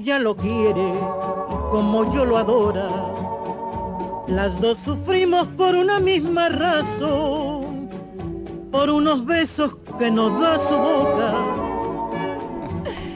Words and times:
Ella 0.00 0.18
lo 0.18 0.34
quiere 0.34 0.94
como 1.70 2.10
yo 2.10 2.24
lo 2.24 2.38
adora. 2.38 2.88
Las 4.28 4.58
dos 4.58 4.78
sufrimos 4.78 5.46
por 5.48 5.74
una 5.74 6.00
misma 6.00 6.48
razón, 6.48 7.90
por 8.72 8.88
unos 8.88 9.26
besos 9.26 9.76
que 9.98 10.10
nos 10.10 10.40
da 10.40 10.58
su 10.58 10.74
boca 10.74 11.59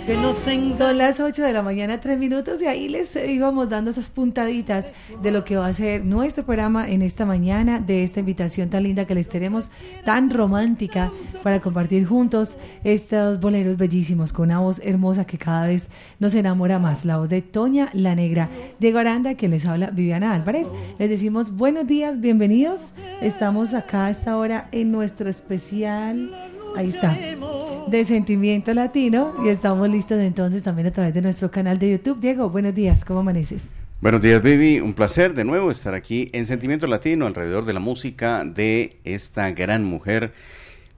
que 0.07 0.17
nos 0.17 0.47
engaña. 0.47 0.77
Son 0.77 0.99
las 0.99 1.21
8 1.21 1.43
de 1.43 1.53
la 1.53 1.63
mañana, 1.63 2.01
3 2.01 2.19
minutos, 2.19 2.61
y 2.61 2.67
ahí 2.67 2.89
les 2.89 3.17
íbamos 3.17 3.71
dando 3.71 3.91
esas 3.91 4.11
puntaditas 4.11 4.93
de 5.23 5.31
lo 5.31 5.45
que 5.45 5.57
va 5.57 5.67
a 5.67 5.73
ser 5.73 6.05
nuestro 6.05 6.45
programa 6.45 6.89
en 6.89 7.03
esta 7.03 7.27
mañana, 7.27 7.81
de 7.81 8.03
esta 8.03 8.21
invitación 8.21 8.71
tan 8.71 8.83
linda 8.83 9.07
que 9.07 9.15
les 9.15 9.29
tenemos, 9.29 9.71
tan 10.05 10.31
romántica, 10.31 11.13
para 11.43 11.61
compartir 11.61 12.07
juntos 12.07 12.57
estos 12.83 13.41
boleros 13.41 13.77
bellísimos, 13.77 14.33
con 14.33 14.47
una 14.47 14.61
voz 14.61 14.81
hermosa 14.85 15.27
que 15.27 15.39
cada 15.39 15.67
vez 15.67 15.89
nos 16.19 16.35
enamora 16.35 16.79
más, 16.79 17.05
la 17.05 17.19
voz 17.19 17.31
de 17.31 17.43
Toña 17.43 17.91
la 17.93 18.15
Negra, 18.15 18.49
Diego 18.79 18.99
Aranda, 18.99 19.35
que 19.35 19.49
les 19.49 19.65
habla 19.67 19.91
Viviana 19.91 20.35
Álvarez. 20.35 20.69
Les 20.99 21.09
decimos 21.09 21.51
buenos 21.51 21.87
días, 21.87 22.21
bienvenidos. 22.21 22.95
Estamos 23.21 23.75
acá 23.75 24.07
a 24.07 24.11
esta 24.11 24.37
hora 24.37 24.69
en 24.73 24.93
nuestro 24.93 25.29
especial. 25.29 26.54
Ahí 26.77 26.89
está, 26.89 27.17
de 27.87 28.05
Sentimiento 28.05 28.75
Latino 28.75 29.31
y 29.45 29.49
estamos 29.49 29.89
listos 29.89 30.19
entonces 30.19 30.63
también 30.63 30.89
a 30.89 30.91
través 30.91 31.15
de 31.15 31.23
nuestro 31.23 31.51
canal 31.51 31.79
de 31.79 31.93
YouTube. 31.93 32.19
Diego, 32.21 32.51
buenos 32.51 32.75
días, 32.75 33.05
¿cómo 33.05 33.21
amaneces? 33.21 33.67
Buenos 34.01 34.21
días, 34.21 34.43
Vivi. 34.43 34.81
Un 34.81 34.93
placer 34.93 35.35
de 35.35 35.45
nuevo 35.45 35.71
estar 35.71 35.95
aquí 35.95 36.31
en 36.33 36.47
Sentimiento 36.47 36.87
Latino 36.87 37.27
alrededor 37.27 37.65
de 37.65 37.73
la 37.73 37.81
música 37.81 38.45
de 38.45 38.99
esta 39.05 39.51
gran 39.53 39.85
mujer. 39.85 40.33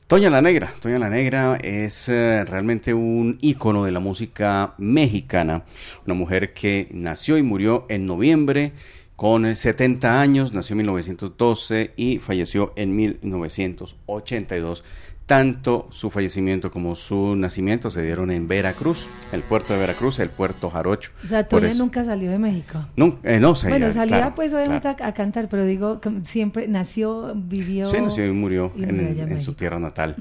Toña 0.06 0.30
la 0.30 0.40
Negra. 0.40 0.72
Toña 0.80 0.98
la 0.98 1.10
Negra 1.10 1.58
es 1.62 2.08
eh, 2.08 2.44
realmente 2.44 2.94
un 2.94 3.38
ícono 3.40 3.84
de 3.84 3.92
la 3.92 4.00
música 4.00 4.74
mexicana. 4.78 5.64
Una 6.06 6.14
mujer 6.14 6.54
que 6.54 6.88
nació 6.92 7.36
y 7.38 7.42
murió 7.42 7.86
en 7.88 8.06
noviembre 8.06 8.72
con 9.16 9.54
70 9.56 10.20
años, 10.20 10.52
nació 10.52 10.74
en 10.74 10.78
1912 10.78 11.92
y 11.96 12.18
falleció 12.18 12.72
en 12.76 12.94
1982. 12.94 14.84
Tanto 15.26 15.88
su 15.90 16.10
fallecimiento 16.10 16.70
como 16.70 16.94
su 16.94 17.34
nacimiento 17.34 17.90
se 17.90 18.00
dieron 18.00 18.30
en 18.30 18.46
Veracruz, 18.46 19.08
el 19.32 19.40
puerto 19.42 19.72
de 19.74 19.80
Veracruz, 19.80 20.20
el 20.20 20.28
puerto 20.28 20.70
Jarocho. 20.70 21.10
O 21.24 21.26
sea, 21.26 21.40
eso- 21.40 21.82
nunca 21.82 22.04
salió 22.04 22.30
de 22.30 22.38
México. 22.38 22.86
No, 22.94 23.18
eh, 23.24 23.40
no, 23.40 23.56
se- 23.56 23.68
Bueno, 23.68 23.90
salía 23.90 24.18
claro, 24.18 24.34
pues 24.36 24.54
obviamente 24.54 24.82
claro. 24.82 25.04
a, 25.04 25.08
a 25.08 25.14
cantar, 25.14 25.48
pero 25.48 25.64
digo, 25.64 26.00
que 26.00 26.12
siempre 26.24 26.68
nació, 26.68 27.32
vivió... 27.34 27.86
Sí, 27.86 27.96
nació 28.00 28.24
y 28.24 28.30
murió 28.30 28.72
y 28.76 28.84
en, 28.84 28.94
murió 28.94 29.08
allá 29.10 29.22
en 29.24 29.32
en 29.32 29.42
su 29.42 29.54
tierra 29.54 29.80
natal. 29.80 30.14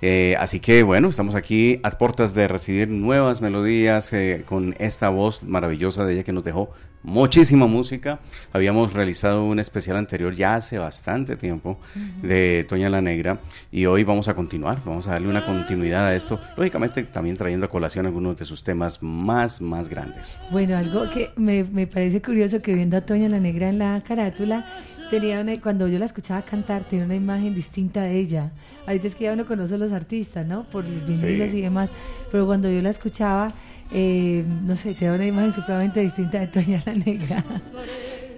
Eh, 0.00 0.36
así 0.38 0.60
que 0.60 0.84
bueno, 0.84 1.08
estamos 1.08 1.34
aquí 1.34 1.80
a 1.82 1.90
puertas 1.90 2.32
de 2.32 2.46
recibir 2.46 2.88
nuevas 2.88 3.40
melodías 3.40 4.12
eh, 4.12 4.44
con 4.46 4.76
esta 4.78 5.08
voz 5.08 5.42
maravillosa 5.42 6.04
de 6.04 6.12
ella 6.14 6.22
que 6.22 6.32
nos 6.32 6.44
dejó 6.44 6.70
muchísima 7.06 7.66
música. 7.66 8.18
Habíamos 8.52 8.92
realizado 8.92 9.44
un 9.44 9.58
especial 9.60 9.96
anterior 9.96 10.34
ya 10.34 10.56
hace 10.56 10.76
bastante 10.76 11.36
tiempo 11.36 11.78
de 12.20 12.66
Toña 12.68 12.90
la 12.90 13.00
Negra 13.00 13.38
y 13.70 13.86
hoy 13.86 14.02
vamos 14.04 14.26
a 14.28 14.34
continuar, 14.34 14.82
vamos 14.84 15.06
a 15.06 15.12
darle 15.12 15.28
una 15.28 15.46
continuidad 15.46 16.06
a 16.08 16.16
esto, 16.16 16.38
lógicamente 16.56 17.04
también 17.04 17.36
trayendo 17.36 17.66
a 17.66 17.68
colación 17.70 18.06
algunos 18.06 18.36
de 18.36 18.44
sus 18.44 18.62
temas 18.64 19.02
más, 19.02 19.60
más 19.60 19.88
grandes. 19.88 20.36
Bueno, 20.50 20.76
algo 20.76 21.08
que 21.08 21.30
me, 21.36 21.62
me 21.64 21.86
parece 21.86 22.20
curioso 22.20 22.60
que 22.60 22.74
viendo 22.74 22.96
a 22.96 23.00
Toña 23.02 23.28
la 23.28 23.38
Negra 23.38 23.68
en 23.68 23.78
la 23.78 24.02
carátula, 24.06 24.66
tenía 25.08 25.40
una, 25.40 25.60
cuando 25.60 25.86
yo 25.86 25.98
la 26.00 26.06
escuchaba 26.06 26.42
cantar, 26.42 26.82
tenía 26.84 27.04
una 27.04 27.14
imagen 27.14 27.54
distinta 27.54 28.02
de 28.02 28.18
ella. 28.18 28.50
Ahorita 28.86 29.06
es 29.06 29.14
que 29.14 29.24
ya 29.24 29.32
uno 29.32 29.46
conoce 29.46 29.74
a 29.74 29.78
los 29.78 29.92
artistas, 29.92 30.44
¿no? 30.44 30.64
Por 30.64 30.88
los 30.88 31.06
vinilos 31.06 31.50
Sí. 31.52 31.58
y 31.58 31.62
demás, 31.62 31.90
pero 32.32 32.46
cuando 32.46 32.68
yo 32.68 32.82
la 32.82 32.90
escuchaba, 32.90 33.52
eh, 33.92 34.44
no 34.64 34.76
sé, 34.76 34.94
tenía 34.94 35.14
una 35.14 35.26
imagen 35.26 35.52
supremamente 35.52 36.00
distinta 36.00 36.38
de 36.40 36.46
Toña 36.48 36.82
la 36.84 36.94
Negra. 36.94 37.44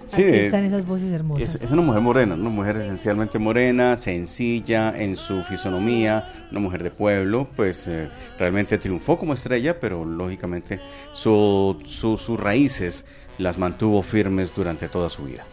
Sí, 0.07 0.23
Aquí 0.23 0.37
están 0.37 0.63
esas 0.63 0.87
voces 0.87 1.11
hermosas. 1.11 1.53
Es, 1.55 1.61
es 1.61 1.69
una 1.69 1.83
mujer 1.83 2.01
morena, 2.01 2.33
una 2.33 2.49
mujer 2.49 2.75
esencialmente 2.77 3.37
morena, 3.37 3.95
sencilla 3.95 4.91
en 4.97 5.15
su 5.15 5.43
fisonomía, 5.43 6.47
una 6.49 6.59
mujer 6.59 6.81
de 6.81 6.89
pueblo, 6.89 7.47
pues 7.55 7.87
eh, 7.87 8.09
realmente 8.39 8.79
triunfó 8.79 9.19
como 9.19 9.35
estrella, 9.35 9.79
pero 9.79 10.03
lógicamente 10.03 10.79
su, 11.13 11.77
su- 11.85 12.17
sus 12.17 12.39
raíces 12.39 13.05
las 13.37 13.59
mantuvo 13.59 14.01
firmes 14.01 14.51
durante 14.55 14.87
toda 14.89 15.11
su 15.11 15.25
vida. 15.25 15.43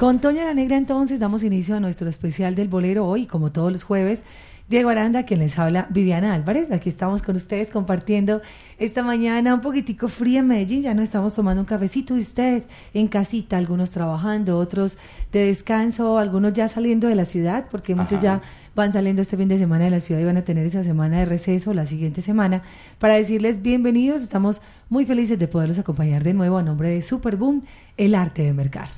Con 0.00 0.20
Toña 0.20 0.44
la 0.44 0.54
Negra 0.54 0.78
entonces 0.78 1.20
damos 1.20 1.42
inicio 1.42 1.74
a 1.76 1.80
nuestro 1.80 2.08
especial 2.08 2.54
del 2.54 2.68
bolero 2.68 3.04
hoy, 3.06 3.26
como 3.26 3.52
todos 3.52 3.70
los 3.70 3.82
jueves. 3.82 4.24
Diego 4.68 4.90
Aranda, 4.90 5.22
quien 5.22 5.40
les 5.40 5.58
habla, 5.58 5.86
Viviana 5.88 6.34
Álvarez. 6.34 6.70
Aquí 6.70 6.90
estamos 6.90 7.22
con 7.22 7.36
ustedes 7.36 7.70
compartiendo 7.70 8.42
esta 8.78 9.02
mañana 9.02 9.54
un 9.54 9.62
poquitico 9.62 10.10
fría 10.10 10.40
en 10.40 10.48
Medellín. 10.48 10.82
Ya 10.82 10.92
no 10.92 11.00
estamos 11.00 11.32
tomando 11.32 11.62
un 11.62 11.66
cafecito 11.66 12.12
de 12.12 12.20
ustedes 12.20 12.68
en 12.92 13.08
casita, 13.08 13.56
algunos 13.56 13.92
trabajando, 13.92 14.58
otros 14.58 14.98
de 15.32 15.46
descanso, 15.46 16.18
algunos 16.18 16.52
ya 16.52 16.68
saliendo 16.68 17.08
de 17.08 17.14
la 17.14 17.24
ciudad, 17.24 17.64
porque 17.70 17.94
muchos 17.94 18.20
ya 18.20 18.42
van 18.74 18.92
saliendo 18.92 19.22
este 19.22 19.38
fin 19.38 19.48
de 19.48 19.56
semana 19.56 19.84
de 19.84 19.90
la 19.90 20.00
ciudad 20.00 20.20
y 20.20 20.24
van 20.24 20.36
a 20.36 20.44
tener 20.44 20.66
esa 20.66 20.84
semana 20.84 21.20
de 21.20 21.24
receso 21.24 21.72
la 21.72 21.86
siguiente 21.86 22.20
semana 22.20 22.60
para 22.98 23.14
decirles 23.14 23.62
bienvenidos. 23.62 24.20
Estamos 24.20 24.60
muy 24.90 25.06
felices 25.06 25.38
de 25.38 25.48
poderlos 25.48 25.78
acompañar 25.78 26.24
de 26.24 26.34
nuevo 26.34 26.58
a 26.58 26.62
nombre 26.62 26.90
de 26.90 27.00
Superboom, 27.00 27.62
el 27.96 28.14
arte 28.14 28.42
de 28.42 28.52
mercar. 28.52 28.90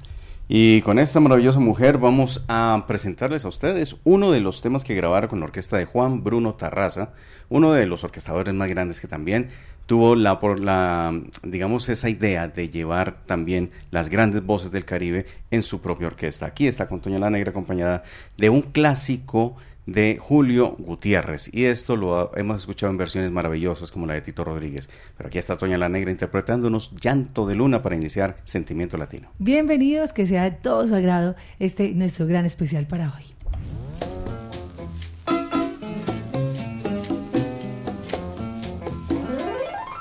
Y 0.52 0.82
con 0.82 0.98
esta 0.98 1.20
maravillosa 1.20 1.60
mujer 1.60 1.98
vamos 1.98 2.44
a 2.48 2.86
presentarles 2.88 3.44
a 3.44 3.48
ustedes 3.48 3.94
uno 4.02 4.32
de 4.32 4.40
los 4.40 4.60
temas 4.62 4.82
que 4.82 4.96
grabaron 4.96 5.30
con 5.30 5.38
la 5.38 5.44
orquesta 5.44 5.76
de 5.76 5.84
Juan 5.84 6.24
Bruno 6.24 6.54
Tarraza, 6.54 7.12
uno 7.48 7.70
de 7.70 7.86
los 7.86 8.02
orquestadores 8.02 8.52
más 8.52 8.68
grandes 8.68 9.00
que 9.00 9.06
también 9.06 9.50
tuvo 9.86 10.16
la, 10.16 10.40
por 10.40 10.58
la, 10.58 11.14
digamos, 11.44 11.88
esa 11.88 12.08
idea 12.08 12.48
de 12.48 12.68
llevar 12.68 13.24
también 13.26 13.70
las 13.92 14.08
grandes 14.08 14.44
voces 14.44 14.72
del 14.72 14.84
Caribe 14.84 15.24
en 15.52 15.62
su 15.62 15.80
propia 15.80 16.08
orquesta. 16.08 16.46
Aquí 16.46 16.66
está 16.66 16.88
con 16.88 17.00
Toña 17.00 17.20
La 17.20 17.30
Negra 17.30 17.52
acompañada 17.52 18.02
de 18.36 18.50
un 18.50 18.62
clásico 18.62 19.56
de 19.86 20.18
Julio 20.20 20.76
Gutiérrez. 20.78 21.50
Y 21.52 21.64
esto 21.64 21.96
lo 21.96 22.36
hemos 22.36 22.58
escuchado 22.60 22.90
en 22.90 22.96
versiones 22.96 23.30
maravillosas 23.30 23.90
como 23.90 24.06
la 24.06 24.14
de 24.14 24.20
Tito 24.20 24.44
Rodríguez. 24.44 24.88
Pero 25.16 25.28
aquí 25.28 25.38
está 25.38 25.56
Toña 25.56 25.78
la 25.78 25.88
Negra 25.88 26.10
interpretándonos 26.10 26.92
Llanto 27.00 27.46
de 27.46 27.54
Luna 27.54 27.82
para 27.82 27.96
iniciar 27.96 28.36
Sentimiento 28.44 28.96
Latino. 28.96 29.30
Bienvenidos, 29.38 30.12
que 30.12 30.26
sea 30.26 30.44
de 30.44 30.52
todo 30.52 30.86
su 30.86 30.94
agrado 30.94 31.34
este 31.58 31.90
nuestro 31.90 32.26
gran 32.26 32.46
especial 32.46 32.86
para 32.86 33.14
hoy. 33.14 33.24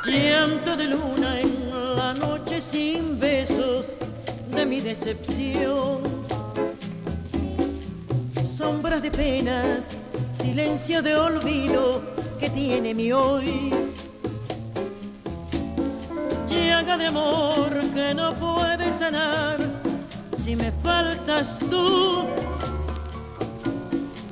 Llanto 0.05 0.75
de 0.75 0.85
luna 0.85 1.39
en 1.39 1.95
la 1.95 2.13
noche 2.13 2.61
sin 2.61 3.19
besos 3.19 3.95
de 4.55 4.65
mi 4.65 4.79
decepción 4.79 5.99
sombras 8.59 9.01
de 9.01 9.09
penas, 9.09 9.85
silencio 10.27 11.01
de 11.01 11.15
olvido 11.15 12.01
que 12.41 12.49
tiene 12.49 12.93
mi 12.93 13.09
hoy. 13.09 13.71
Llaga 16.49 16.97
de 16.97 17.05
amor 17.07 17.69
que 17.93 18.13
no 18.13 18.33
puede 18.33 18.91
sanar 18.91 19.55
si 20.43 20.57
me 20.57 20.73
faltas 20.83 21.59
tú. 21.69 22.25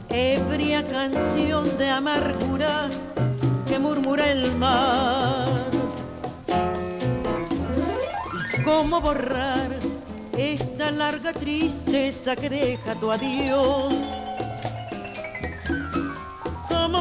Ebria 0.10 0.86
canción 0.86 1.66
de 1.78 1.90
amargura 1.90 2.90
que 3.66 3.80
murmura 3.80 4.30
el 4.30 4.54
mar. 4.56 5.48
¿Cómo 8.66 9.00
borrar 9.00 9.70
esta 10.38 10.92
larga 10.92 11.32
tristeza 11.32 12.36
que 12.36 12.50
deja 12.50 12.94
tu 12.96 13.10
adiós? 13.10 14.17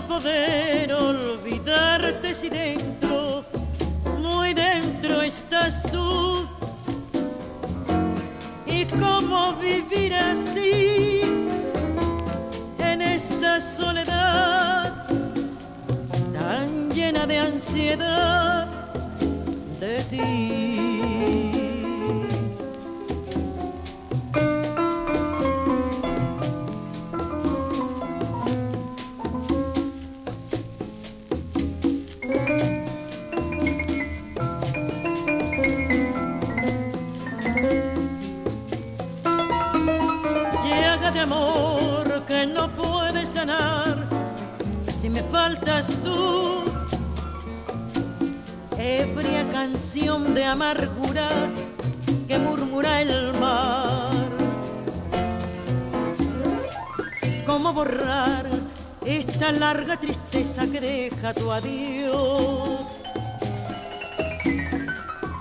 ¿Cómo 0.06 0.20
poder 0.20 0.93
olvidarte 0.93 2.32
si 2.32 2.49
dentro, 2.49 3.44
muy 4.20 4.55
dentro 4.55 5.20
estás 5.23 5.82
tú? 5.91 6.47
¿Y 8.67 8.85
cómo 8.85 9.55
vivir 9.55 10.14
así 10.14 11.23
en 12.79 13.03
esta 13.03 13.61
soledad 13.61 15.06
tan 16.32 16.91
llena 16.91 17.26
de 17.26 17.38
ansiedad 17.38 18.69
de 19.81 19.97
ti? 20.05 20.86
Faltas 45.31 45.99
tú. 46.02 46.64
Ebria 48.78 49.44
canción 49.52 50.34
de 50.34 50.44
amargura 50.44 51.28
que 52.28 52.38
murmura 52.38 53.02
el 53.02 53.32
mar. 53.38 54.26
¿Cómo 57.46 57.73
borrar 57.73 58.46
esta 59.05 59.52
larga 59.52 59.96
tristeza 59.96 60.67
que 60.67 60.81
deja 60.81 61.32
tu 61.32 61.50
adiós? 61.50 62.87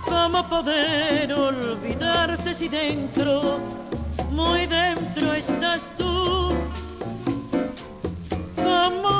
¿Cómo 0.05 0.43
poder 0.49 1.33
olvidarte 1.33 2.53
si 2.53 2.67
dentro, 2.67 3.59
muy 4.31 4.65
dentro 4.65 5.33
estás 5.33 5.91
tú? 5.97 6.53
¿Cómo 8.55 9.14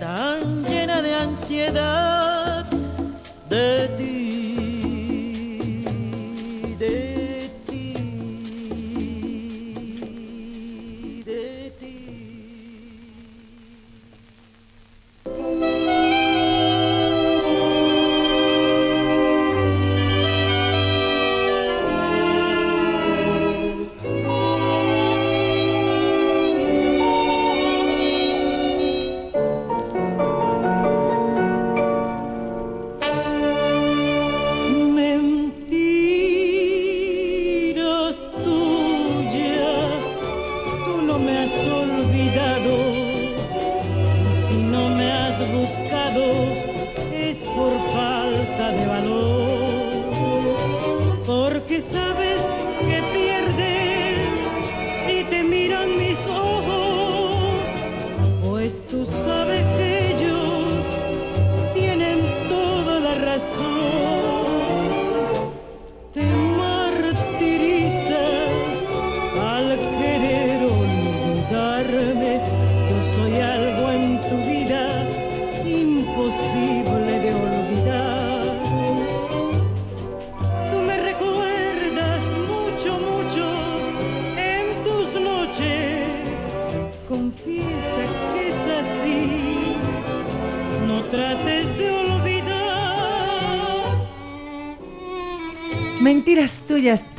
tan 0.00 0.64
llena 0.64 1.02
de 1.02 1.14
ansiedad 1.14 2.64
de 3.48 3.88
ti, 3.96 4.05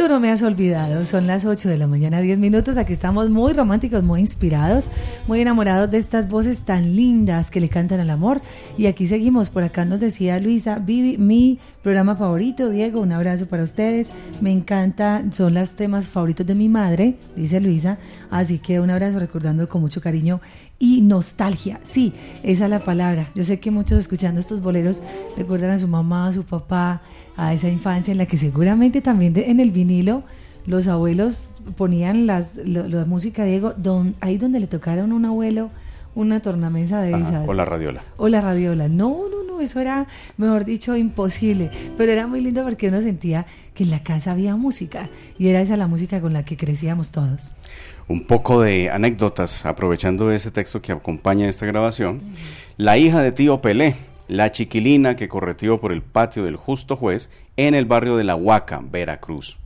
no 0.08 0.20
me 0.20 0.32
has 0.32 0.42
olvidado. 0.42 1.06
Son 1.06 1.28
las 1.28 1.46
8 1.46 1.68
de 1.70 1.78
la 1.78 1.88
mañana, 1.88 2.22
10 2.22 2.40
minutos. 2.40 2.78
Aquí 2.78 2.94
estamos 2.94 3.30
muy 3.30 3.54
románticos, 3.54 4.04
muy 4.04 4.22
inspirados, 4.22 4.86
muy 5.28 5.42
enamorados 5.42 5.92
de 5.92 5.98
estas 5.98 6.30
voces 6.30 6.62
tan 6.62 6.96
lindas 6.96 7.52
que 7.52 7.60
le 7.60 7.70
cantan 7.70 8.00
al 8.00 8.10
amor. 8.10 8.42
Y 8.78 8.86
aquí 8.86 9.08
seguimos. 9.08 9.50
Por 9.50 9.64
acá 9.64 9.86
nos 9.86 10.00
decía 10.00 10.40
Luisa, 10.40 10.80
Vivi, 10.80 11.18
mi 11.18 11.60
programa 11.84 12.16
favorito. 12.16 12.70
Diego, 12.70 13.02
un 13.02 13.12
abrazo 13.12 13.46
para 13.48 13.64
ustedes. 13.64 14.10
Me 14.42 14.52
encanta, 14.52 15.24
son 15.32 15.54
los 15.54 15.76
temas 15.76 16.06
favoritos 16.08 16.48
de 16.48 16.56
mi 16.56 16.70
madre, 16.70 17.16
dice 17.36 17.60
Luisa. 17.60 17.98
Así 18.32 18.60
que 18.60 18.80
un 18.80 18.90
abrazo 18.90 19.20
recordando 19.20 19.68
con 19.68 19.82
mucho 19.82 20.02
cariño 20.02 20.40
y 20.80 21.02
nostalgia. 21.02 21.80
Sí, 21.84 22.14
esa 22.44 22.66
es 22.66 22.70
la 22.70 22.84
palabra. 22.84 23.30
Yo 23.36 23.44
sé 23.44 23.60
que 23.60 23.72
muchos 23.72 24.00
escuchando 24.00 24.40
estos 24.40 24.62
boleros 24.62 25.02
recuerdan 25.36 25.72
a 25.72 25.80
su 25.80 25.88
mamá, 25.88 26.28
a 26.28 26.34
su 26.34 26.44
papá, 26.44 27.02
a 27.36 27.54
esa 27.54 27.68
infancia 27.68 28.12
en 28.12 28.18
la 28.18 28.26
que 28.28 28.38
seguramente 28.38 29.02
también 29.02 29.34
de- 29.34 29.50
en 29.52 29.60
el 29.60 29.72
vinilo 29.72 30.24
los 30.68 30.88
abuelos 30.88 31.54
ponían 31.76 32.28
las, 32.28 32.56
lo- 32.58 32.88
la 32.88 33.06
música, 33.06 33.44
Diego, 33.46 33.74
don, 33.76 34.16
ahí 34.22 34.38
donde 34.38 34.60
le 34.60 34.68
tocaron 34.68 35.12
un 35.12 35.26
abuelo 35.26 35.72
una 36.14 36.40
tornamesa 36.40 37.00
de 37.02 37.14
Ajá, 37.14 37.30
esas. 37.30 37.48
o 37.50 37.54
la 37.54 37.64
radiola. 37.66 38.02
O 38.18 38.28
la 38.28 38.42
radiola. 38.42 38.88
No, 38.88 39.10
no, 39.30 39.44
no, 39.44 39.54
no, 39.58 39.62
eso 39.62 39.80
era, 39.80 40.08
mejor 40.38 40.66
dicho, 40.66 40.96
imposible. 40.96 41.70
Pero 41.96 42.12
era 42.12 42.26
muy 42.26 42.42
lindo 42.42 42.64
porque 42.64 42.88
uno 42.88 43.02
sentía 43.02 43.46
que 43.76 43.84
en 43.84 43.92
la 43.92 44.02
casa 44.02 44.32
había 44.32 44.56
música 44.56 45.10
y 45.38 45.48
era 45.50 45.62
esa 45.62 45.78
la 45.78 45.86
música 45.88 46.20
con 46.20 46.34
la 46.34 46.44
que 46.44 46.58
crecíamos 46.58 47.12
todos. 47.12 47.54
Un 48.08 48.26
poco 48.26 48.62
de 48.62 48.90
anécdotas, 48.90 49.64
aprovechando 49.66 50.32
ese 50.32 50.50
texto 50.50 50.82
que 50.82 50.92
acompaña 50.92 51.48
esta 51.48 51.68
grabación. 51.68 52.22
La 52.78 52.98
hija 52.98 53.22
de 53.22 53.32
tío 53.32 53.62
Pelé, 53.62 53.96
la 54.28 54.52
chiquilina 54.52 55.16
que 55.16 55.28
correteó 55.28 55.80
por 55.80 55.92
el 55.92 56.02
patio 56.02 56.44
del 56.46 56.56
justo 56.56 56.96
juez 56.98 57.30
en 57.58 57.76
el 57.76 57.86
barrio 57.86 58.18
de 58.18 58.24
La 58.24 58.36
Huaca, 58.36 58.82
Veracruz. 58.92 59.58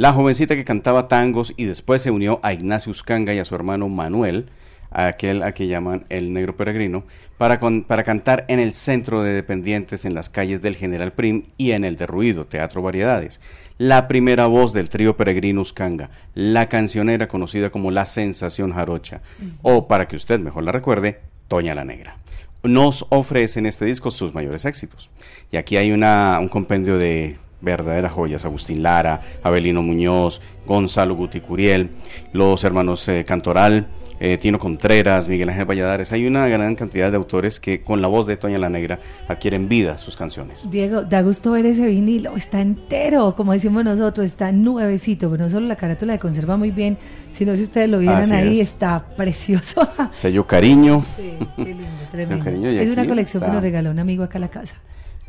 La 0.00 0.14
jovencita 0.14 0.56
que 0.56 0.64
cantaba 0.64 1.08
tangos 1.08 1.52
y 1.58 1.66
después 1.66 2.00
se 2.00 2.10
unió 2.10 2.40
a 2.42 2.54
Ignacio 2.54 2.90
Uscanga 2.90 3.34
y 3.34 3.38
a 3.38 3.44
su 3.44 3.54
hermano 3.54 3.86
Manuel, 3.90 4.48
aquel 4.90 5.42
a 5.42 5.52
que 5.52 5.66
llaman 5.66 6.06
el 6.08 6.32
negro 6.32 6.56
peregrino, 6.56 7.04
para, 7.36 7.60
para 7.86 8.02
cantar 8.02 8.46
en 8.48 8.60
el 8.60 8.72
centro 8.72 9.22
de 9.22 9.34
dependientes 9.34 10.06
en 10.06 10.14
las 10.14 10.30
calles 10.30 10.62
del 10.62 10.76
General 10.76 11.12
Prim 11.12 11.42
y 11.58 11.72
en 11.72 11.84
el 11.84 11.98
de 11.98 12.06
Ruido, 12.06 12.46
Teatro 12.46 12.80
Variedades. 12.80 13.42
La 13.76 14.08
primera 14.08 14.46
voz 14.46 14.72
del 14.72 14.88
trío 14.88 15.18
peregrino 15.18 15.60
Uscanga, 15.60 16.08
la 16.32 16.70
cancionera 16.70 17.28
conocida 17.28 17.68
como 17.68 17.90
La 17.90 18.06
Sensación 18.06 18.72
Jarocha, 18.72 19.20
o 19.60 19.86
para 19.86 20.08
que 20.08 20.16
usted 20.16 20.40
mejor 20.40 20.64
la 20.64 20.72
recuerde, 20.72 21.20
Toña 21.46 21.74
la 21.74 21.84
Negra 21.84 22.16
nos 22.62 23.06
ofrece 23.08 23.58
en 23.58 23.64
este 23.64 23.86
disco 23.86 24.10
sus 24.10 24.34
mayores 24.34 24.66
éxitos. 24.66 25.08
Y 25.50 25.56
aquí 25.56 25.78
hay 25.78 25.92
una, 25.92 26.38
un 26.40 26.48
compendio 26.48 26.98
de 26.98 27.38
verdaderas 27.60 28.12
joyas, 28.12 28.44
Agustín 28.44 28.82
Lara, 28.82 29.20
Abelino 29.42 29.82
Muñoz, 29.82 30.40
Gonzalo 30.66 31.14
Guti 31.14 31.40
Curiel, 31.40 31.90
los 32.32 32.64
hermanos 32.64 33.06
eh, 33.08 33.24
Cantoral, 33.24 33.86
eh, 34.22 34.36
Tino 34.36 34.58
Contreras, 34.58 35.28
Miguel 35.28 35.48
Ángel 35.48 35.64
Valladares. 35.64 36.12
Hay 36.12 36.26
una 36.26 36.46
gran 36.46 36.74
cantidad 36.74 37.10
de 37.10 37.16
autores 37.16 37.58
que 37.58 37.82
con 37.82 38.02
la 38.02 38.08
voz 38.08 38.26
de 38.26 38.36
Toña 38.36 38.58
la 38.58 38.68
Negra 38.68 39.00
adquieren 39.26 39.66
vida 39.68 39.96
sus 39.96 40.14
canciones. 40.14 40.66
Diego, 40.70 41.02
da 41.02 41.22
gusto 41.22 41.52
ver 41.52 41.64
ese 41.64 41.86
vinilo, 41.86 42.36
está 42.36 42.60
entero, 42.60 43.34
como 43.34 43.54
decimos 43.54 43.82
nosotros, 43.82 44.26
está 44.26 44.52
nuevecito, 44.52 45.30
pero 45.30 45.44
no 45.44 45.50
solo 45.50 45.66
la 45.66 45.76
carátula 45.76 46.12
de 46.12 46.18
conserva 46.18 46.58
muy 46.58 46.70
bien, 46.70 46.98
sino 47.32 47.56
si 47.56 47.62
ustedes 47.62 47.88
lo 47.88 47.98
vieran 47.98 48.30
ahí, 48.32 48.60
está 48.60 49.06
precioso. 49.16 49.88
Sello 50.10 50.46
cariño. 50.46 51.02
Sí, 51.16 51.32
qué 51.56 51.64
lindo, 51.64 51.86
tremendo. 52.10 52.68
es 52.68 52.90
una 52.90 53.06
colección 53.06 53.42
que 53.42 53.48
nos 53.48 53.62
regaló 53.62 53.90
un 53.90 53.98
amigo 53.98 54.22
acá 54.22 54.36
a 54.36 54.42
la 54.42 54.48
casa 54.48 54.76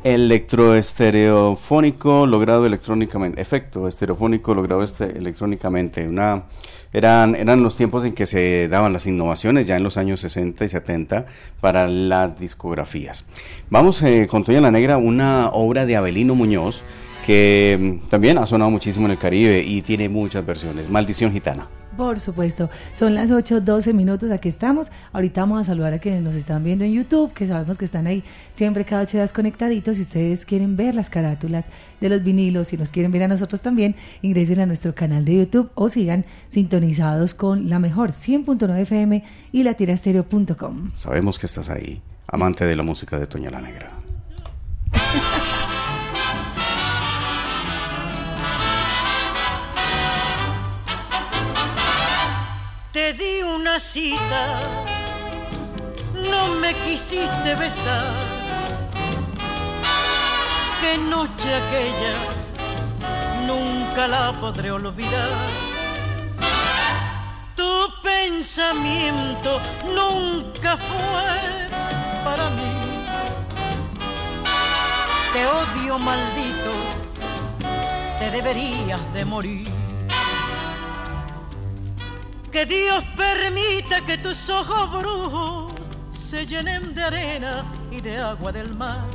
electroestereofónico 0.04 2.26
logrado 2.26 2.66
electrónicamente, 2.66 3.40
efecto 3.40 3.88
estereofónico 3.88 4.54
logrado 4.54 4.82
este, 4.82 5.16
electrónicamente. 5.16 6.06
Una, 6.06 6.44
eran, 6.92 7.34
eran 7.34 7.62
los 7.62 7.76
tiempos 7.76 8.04
en 8.04 8.12
que 8.12 8.26
se 8.26 8.68
daban 8.68 8.92
las 8.92 9.06
innovaciones, 9.06 9.66
ya 9.66 9.76
en 9.76 9.82
los 9.82 9.96
años 9.96 10.20
60 10.20 10.64
y 10.64 10.68
70, 10.68 11.26
para 11.60 11.88
las 11.88 12.38
discografías. 12.38 13.24
Vamos 13.70 14.02
eh, 14.02 14.26
con 14.28 14.44
Toña 14.44 14.60
la 14.60 14.70
Negra, 14.70 14.98
una 14.98 15.48
obra 15.48 15.86
de 15.86 15.96
Abelino 15.96 16.34
Muñoz, 16.34 16.82
que 17.26 17.78
mm, 17.80 18.08
también 18.08 18.38
ha 18.38 18.46
sonado 18.46 18.70
muchísimo 18.70 19.06
en 19.06 19.12
el 19.12 19.18
Caribe 19.18 19.62
y 19.64 19.82
tiene 19.82 20.08
muchas 20.08 20.44
versiones. 20.44 20.90
Maldición 20.90 21.32
Gitana. 21.32 21.68
Por 21.96 22.20
supuesto, 22.20 22.70
son 22.94 23.14
las 23.14 23.30
8, 23.30 23.60
12 23.60 23.92
minutos, 23.92 24.30
aquí 24.30 24.48
estamos. 24.48 24.90
Ahorita 25.12 25.42
vamos 25.42 25.60
a 25.60 25.64
saludar 25.64 25.92
a 25.92 25.98
quienes 25.98 26.22
nos 26.22 26.34
están 26.34 26.64
viendo 26.64 26.84
en 26.84 26.92
YouTube, 26.92 27.32
que 27.34 27.46
sabemos 27.46 27.76
que 27.76 27.84
están 27.84 28.06
ahí 28.06 28.24
siempre 28.54 28.84
cada 28.84 29.02
ocho 29.02 29.18
días 29.18 29.32
conectaditos. 29.32 29.96
Si 29.96 30.02
ustedes 30.02 30.46
quieren 30.46 30.76
ver 30.76 30.94
las 30.94 31.10
carátulas 31.10 31.68
de 32.00 32.08
los 32.08 32.22
vinilos, 32.22 32.68
si 32.68 32.76
nos 32.76 32.90
quieren 32.90 33.12
ver 33.12 33.24
a 33.24 33.28
nosotros 33.28 33.60
también, 33.60 33.94
ingresen 34.22 34.60
a 34.60 34.66
nuestro 34.66 34.94
canal 34.94 35.24
de 35.24 35.36
YouTube 35.36 35.70
o 35.74 35.88
sigan 35.88 36.24
sintonizados 36.48 37.34
con 37.34 37.68
la 37.68 37.78
mejor 37.78 38.12
100.9 38.12 38.78
FM 38.80 39.24
y 39.52 39.62
latirastereo.com. 39.62 40.90
Sabemos 40.94 41.38
que 41.38 41.46
estás 41.46 41.68
ahí, 41.68 42.00
amante 42.26 42.64
de 42.64 42.74
la 42.74 42.82
música 42.82 43.18
de 43.18 43.26
Toña 43.26 43.50
la 43.50 43.60
Negra. 43.60 44.01
Te 52.92 53.14
di 53.14 53.40
una 53.40 53.80
cita, 53.80 54.60
no 56.12 56.48
me 56.60 56.74
quisiste 56.74 57.54
besar. 57.56 58.12
Qué 60.78 60.98
noche 60.98 61.54
aquella, 61.54 62.14
nunca 63.46 64.06
la 64.06 64.34
podré 64.38 64.72
olvidar. 64.72 65.30
Tu 67.56 67.88
pensamiento 68.02 69.58
nunca 69.86 70.76
fue 70.76 71.70
para 72.22 72.50
mí. 72.50 72.72
Te 75.32 75.46
odio 75.46 75.98
maldito, 75.98 76.72
te 78.18 78.30
deberías 78.30 79.00
de 79.14 79.24
morir. 79.24 79.81
Que 82.52 82.66
Dios 82.66 83.02
permita 83.16 84.02
que 84.02 84.18
tus 84.18 84.50
ojos 84.50 84.92
brujos 84.92 85.72
se 86.10 86.46
llenen 86.46 86.94
de 86.94 87.02
arena 87.02 87.64
y 87.90 87.98
de 88.02 88.18
agua 88.18 88.52
del 88.52 88.76
mar. 88.76 89.06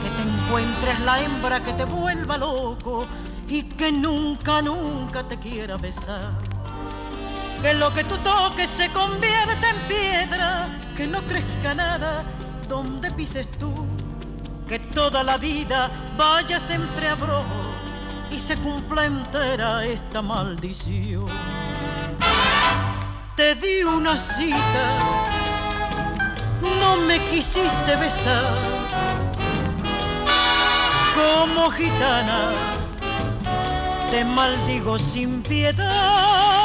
Que 0.00 0.08
te 0.10 0.22
encuentres 0.22 1.00
la 1.00 1.20
hembra 1.20 1.64
que 1.64 1.72
te 1.72 1.84
vuelva 1.84 2.38
loco 2.38 3.06
y 3.48 3.64
que 3.64 3.90
nunca, 3.90 4.62
nunca 4.62 5.26
te 5.26 5.36
quiera 5.36 5.76
besar. 5.76 6.30
Que 7.60 7.74
lo 7.74 7.92
que 7.92 8.04
tú 8.04 8.16
toques 8.18 8.70
se 8.70 8.88
convierta 8.90 9.70
en 9.70 9.88
piedra, 9.88 10.68
que 10.96 11.08
no 11.08 11.22
crezca 11.22 11.74
nada 11.74 12.22
donde 12.68 13.10
pises 13.10 13.50
tú. 13.58 13.74
Que 14.68 14.78
toda 14.78 15.24
la 15.24 15.38
vida 15.38 15.90
vayas 16.16 16.70
entre 16.70 17.08
abrojos 17.08 17.66
y 18.30 18.38
se 18.38 18.56
cumpla 18.58 19.06
entera 19.06 19.84
esta 19.84 20.22
maldición 20.22 21.26
te 23.36 23.54
di 23.56 23.82
una 23.82 24.16
cita, 24.16 24.86
no 26.80 26.96
me 27.06 27.18
quisiste 27.24 27.96
besar. 27.96 28.54
Como 31.14 31.70
gitana, 31.70 32.52
te 34.10 34.24
maldigo 34.24 34.98
sin 34.98 35.42
piedad. 35.42 36.63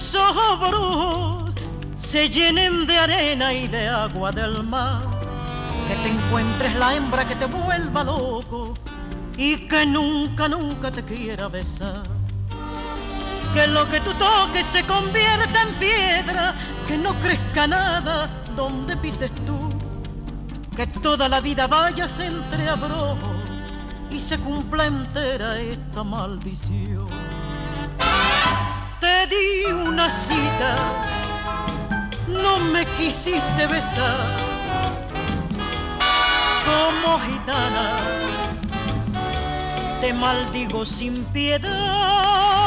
Tus 0.00 0.14
ojos 0.14 0.70
brujos 0.70 1.52
se 1.96 2.30
llenen 2.30 2.86
de 2.86 2.96
arena 2.96 3.52
y 3.52 3.68
de 3.68 3.86
agua 3.86 4.30
del 4.32 4.62
mar. 4.62 5.02
Que 5.86 5.94
te 5.96 6.08
encuentres 6.08 6.74
la 6.76 6.94
hembra 6.94 7.26
que 7.26 7.34
te 7.34 7.44
vuelva 7.44 8.04
loco 8.04 8.74
y 9.36 9.56
que 9.68 9.84
nunca, 9.84 10.48
nunca 10.48 10.90
te 10.90 11.04
quiera 11.04 11.48
besar. 11.48 12.02
Que 13.52 13.66
lo 13.66 13.86
que 13.88 14.00
tú 14.00 14.12
toques 14.14 14.64
se 14.64 14.84
convierta 14.84 15.62
en 15.62 15.74
piedra, 15.74 16.54
que 16.86 16.96
no 16.96 17.12
crezca 17.20 17.66
nada 17.66 18.30
donde 18.56 18.96
pises 18.96 19.32
tú. 19.44 19.58
Que 20.74 20.86
toda 20.86 21.28
la 21.28 21.40
vida 21.40 21.66
vayas 21.66 22.18
entre 22.20 22.68
abrojos 22.68 23.42
y 24.10 24.18
se 24.18 24.38
cumpla 24.38 24.86
entera 24.86 25.60
esta 25.60 26.02
maldición 26.02 27.29
te 29.00 29.26
di 29.26 29.72
una 29.72 30.08
cita, 30.10 30.76
no 32.28 32.58
me 32.72 32.84
quisiste 32.96 33.66
besar. 33.66 34.36
Como 36.66 37.18
gitana, 37.20 37.98
te 40.00 40.12
maldigo 40.12 40.84
sin 40.84 41.24
piedad. 41.32 42.59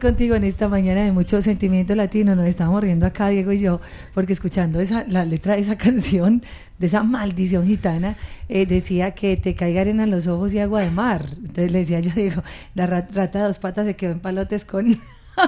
Contigo 0.00 0.34
en 0.34 0.42
esta 0.42 0.66
mañana 0.66 1.04
de 1.04 1.12
mucho 1.12 1.40
sentimiento 1.42 1.94
latino. 1.94 2.34
Nos 2.34 2.46
estamos 2.46 2.82
riendo 2.82 3.06
acá, 3.06 3.28
Diego 3.28 3.52
y 3.52 3.58
yo, 3.58 3.80
porque 4.14 4.32
escuchando 4.32 4.80
esa, 4.80 5.04
la 5.06 5.24
letra 5.24 5.54
de 5.54 5.60
esa 5.60 5.76
canción, 5.78 6.42
de 6.78 6.86
esa 6.86 7.04
maldición 7.04 7.64
gitana, 7.64 8.16
eh, 8.48 8.66
decía 8.66 9.12
que 9.12 9.36
te 9.36 9.54
caiga 9.54 9.82
arena 9.82 10.04
en 10.04 10.10
los 10.10 10.26
ojos 10.26 10.52
y 10.54 10.58
agua 10.58 10.80
de 10.80 10.90
mar. 10.90 11.26
Entonces 11.36 11.70
le 11.70 11.78
decía 11.78 12.00
yo, 12.00 12.10
digo, 12.16 12.42
la 12.74 12.86
rata 12.86 13.38
de 13.38 13.44
dos 13.44 13.58
patas 13.58 13.86
se 13.86 13.94
quedó 13.94 14.12
en 14.12 14.20
palotes 14.20 14.64
con, 14.64 14.98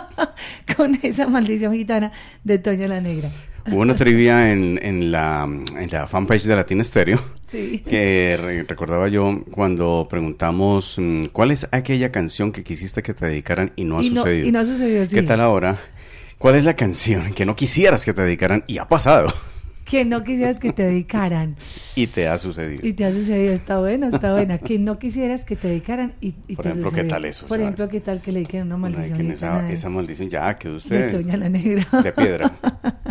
con 0.77 0.99
esa 1.03 1.27
maldición 1.29 1.75
gitana 1.75 2.13
de 2.45 2.59
Toña 2.59 2.89
la 2.89 3.01
Negra. 3.01 3.31
Hubo 3.67 3.81
una 3.81 3.95
trivia 3.95 4.51
en, 4.51 4.79
en, 4.83 5.13
la, 5.13 5.45
en 5.45 5.91
la 5.91 6.09
fanpage 6.09 6.45
de 6.45 6.57
Latina 6.57 6.83
Stereo 6.83 7.21
que 7.53 8.65
recordaba 8.67 9.09
yo 9.09 9.45
cuando 9.51 10.07
preguntamos 10.09 10.97
mm, 10.99 11.27
cuál 11.27 11.51
es 11.51 11.69
aquella 11.71 12.11
canción 12.11 12.51
que 12.51 12.65
quisiste 12.65 13.03
que 13.03 13.15
te 13.15 13.27
dedicaran 13.27 13.73
y 13.77 13.85
no 13.85 13.99
ha 13.99 14.03
sucedido. 14.03 14.49
y 14.49 14.53
no 14.53 14.61
ha 14.61 14.65
sucedido, 14.65 15.07
sí. 15.07 15.15
¿Qué 15.15 15.23
tal 15.23 15.41
ahora? 15.41 15.79
¿Cuál 16.39 16.57
es 16.57 16.65
la 16.65 16.75
canción 16.75 17.35
que 17.35 17.45
no 17.45 17.55
quisieras 17.55 18.05
que 18.05 18.15
te 18.15 18.23
dedicaran 18.23 18.65
y 18.67 18.79
ha 18.79 18.89
pasado? 18.89 19.33
Que 19.93 20.07
no 20.07 20.25
quisieras 20.25 20.59
que 20.59 20.73
te 20.73 20.85
dedicaran. 20.85 21.55
y 21.95 22.07
te 22.07 22.27
ha 22.27 22.39
sucedido. 22.39 22.87
Y 22.87 22.95
te 22.95 23.05
ha 23.05 23.13
sucedido, 23.13 23.53
está 23.53 23.79
buena, 23.79 24.09
está 24.09 24.33
buena. 24.33 24.57
Que 24.57 24.79
no 24.79 24.99
quisieras 24.99 25.45
que 25.45 25.55
te 25.55 25.69
dedicaran 25.69 26.15
y, 26.19 26.35
y 26.49 26.57
Por 26.57 26.67
ejemplo, 26.67 26.93
¿qué 26.93 27.05
tal 27.05 27.27
eso? 27.27 27.47
Por 27.47 27.61
ejemplo, 27.61 27.91
¿qué 27.91 28.01
tal 28.01 28.23
que 28.23 28.33
le 28.33 28.39
dediquen 28.39 28.63
una 28.63 28.79
maldición? 28.79 29.31
esa, 29.31 29.71
esa, 29.71 29.91
maldición 29.91 30.31
ya 30.31 30.57
que 30.57 30.71
usted... 30.71 31.13
De 31.13 31.19
Toña 31.19 31.37
la 31.37 31.51
Negra. 31.51 31.87
De 32.03 32.11
piedra. 32.11 32.53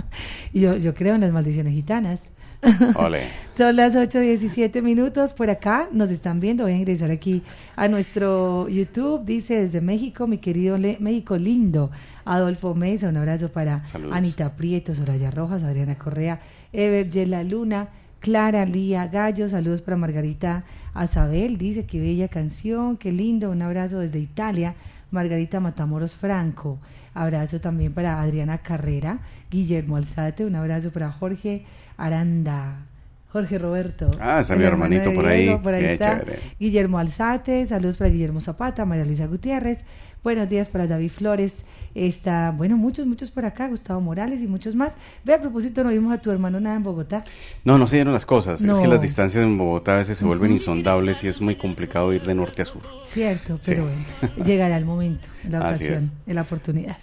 y 0.54 0.62
yo, 0.62 0.76
yo 0.76 0.96
creo 0.96 1.14
en 1.14 1.22
las 1.22 1.32
maldiciones 1.32 1.72
gitanas. 1.76 2.20
Son 3.52 3.76
las 3.76 3.96
8.17 3.96 4.82
minutos 4.82 5.34
por 5.34 5.50
acá, 5.50 5.88
nos 5.92 6.12
están 6.12 6.40
viendo, 6.40 6.64
voy 6.64 6.74
a 6.74 6.78
ingresar 6.78 7.12
aquí 7.12 7.42
a 7.76 7.88
nuestro 7.88 8.70
YouTube, 8.70 9.26
dice 9.26 9.62
desde 9.62 9.82
México, 9.82 10.28
mi 10.28 10.38
querido 10.38 10.78
México 10.78 11.38
lindo, 11.38 11.90
Adolfo 12.24 12.76
Mesa, 12.76 13.10
un 13.10 13.18
abrazo 13.18 13.50
para 13.50 13.84
Anita 14.12 14.56
Prieto, 14.56 14.94
Soraya 14.94 15.32
Rojas, 15.32 15.64
Adriana 15.64 15.98
Correa, 15.98 16.40
Ever 16.74 17.10
Yela 17.10 17.44
Luna, 17.44 17.90
Clara 18.20 18.66
Lía 18.66 19.08
Gallo, 19.08 19.50
saludos 19.50 19.82
para 19.82 19.98
Margarita 19.98 20.63
Azabel, 20.94 21.58
dice 21.58 21.86
que 21.86 22.00
bella 22.00 22.28
canción, 22.28 22.98
qué 22.98 23.12
lindo, 23.12 23.50
un 23.50 23.62
abrazo 23.62 24.00
desde 24.00 24.20
Italia, 24.20 24.75
Margarita 25.10 25.60
Matamoros 25.60 26.16
Franco, 26.16 26.80
abrazo 27.13 27.60
también 27.60 27.93
para 27.93 28.22
Adriana 28.22 28.60
Carrera, 28.60 29.19
Guillermo 29.50 29.98
Alzate, 29.98 30.45
un 30.45 30.56
abrazo 30.56 30.91
para 30.91 31.12
Jorge 31.12 31.65
Aranda. 31.98 32.86
Jorge 33.32 33.58
Roberto. 33.58 34.12
Ah, 34.19 34.43
mi 34.58 34.63
hermanito 34.63 35.13
por 35.13 35.26
ahí. 35.26 35.58
Por 35.63 35.74
ahí 35.74 35.86
está. 35.86 36.22
Guillermo 36.60 37.00
Alzate, 37.00 37.65
saludos 37.65 37.95
para 37.95 38.10
Guillermo 38.10 38.41
Zapata, 38.41 38.84
María 38.84 39.06
Luisa 39.06 39.26
Gutiérrez, 39.26 39.86
buenos 40.23 40.49
días 40.49 40.69
para 40.69 40.88
David 40.88 41.12
Flores, 41.12 41.65
está, 41.95 42.51
bueno, 42.51 42.77
muchos, 42.77 43.05
muchos 43.05 43.31
por 43.31 43.45
acá, 43.45 43.67
Gustavo 43.67 44.01
Morales 44.01 44.41
y 44.41 44.47
muchos 44.47 44.75
más. 44.75 44.97
Ve, 45.23 45.34
a 45.34 45.41
propósito, 45.41 45.84
no 45.84 45.89
vimos 45.89 46.13
a 46.13 46.21
tu 46.21 46.31
hermano 46.31 46.60
nada 46.60 46.75
en 46.75 46.84
Bogotá. 46.84 47.23
No, 47.63 47.77
no 47.77 47.88
se 47.88 47.97
dieron 47.97 48.13
las 48.13 48.25
cosas, 48.25 48.62
es 48.62 48.79
que 48.79 48.88
las 48.88 49.01
distancias 49.01 49.43
en 49.43 49.57
Bogotá 49.57 49.95
a 49.95 49.97
veces 49.97 50.17
se 50.17 50.25
vuelven 50.25 50.51
insondables 50.51 51.23
y 51.23 51.27
es 51.27 51.41
muy 51.41 51.55
complicado 51.55 52.13
ir 52.13 52.23
de 52.23 52.36
norte 52.36 52.62
a 52.62 52.65
sur. 52.65 52.81
Cierto, 53.03 53.60
pero 53.65 53.84
bueno, 53.86 54.43
llegará 54.43 54.77
el 54.77 54.86
momento, 54.86 55.27
la 55.49 55.60
ocasión, 55.62 56.12
la 56.27 56.41
oportunidad. 56.41 56.97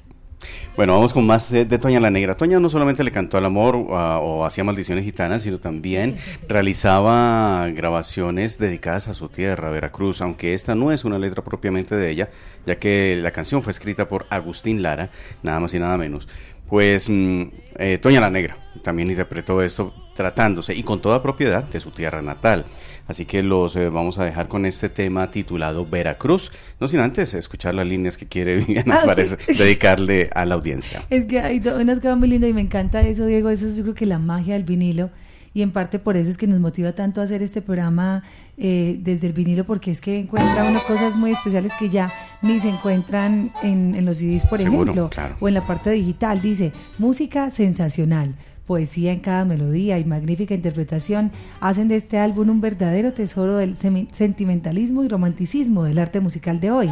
Bueno, 0.76 0.94
vamos 0.94 1.12
con 1.12 1.26
más 1.26 1.50
de, 1.50 1.66
Toña 1.66 1.98
la 1.98 2.10
Negra. 2.10 2.36
Toña 2.36 2.60
no 2.60 2.70
solamente 2.70 3.02
le 3.02 3.10
cantó 3.10 3.36
al 3.36 3.44
amor 3.44 3.74
o 3.74 4.44
hacía 4.44 4.62
maldiciones 4.62 5.04
gitanas, 5.04 5.42
sino 5.42 5.58
también 5.58 6.16
realizaba 6.48 7.68
grabaciones 7.70 8.58
dedicadas 8.58 9.08
a 9.08 9.14
su 9.14 9.28
tierra, 9.28 9.70
Veracruz, 9.70 10.20
aunque 10.20 10.54
esta 10.54 10.76
no 10.76 10.92
es 10.92 11.04
una 11.04 11.18
letra 11.18 11.42
propiamente 11.42 11.96
de 11.96 12.10
ella, 12.10 12.30
ya 12.64 12.78
que 12.78 13.18
la 13.20 13.32
canción 13.32 13.62
fue 13.62 13.72
escrita 13.72 14.06
por 14.06 14.26
Agustín 14.30 14.82
Lara, 14.82 15.10
nada 15.42 15.58
más 15.58 15.74
y 15.74 15.80
nada 15.80 15.98
menos. 15.98 16.28
Pues 16.68 17.08
mm, 17.08 17.42
eh, 17.78 17.98
Toña 17.98 18.20
la 18.20 18.30
Negra 18.30 18.58
también 18.82 19.10
interpretó 19.10 19.62
esto 19.62 19.92
tratándose 20.14 20.74
y 20.74 20.82
con 20.82 21.00
toda 21.00 21.22
propiedad 21.22 21.64
de 21.64 21.80
su 21.80 21.90
tierra 21.90 22.22
natal. 22.22 22.64
Así 23.08 23.24
que 23.24 23.42
los 23.42 23.74
eh, 23.74 23.88
vamos 23.88 24.18
a 24.18 24.24
dejar 24.24 24.48
con 24.48 24.66
este 24.66 24.90
tema 24.90 25.30
titulado 25.30 25.86
Veracruz. 25.86 26.52
No 26.78 26.88
sin 26.88 27.00
antes 27.00 27.32
escuchar 27.32 27.74
las 27.74 27.88
líneas 27.88 28.18
que 28.18 28.26
quiere 28.26 28.56
Viviana 28.66 29.00
ah, 29.02 29.14
dedicarle 29.48 30.30
a 30.34 30.44
la 30.44 30.54
audiencia. 30.54 31.02
Es 31.08 31.24
que 31.24 31.40
hay 31.40 31.58
unas 31.58 32.00
quedado 32.00 32.18
muy 32.18 32.28
lindas 32.28 32.50
y 32.50 32.52
me 32.52 32.60
encanta 32.60 33.00
eso, 33.00 33.24
Diego. 33.24 33.48
Eso 33.48 33.66
es 33.66 33.76
yo 33.76 33.82
creo 33.82 33.94
que 33.94 34.06
la 34.06 34.18
magia 34.18 34.54
del 34.54 34.64
vinilo. 34.64 35.10
Y 35.54 35.62
en 35.62 35.72
parte 35.72 35.98
por 35.98 36.16
eso 36.18 36.30
es 36.30 36.36
que 36.36 36.46
nos 36.46 36.60
motiva 36.60 36.92
tanto 36.92 37.22
a 37.22 37.24
hacer 37.24 37.42
este 37.42 37.62
programa 37.62 38.22
eh, 38.58 38.98
desde 39.00 39.26
el 39.26 39.32
vinilo, 39.32 39.64
porque 39.64 39.90
es 39.90 40.00
que 40.00 40.18
encuentra 40.18 40.64
unas 40.64 40.82
cosas 40.82 41.16
muy 41.16 41.32
especiales 41.32 41.72
que 41.78 41.88
ya 41.88 42.12
ni 42.42 42.60
se 42.60 42.68
encuentran 42.68 43.50
en, 43.62 44.04
los 44.04 44.18
CDs, 44.18 44.44
por 44.44 44.60
ejemplo, 44.60 45.10
o 45.40 45.48
en 45.48 45.54
la 45.54 45.66
parte 45.66 45.90
digital. 45.90 46.42
Dice, 46.42 46.72
música 46.98 47.50
sensacional 47.50 48.34
poesía 48.68 49.12
en 49.12 49.20
cada 49.20 49.46
melodía 49.46 49.98
y 49.98 50.04
magnífica 50.04 50.54
interpretación 50.54 51.32
hacen 51.60 51.88
de 51.88 51.96
este 51.96 52.18
álbum 52.18 52.50
un 52.50 52.60
verdadero 52.60 53.14
tesoro 53.14 53.56
del 53.56 53.76
sentimentalismo 53.76 55.02
y 55.02 55.08
romanticismo 55.08 55.84
del 55.84 55.98
arte 55.98 56.20
musical 56.20 56.60
de 56.60 56.70
hoy. 56.70 56.90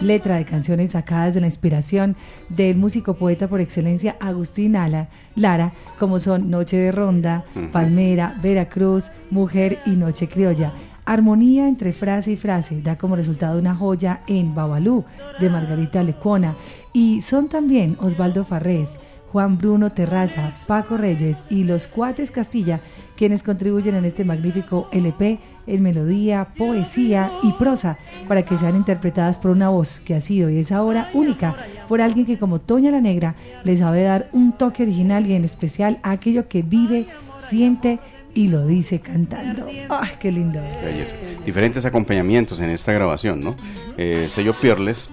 Letra 0.00 0.36
de 0.36 0.44
canciones 0.44 0.92
sacadas 0.92 1.34
de 1.34 1.40
la 1.40 1.48
inspiración 1.48 2.14
del 2.48 2.76
músico 2.76 3.14
poeta 3.14 3.48
por 3.48 3.60
excelencia 3.60 4.16
Agustín 4.20 4.76
Lara, 5.34 5.72
como 5.98 6.20
son 6.20 6.48
Noche 6.48 6.76
de 6.76 6.92
Ronda, 6.92 7.44
Palmera, 7.72 8.38
Veracruz, 8.40 9.10
Mujer 9.30 9.80
y 9.84 9.90
Noche 9.90 10.28
Criolla. 10.28 10.72
Armonía 11.04 11.68
entre 11.68 11.92
frase 11.92 12.32
y 12.32 12.36
frase 12.36 12.82
da 12.82 12.96
como 12.96 13.16
resultado 13.16 13.58
una 13.58 13.74
joya 13.74 14.20
en 14.26 14.54
Babalú 14.54 15.04
de 15.40 15.50
Margarita 15.50 16.02
Lecuona 16.02 16.54
y 16.92 17.20
son 17.22 17.48
también 17.48 17.96
Osvaldo 18.00 18.44
Farrés, 18.44 18.98
Juan 19.32 19.58
Bruno 19.58 19.92
Terraza, 19.92 20.52
Paco 20.66 20.96
Reyes 20.96 21.42
y 21.50 21.64
los 21.64 21.86
Cuates 21.86 22.30
Castilla, 22.30 22.80
quienes 23.16 23.42
contribuyen 23.42 23.94
en 23.94 24.04
este 24.04 24.24
magnífico 24.24 24.88
LP 24.92 25.38
en 25.66 25.82
melodía, 25.82 26.48
poesía 26.56 27.30
y 27.42 27.52
prosa 27.52 27.98
para 28.28 28.42
que 28.42 28.56
sean 28.56 28.76
interpretadas 28.76 29.38
por 29.38 29.50
una 29.50 29.68
voz 29.68 30.00
que 30.00 30.14
ha 30.14 30.20
sido 30.20 30.48
y 30.48 30.58
es 30.58 30.72
ahora 30.72 31.10
única 31.12 31.56
por 31.88 32.00
alguien 32.00 32.26
que 32.26 32.38
como 32.38 32.60
Toña 32.60 32.90
la 32.90 33.00
Negra 33.00 33.34
le 33.64 33.76
sabe 33.76 34.02
dar 34.02 34.28
un 34.32 34.52
toque 34.52 34.84
original 34.84 35.26
y 35.26 35.34
en 35.34 35.44
especial 35.44 35.98
a 36.02 36.12
aquello 36.12 36.48
que 36.48 36.62
vive, 36.62 37.06
siente 37.48 37.98
y 38.34 38.48
lo 38.48 38.66
dice 38.66 39.00
cantando. 39.00 39.66
¡Ay, 39.88 40.10
qué 40.20 40.30
lindo! 40.30 40.60
Diferentes 41.44 41.84
acompañamientos 41.84 42.60
en 42.60 42.70
esta 42.70 42.92
grabación, 42.92 43.42
¿no? 43.42 43.56
Eh, 43.96 44.28
sello 44.30 44.52
Pierles 44.52 45.08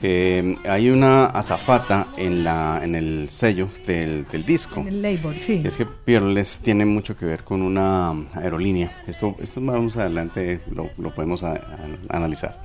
eh, 0.00 0.56
hay 0.68 0.90
una 0.90 1.26
azafata 1.26 2.08
en 2.16 2.44
la 2.44 2.80
en 2.82 2.94
el 2.94 3.28
sello 3.30 3.68
del, 3.86 4.26
disco. 4.46 4.80
En 4.80 4.88
el 4.88 5.02
label, 5.02 5.38
sí. 5.40 5.60
Es 5.64 5.76
que 5.76 5.86
Peerless 5.86 6.60
tiene 6.60 6.84
mucho 6.84 7.16
que 7.16 7.24
ver 7.24 7.42
con 7.42 7.62
una 7.62 8.10
aerolínea. 8.34 9.02
Esto, 9.06 9.34
esto 9.40 9.60
más 9.60 9.96
adelante 9.96 10.60
lo, 10.70 10.88
podemos 11.14 11.42
analizar. 12.08 12.62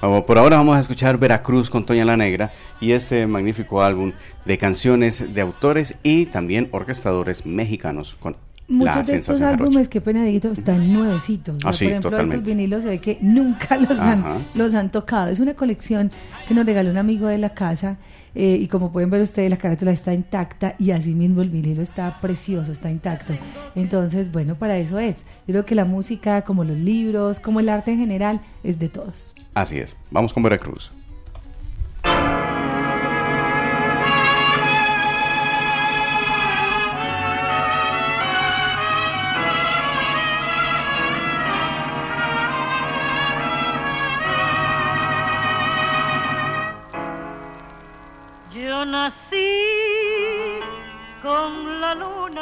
por 0.00 0.38
ahora 0.38 0.56
vamos 0.56 0.76
a 0.76 0.80
escuchar 0.80 1.18
Veracruz 1.18 1.70
con 1.70 1.86
Toña 1.86 2.04
la 2.04 2.16
Negra 2.16 2.52
y 2.80 2.92
este 2.92 3.26
magnífico 3.26 3.82
álbum 3.82 4.12
de 4.44 4.58
canciones 4.58 5.32
de 5.32 5.40
autores 5.40 5.96
y 6.02 6.26
también 6.26 6.68
orquestadores 6.72 7.46
mexicanos 7.46 8.16
con 8.18 8.36
Muchos 8.72 9.06
de 9.06 9.16
estos 9.16 9.40
álbumes, 9.40 9.88
qué 9.88 10.00
pena 10.00 10.26
están 10.26 10.92
nuevecitos. 10.92 11.56
Ah, 11.64 11.72
por 11.72 11.82
ejemplo, 11.82 12.20
estos 12.20 12.42
vinilos 12.42 12.82
se 12.82 12.88
ve 12.88 12.98
que 12.98 13.18
nunca 13.20 13.76
los 13.76 13.98
han, 13.98 14.24
los 14.54 14.74
han 14.74 14.90
tocado. 14.90 15.30
Es 15.30 15.40
una 15.40 15.54
colección 15.54 16.10
que 16.48 16.54
nos 16.54 16.64
regaló 16.64 16.90
un 16.90 16.98
amigo 16.98 17.26
de 17.26 17.38
la 17.38 17.50
casa 17.50 17.98
eh, 18.34 18.58
y 18.60 18.68
como 18.68 18.92
pueden 18.92 19.10
ver 19.10 19.20
ustedes, 19.20 19.50
la 19.50 19.58
carátula 19.58 19.92
está 19.92 20.14
intacta 20.14 20.74
y 20.78 20.90
así 20.92 21.14
mismo 21.14 21.42
el 21.42 21.50
vinilo 21.50 21.82
está 21.82 22.18
precioso, 22.20 22.72
está 22.72 22.90
intacto. 22.90 23.34
Entonces, 23.74 24.32
bueno, 24.32 24.54
para 24.54 24.76
eso 24.76 24.98
es. 24.98 25.18
Yo 25.46 25.52
creo 25.52 25.64
que 25.66 25.74
la 25.74 25.84
música, 25.84 26.42
como 26.42 26.64
los 26.64 26.78
libros, 26.78 27.40
como 27.40 27.60
el 27.60 27.68
arte 27.68 27.92
en 27.92 27.98
general, 27.98 28.40
es 28.64 28.78
de 28.78 28.88
todos. 28.88 29.34
Así 29.54 29.78
es. 29.78 29.96
Vamos 30.10 30.32
con 30.32 30.42
Veracruz. 30.42 30.90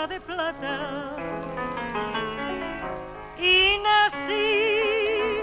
De 0.08 0.20
plata 0.20 1.14
y 3.38 3.78
nací 3.84 5.40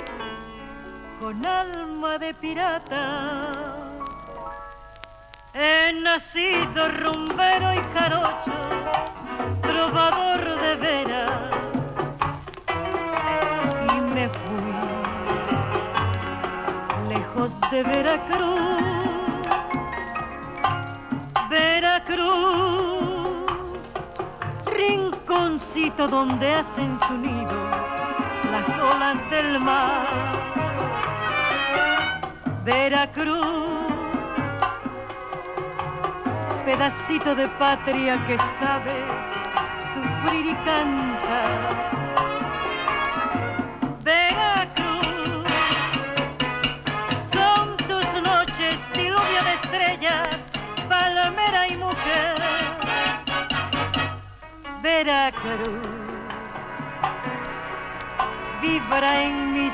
con 1.20 1.46
alma 1.46 2.18
de 2.18 2.34
pirata. 2.34 3.44
He 5.54 5.94
nacido 6.02 6.88
rumbero 6.90 7.74
y 7.74 7.82
jarocho, 7.94 8.52
trovador 9.62 10.60
de 10.62 10.76
veras. 10.76 11.32
Y 13.96 14.02
me 14.02 14.30
fui 14.30 14.74
lejos 17.10 17.52
de 17.72 17.84
Veracruz. 17.84 18.87
Veracruz, 22.18 23.46
rinconcito 24.66 26.08
donde 26.08 26.56
hacen 26.56 27.00
su 27.08 27.14
nido 27.14 27.70
las 28.52 28.68
olas 28.92 29.30
del 29.30 29.60
mar. 29.60 30.08
Veracruz, 32.66 33.38
pedacito 36.66 37.36
de 37.36 37.48
patria 37.60 38.18
que 38.26 38.38
sabe 38.60 38.96
sufrir 39.94 40.46
y 40.48 40.56
cantar. 40.66 41.97
Veracruz 55.08 56.28
vibra 58.62 59.24
en 59.24 59.54
mi 59.54 59.72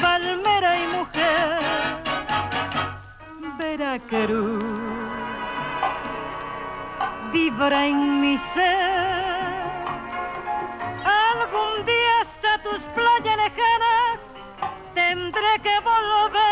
palmera 0.00 0.78
y 0.78 0.86
mujer. 0.88 1.58
Veracruz, 3.58 4.64
vibra 7.32 7.86
en 7.86 8.20
mi 8.20 8.38
ser. 8.52 9.64
Algún 11.04 11.86
día 11.86 12.12
hasta 12.22 12.62
tus 12.62 12.82
playas 12.94 13.36
lejanas 13.36 14.18
tendré 14.94 15.52
que 15.62 15.80
volver. 15.80 16.43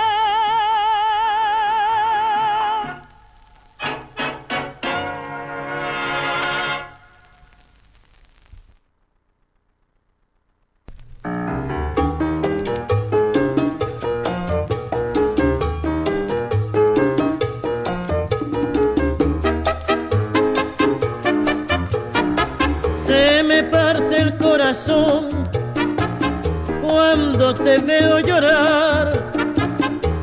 Te 27.55 27.79
veo 27.79 28.21
llorar. 28.21 29.33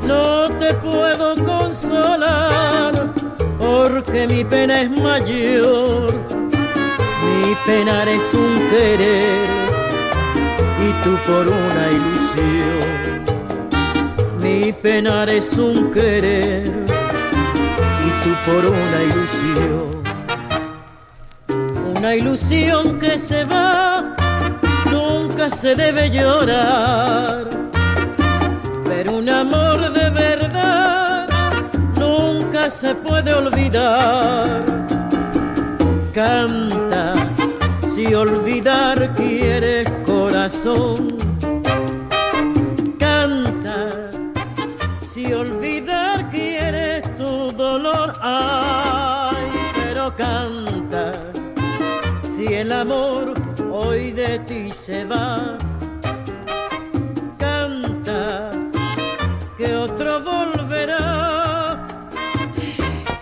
No 0.06 0.50
te 0.58 0.74
puedo 0.76 1.36
consolar 1.44 3.14
porque 3.60 4.28
mi 4.28 4.44
pena 4.44 4.82
es 4.82 4.90
mayor. 4.90 6.14
Mi 7.24 7.56
penar 7.66 8.08
es 8.08 8.34
un 8.34 8.68
querer 8.70 9.48
y 10.86 11.04
tú 11.04 11.18
por 11.28 11.48
una 11.48 11.90
ilusión. 11.92 13.24
Mi 14.42 14.74
penar 14.74 15.30
es 15.30 15.58
un 15.58 15.92
querer 15.92 16.68
y 18.08 18.24
tú 18.24 18.32
por 18.46 18.66
una 18.66 19.04
ilusión 19.04 20.00
una 22.00 22.16
ilusión 22.16 22.98
que 22.98 23.18
se 23.18 23.44
va, 23.44 23.99
se 25.52 25.76
debe 25.76 26.10
llorar. 26.10 27.48
Pero 28.86 29.18
un 29.18 29.30
amor 29.30 29.92
de 29.94 30.10
verdad 30.10 31.28
nunca 31.98 32.70
se 32.70 32.96
puede 32.96 33.34
olvidar. 33.34 34.62
Canta, 36.14 37.14
si 37.94 38.14
olvidar 38.14 39.16
quieres 39.16 39.90
corazón. 40.06 41.18
Canta, 42.98 44.12
si 45.10 45.32
olvidar 45.34 46.30
quieres 46.30 47.04
tu 47.18 47.52
dolor. 47.52 48.16
Ay, 48.22 49.48
pero 49.76 50.16
canta 50.16 51.12
si 52.36 52.54
el 52.54 52.72
amor 52.72 53.39
de 54.20 54.40
ti 54.40 54.70
se 54.70 55.06
va, 55.06 55.58
canta 57.38 58.52
que 59.58 59.74
otro 59.74 60.22
volverá. 60.22 61.88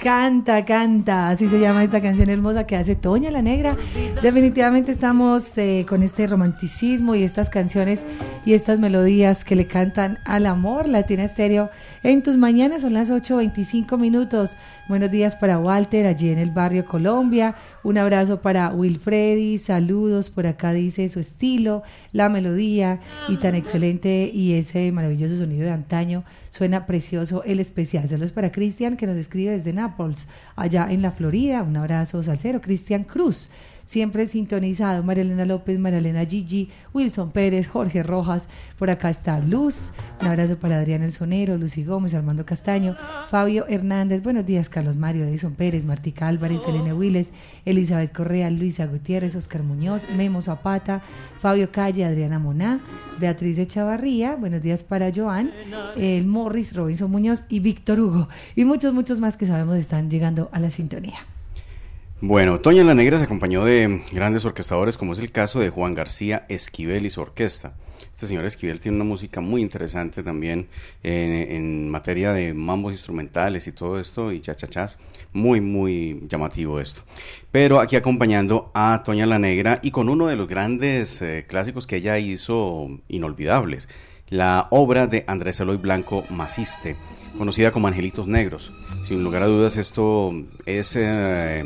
Canta, 0.01 0.65
canta, 0.65 1.29
así 1.29 1.47
se 1.47 1.59
llama 1.59 1.83
esta 1.83 2.01
canción 2.01 2.31
hermosa 2.31 2.65
que 2.65 2.75
hace 2.75 2.95
Toña 2.95 3.29
la 3.29 3.43
Negra. 3.43 3.77
Definitivamente 4.21 4.91
estamos 4.91 5.55
eh, 5.59 5.85
con 5.87 6.01
este 6.01 6.25
romanticismo 6.25 7.13
y 7.13 7.21
estas 7.21 7.51
canciones 7.51 8.01
y 8.47 8.53
estas 8.53 8.79
melodías 8.79 9.45
que 9.45 9.55
le 9.55 9.67
cantan 9.67 10.17
al 10.25 10.47
amor. 10.47 10.89
Latina 10.89 11.23
Estéreo 11.23 11.69
en 12.01 12.23
tus 12.23 12.35
mañanas 12.35 12.81
son 12.81 12.93
las 12.93 13.11
8.25 13.11 13.95
minutos. 13.99 14.55
Buenos 14.89 15.11
días 15.11 15.35
para 15.35 15.59
Walter, 15.59 16.07
allí 16.07 16.29
en 16.29 16.39
el 16.39 16.49
barrio 16.49 16.83
Colombia. 16.83 17.53
Un 17.83 17.99
abrazo 17.99 18.41
para 18.41 18.71
Wilfredi, 18.71 19.59
saludos. 19.59 20.31
Por 20.31 20.47
acá 20.47 20.73
dice 20.73 21.09
su 21.09 21.19
estilo, 21.19 21.83
la 22.11 22.27
melodía 22.27 22.99
y 23.29 23.37
tan 23.37 23.53
excelente 23.53 24.31
y 24.33 24.53
ese 24.53 24.91
maravilloso 24.91 25.37
sonido 25.37 25.65
de 25.65 25.71
antaño. 25.71 26.23
Suena 26.49 26.87
precioso 26.87 27.43
el 27.43 27.59
especial. 27.59 28.09
Saludos 28.09 28.31
para 28.31 28.51
Cristian 28.51 28.97
que 28.97 29.05
nos 29.05 29.17
escribe 29.17 29.51
desde 29.51 29.73
Nápoles, 29.73 30.25
allá 30.55 30.87
en 30.89 31.03
la 31.03 31.11
Florida. 31.11 31.61
Un 31.61 31.77
abrazo 31.77 32.23
salsero, 32.23 32.61
Cristian 32.61 33.03
Cruz 33.03 33.47
siempre 33.87 34.27
sintonizado. 34.27 35.01
María 35.01 35.23
Elena 35.23 35.45
López, 35.45 35.79
María 35.79 35.99
Elena 35.99 36.25
Gigi, 36.25 36.69
Wilson 36.93 37.31
Pérez, 37.31 37.67
Jorge 37.67 38.03
Rojas, 38.03 38.47
por 38.77 38.89
acá 38.89 39.09
está 39.09 39.39
Luz, 39.39 39.91
un 40.21 40.27
abrazo 40.27 40.57
para 40.57 40.77
Adrián 40.77 41.03
El 41.03 41.13
Sonero, 41.13 41.57
Lucy 41.57 41.83
Gómez, 41.83 42.13
Armando 42.13 42.45
Castaño, 42.45 42.97
Fabio 43.31 43.65
Hernández, 43.67 44.21
buenos 44.21 44.45
días, 44.45 44.67
Carlos 44.67 44.97
Mario, 44.97 45.25
Edison 45.25 45.55
Pérez, 45.55 45.85
Martica 45.85 46.27
Álvarez, 46.27 46.61
Elena 46.67 46.93
Willes, 46.93 47.31
Elizabeth 47.63 48.11
Correa, 48.11 48.49
Luisa 48.49 48.85
Gutiérrez, 48.85 49.35
Oscar 49.35 49.63
Muñoz, 49.63 50.05
Memo 50.09 50.41
Zapata, 50.41 51.01
Fabio 51.39 51.71
Calle, 51.71 52.03
Adriana 52.03 52.39
Moná, 52.39 52.81
Beatriz 53.19 53.57
Echavarría, 53.57 54.35
buenos 54.35 54.61
días 54.61 54.83
para 54.83 55.13
Joan, 55.15 55.51
el 55.95 56.27
Morris, 56.27 56.75
Robinson 56.75 57.09
Muñoz 57.09 57.43
y 57.47 57.61
Víctor 57.61 58.01
Hugo, 58.01 58.27
y 58.53 58.65
muchos, 58.65 58.93
muchos 58.93 59.21
más 59.21 59.37
que 59.37 59.45
sabemos 59.45 59.77
están 59.77 60.09
llegando 60.09 60.49
a 60.51 60.59
la 60.59 60.71
sintonía. 60.71 61.36
Bueno, 62.19 62.59
Toña 62.59 62.83
la 62.83 62.95
Negra 62.95 63.19
se 63.19 63.25
acompañó 63.25 63.63
de 63.63 64.01
grandes 64.11 64.43
orquestadores, 64.43 64.97
como 64.97 65.13
es 65.13 65.19
el 65.19 65.31
caso 65.31 65.59
de 65.59 65.69
Juan 65.69 65.93
García 65.93 66.47
Esquivel 66.49 67.05
y 67.05 67.11
su 67.11 67.21
orquesta. 67.21 67.73
Este 68.09 68.25
señor 68.25 68.43
Esquivel 68.45 68.79
tiene 68.79 68.95
una 68.95 69.05
música 69.05 69.39
muy 69.39 69.61
interesante 69.61 70.23
también 70.23 70.67
en, 71.03 71.91
materia 71.91 72.33
de 72.33 72.55
mambos 72.55 72.93
instrumentales 72.93 73.67
y 73.67 73.71
todo 73.71 73.99
esto, 73.99 74.31
y 74.31 74.41
chachachás. 74.41 74.97
Muy, 75.31 75.61
muy 75.61 76.23
llamativo 76.27 76.79
esto. 76.79 77.03
Pero 77.51 77.79
aquí 77.79 77.95
acompañando 77.95 78.71
a 78.73 79.03
Toña 79.05 79.27
la 79.27 79.37
Negra 79.37 79.77
y 79.83 79.91
con 79.91 80.09
uno 80.09 80.25
de 80.25 80.37
los 80.37 80.47
grandes 80.47 81.21
eh, 81.21 81.45
clásicos 81.47 81.85
que 81.85 81.97
ella 81.97 82.17
hizo 82.17 82.87
inolvidables 83.09 83.87
la 84.29 84.67
obra 84.71 85.07
de 85.07 85.23
Andrés 85.27 85.59
Eloy 85.59 85.77
Blanco 85.77 86.25
Maciste, 86.29 86.97
conocida 87.37 87.71
como 87.71 87.87
Angelitos 87.87 88.27
Negros. 88.27 88.71
Sin 89.07 89.23
lugar 89.23 89.43
a 89.43 89.47
dudas, 89.47 89.77
esto 89.77 90.31
es 90.65 90.95
eh, 90.95 91.63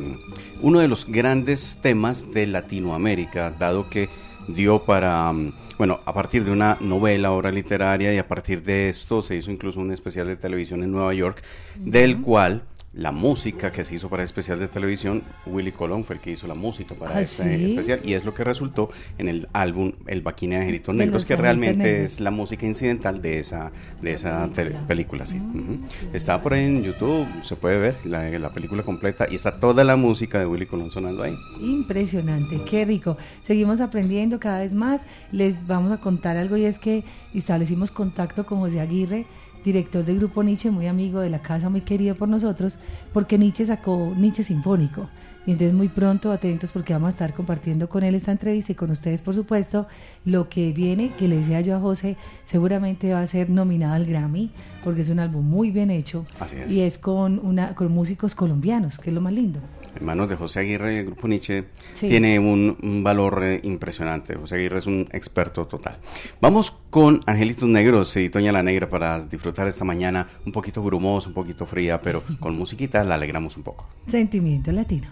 uno 0.62 0.80
de 0.80 0.88
los 0.88 1.06
grandes 1.08 1.80
temas 1.82 2.32
de 2.34 2.48
Latinoamérica, 2.48 3.52
dado 3.52 3.90
que 3.90 4.10
dio 4.48 4.84
para, 4.84 5.32
mm, 5.32 5.54
bueno, 5.78 6.02
a 6.06 6.14
partir 6.14 6.44
de 6.44 6.52
una 6.52 6.78
novela, 6.82 7.32
obra 7.32 7.52
literaria, 7.52 8.14
y 8.14 8.18
a 8.18 8.28
partir 8.28 8.62
de 8.64 8.90
esto 8.90 9.22
se 9.22 9.36
hizo 9.36 9.50
incluso 9.50 9.80
un 9.80 9.92
especial 9.92 10.28
de 10.28 10.36
televisión 10.36 10.84
en 10.84 10.92
Nueva 10.92 11.14
York, 11.14 11.42
del 11.78 12.22
cual 12.22 12.64
la 12.94 13.14
música 13.14 13.72
que 13.72 13.86
se 13.86 13.96
hizo 13.96 14.10
para 14.10 14.22
el 14.24 14.26
especial 14.26 14.60
de 14.60 14.68
televisión, 14.68 15.24
Willy 15.46 15.72
Colón 15.72 16.04
fue 16.04 16.18
el 16.18 16.22
que 16.22 16.32
hizo 16.32 16.46
la 16.46 16.56
música 16.56 16.94
para 16.94 17.20
¿Ah, 17.20 17.26
sí? 17.26 17.44
especial 17.44 18.02
y 18.04 18.14
es 18.16 18.26
lo 18.26 18.34
que 18.34 18.44
resultó 18.44 18.90
en 19.18 19.30
el 19.30 19.48
álbum 19.54 19.94
El 20.08 20.22
Baquine 20.22 20.56
de 20.56 20.62
Angelitos 20.64 20.94
Negros, 20.94 21.26
que 21.26 21.38
realmente 21.38 21.78
Negros. 21.92 22.12
es 22.14 22.20
la 22.20 22.32
música 22.32 22.66
incidental 22.66 23.22
de 23.22 23.40
esa, 23.40 23.72
de 24.02 24.12
esa 24.12 24.50
película. 24.88 25.26
Sí. 25.26 25.38
Ujú. 25.38 25.80
Está 26.12 26.42
por 26.42 26.54
ahí 26.54 26.66
en 26.66 26.84
YouTube, 26.84 27.28
se 27.44 27.56
puede 27.56 27.80
ver 27.80 27.96
la, 28.06 28.28
la 28.30 28.52
película 28.52 28.84
completa 28.84 29.26
y 29.30 29.36
está 29.36 29.58
toda 29.60 29.86
la 29.86 29.96
música 29.96 30.40
de 30.40 30.46
Willy 30.46 30.66
Colón 30.66 30.92
sonando 30.92 31.24
ahí. 31.24 31.38
Impresionante, 31.62 32.62
qué 32.70 32.84
rico. 32.84 33.18
Seguimos 33.42 33.80
aprendiendo 33.80 34.40
cada 34.40 34.60
vez 34.60 34.74
más. 34.74 35.06
Les 35.32 35.66
vamos 35.66 35.92
a 35.94 35.98
contar 36.00 36.36
algo 36.36 36.58
y 36.58 36.66
es 36.66 36.78
que 36.78 37.04
establecimos 37.34 37.90
contacto 37.90 38.46
con 38.46 38.60
José 38.60 38.82
Aguirre, 38.82 39.26
director 39.64 40.04
del 40.04 40.18
grupo 40.18 40.44
Nietzsche, 40.44 40.72
muy 40.72 40.88
amigo 40.88 41.20
de 41.20 41.30
la 41.30 41.42
casa, 41.42 41.70
muy 41.70 41.82
querido 41.82 42.16
por 42.16 42.30
nosotros, 42.30 42.78
porque 43.14 43.38
Nietzsche 43.38 43.66
sacó 43.66 44.14
Nietzsche 44.18 44.44
Sinfónico. 44.44 45.08
Y 45.44 45.52
entonces 45.54 45.74
muy 45.74 45.88
pronto 45.90 46.32
atentos 46.32 46.72
porque 46.72 46.94
vamos 46.94 47.08
a 47.08 47.10
estar 47.10 47.34
compartiendo 47.34 47.90
con 47.90 48.04
él 48.04 48.14
esta 48.14 48.32
entrevista 48.32 48.74
y 48.74 48.76
con 48.76 48.92
ustedes, 48.92 49.24
por 49.24 49.34
supuesto, 49.34 49.88
lo 50.24 50.50
que 50.50 50.72
viene, 50.72 51.14
que 51.18 51.28
le 51.28 51.38
decía 51.38 51.62
yo 51.62 51.76
a 51.76 51.80
José, 51.80 52.16
seguramente 52.44 53.12
va 53.12 53.22
a 53.22 53.28
ser 53.28 53.50
nominado 53.50 53.96
al 53.96 54.06
Grammy, 54.06 54.52
porque 54.84 55.02
es 55.02 55.10
un 55.10 55.18
álbum 55.20 55.44
muy 55.44 55.72
bien 55.72 55.90
hecho 55.90 56.26
Así 56.40 56.58
es. 56.58 56.72
y 56.72 56.82
es 56.82 57.00
con, 57.00 57.40
una, 57.44 57.74
con 57.74 57.92
músicos 57.92 58.36
colombianos, 58.36 59.00
que 59.00 59.10
es 59.10 59.16
lo 59.16 59.22
más 59.22 59.34
lindo. 59.34 59.60
En 60.00 60.06
manos 60.06 60.30
de 60.30 60.36
José 60.36 60.60
Aguirre, 60.62 61.00
el 61.00 61.06
grupo 61.08 61.28
Nietzsche 61.28 61.66
Sí. 61.94 62.08
tiene 62.08 62.40
un, 62.40 62.78
un 62.82 63.04
valor 63.04 63.44
eh, 63.44 63.60
impresionante. 63.64 64.36
José 64.36 64.56
Aguirre 64.56 64.80
es 64.80 64.86
un 64.88 65.08
experto 65.12 65.68
total. 65.68 65.98
Vamos 66.40 66.72
con 66.90 67.22
Angelitos 67.28 67.68
Negros 67.70 68.16
y 68.18 68.30
Toña 68.30 68.52
la 68.52 68.64
Negra 68.64 68.90
para 68.90 69.24
disfrutar 69.26 69.68
esta 69.68 69.84
mañana 69.86 70.28
un 70.46 70.52
poquito 70.52 70.82
brumosa, 70.82 71.28
un 71.28 71.34
poquito 71.34 71.66
fría, 71.66 72.02
pero 72.02 72.24
con 72.40 72.56
musiquita 72.58 73.04
la 73.04 73.16
alegramos 73.16 73.58
un 73.58 73.64
poco. 73.64 73.88
Sentimiento 74.08 74.72
latino. 74.72 75.08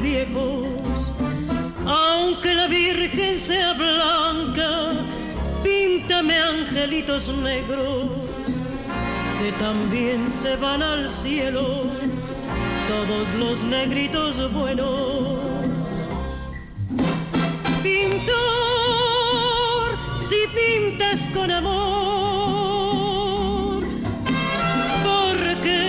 Viejos, 0.00 0.66
aunque 1.86 2.54
la 2.54 2.66
Virgen 2.66 3.38
sea 3.38 3.72
blanca, 3.74 4.92
píntame 5.62 6.36
angelitos 6.36 7.28
negros 7.28 8.30
que 9.40 9.52
también 9.52 10.30
se 10.30 10.54
van 10.56 10.82
al 10.82 11.08
cielo, 11.08 11.84
todos 12.88 13.26
los 13.38 13.62
negritos 13.62 14.52
buenos. 14.52 15.38
Pintor, 17.82 18.36
si 20.28 20.46
pintas 20.54 21.20
con 21.32 21.50
amor, 21.50 21.80
porque 25.02 25.80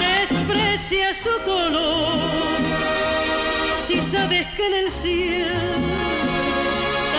desprecias 0.00 1.16
su 1.18 1.34
color, 1.44 2.27
sabes 4.10 4.46
que 4.56 4.66
en 4.66 4.74
el 4.86 4.90
cielo 4.90 5.50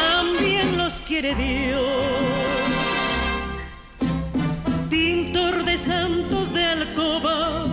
también 0.02 0.78
los 0.78 1.02
quiere 1.02 1.36
Dios. 1.36 1.86
Pintor 4.90 5.66
de 5.66 5.78
santos 5.78 6.52
de 6.54 6.66
alcoba, 6.66 7.68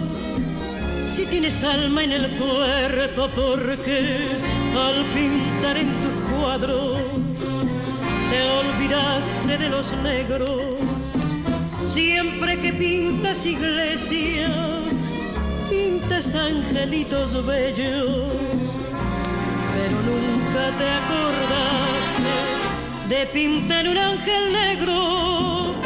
si 1.03 1.25
tienes 1.25 1.65
alma 1.65 2.05
en 2.05 2.13
el 2.13 2.27
cuerpo, 2.37 3.29
porque 3.35 4.19
al 4.77 5.05
pintar 5.15 5.79
en 5.79 5.89
tu 6.03 6.11
cuadro 6.37 6.97
te 8.31 8.43
olvidaste 8.61 9.59
de 9.59 9.69
los 9.71 9.93
negros. 10.03 10.61
Siempre 11.95 12.61
que 12.61 12.73
pintas 12.73 13.47
iglesias, 13.47 14.51
pintas 15.71 16.35
angelitos 16.35 17.47
bellos, 17.47 18.46
nunca 20.17 20.63
te 20.79 20.87
acordaste 21.01 22.35
de 23.09 23.27
pintar 23.27 23.89
un 23.89 23.99
ángel 23.99 24.53
negro. 24.53 25.86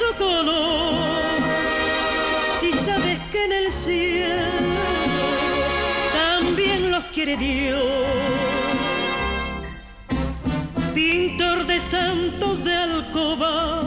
Su 0.00 0.14
color, 0.16 1.20
si 2.58 2.72
sabes 2.72 3.18
que 3.30 3.44
en 3.44 3.52
el 3.52 3.70
cielo 3.70 4.70
también 6.14 6.90
los 6.90 7.04
quiere 7.12 7.36
Dios. 7.36 8.06
Pintor 10.94 11.66
de 11.66 11.80
santos 11.80 12.64
de 12.64 12.74
alcoba, 12.74 13.82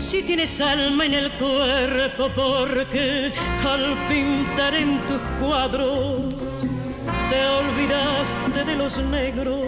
si 0.00 0.22
tienes 0.22 0.60
alma 0.60 1.06
en 1.06 1.14
el 1.14 1.30
cuerpo, 1.32 2.28
porque 2.34 3.32
al 3.64 3.96
pintar 4.08 4.74
en 4.74 4.98
tus 5.06 5.22
cuadros 5.40 6.34
te 7.30 7.40
olvidaste 7.60 8.64
de 8.64 8.76
los 8.76 8.98
negros. 8.98 9.64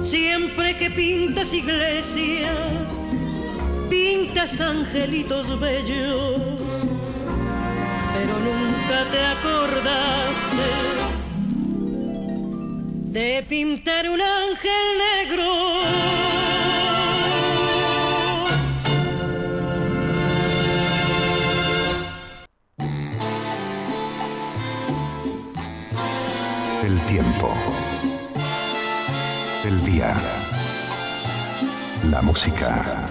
Siempre 0.00 0.76
que 0.76 0.90
pintas 0.90 1.52
iglesias, 1.52 3.05
angelitos 4.36 5.58
bellos, 5.58 6.60
pero 8.14 8.38
nunca 8.38 9.10
te 9.10 9.24
acordaste 9.24 10.68
de 13.12 13.42
pintar 13.48 14.10
un 14.10 14.20
ángel 14.20 14.86
negro. 14.98 15.52
El 26.84 27.00
tiempo. 27.06 27.54
El 29.64 29.82
día. 29.82 30.14
La 32.10 32.20
música. 32.20 33.05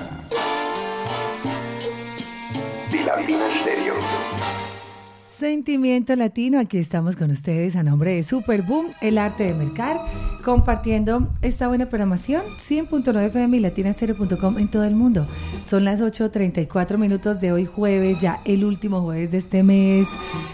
Sentimiento 5.38 6.16
Latino, 6.16 6.60
aquí 6.60 6.78
estamos 6.78 7.18
con 7.18 7.30
ustedes 7.30 7.76
a 7.76 7.84
nombre 7.84 8.16
de 8.16 8.24
Super 8.24 8.62
Boom, 8.62 8.94
el 9.02 9.18
arte 9.18 9.44
de 9.44 9.54
mercar, 9.54 10.00
compartiendo 10.46 11.28
esta 11.42 11.68
buena 11.68 11.90
programación, 11.90 12.44
100.9 12.58 13.26
FM 13.26 13.58
y 13.58 13.60
latina0.com 13.60 14.58
en 14.58 14.70
todo 14.70 14.86
el 14.86 14.96
mundo. 14.96 15.28
Son 15.66 15.84
las 15.84 16.02
8.34 16.02 16.98
minutos 16.98 17.42
de 17.42 17.52
hoy 17.52 17.66
jueves, 17.66 18.18
ya 18.22 18.40
el 18.46 18.64
último 18.64 19.02
jueves 19.02 19.32
de 19.32 19.40
este 19.40 19.62
mes. 19.62 20.08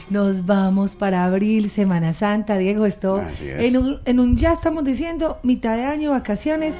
Nos 0.10 0.48
vamos 0.48 0.96
para 0.96 1.26
abril, 1.26 1.70
Semana 1.70 2.12
Santa. 2.12 2.58
Diego, 2.58 2.88
esto 2.88 3.22
en 3.40 3.78
un, 3.78 4.00
en 4.06 4.20
un 4.20 4.36
ya 4.36 4.52
estamos 4.52 4.84
diciendo 4.84 5.38
mitad 5.44 5.78
de 5.78 5.84
año, 5.84 6.10
vacaciones. 6.10 6.78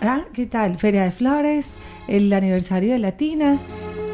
¿Ah? 0.00 0.24
¿Qué 0.32 0.46
tal? 0.46 0.76
Feria 0.76 1.04
de 1.04 1.12
Flores, 1.12 1.68
el 2.08 2.32
aniversario 2.32 2.94
de 2.94 2.98
Latina, 2.98 3.60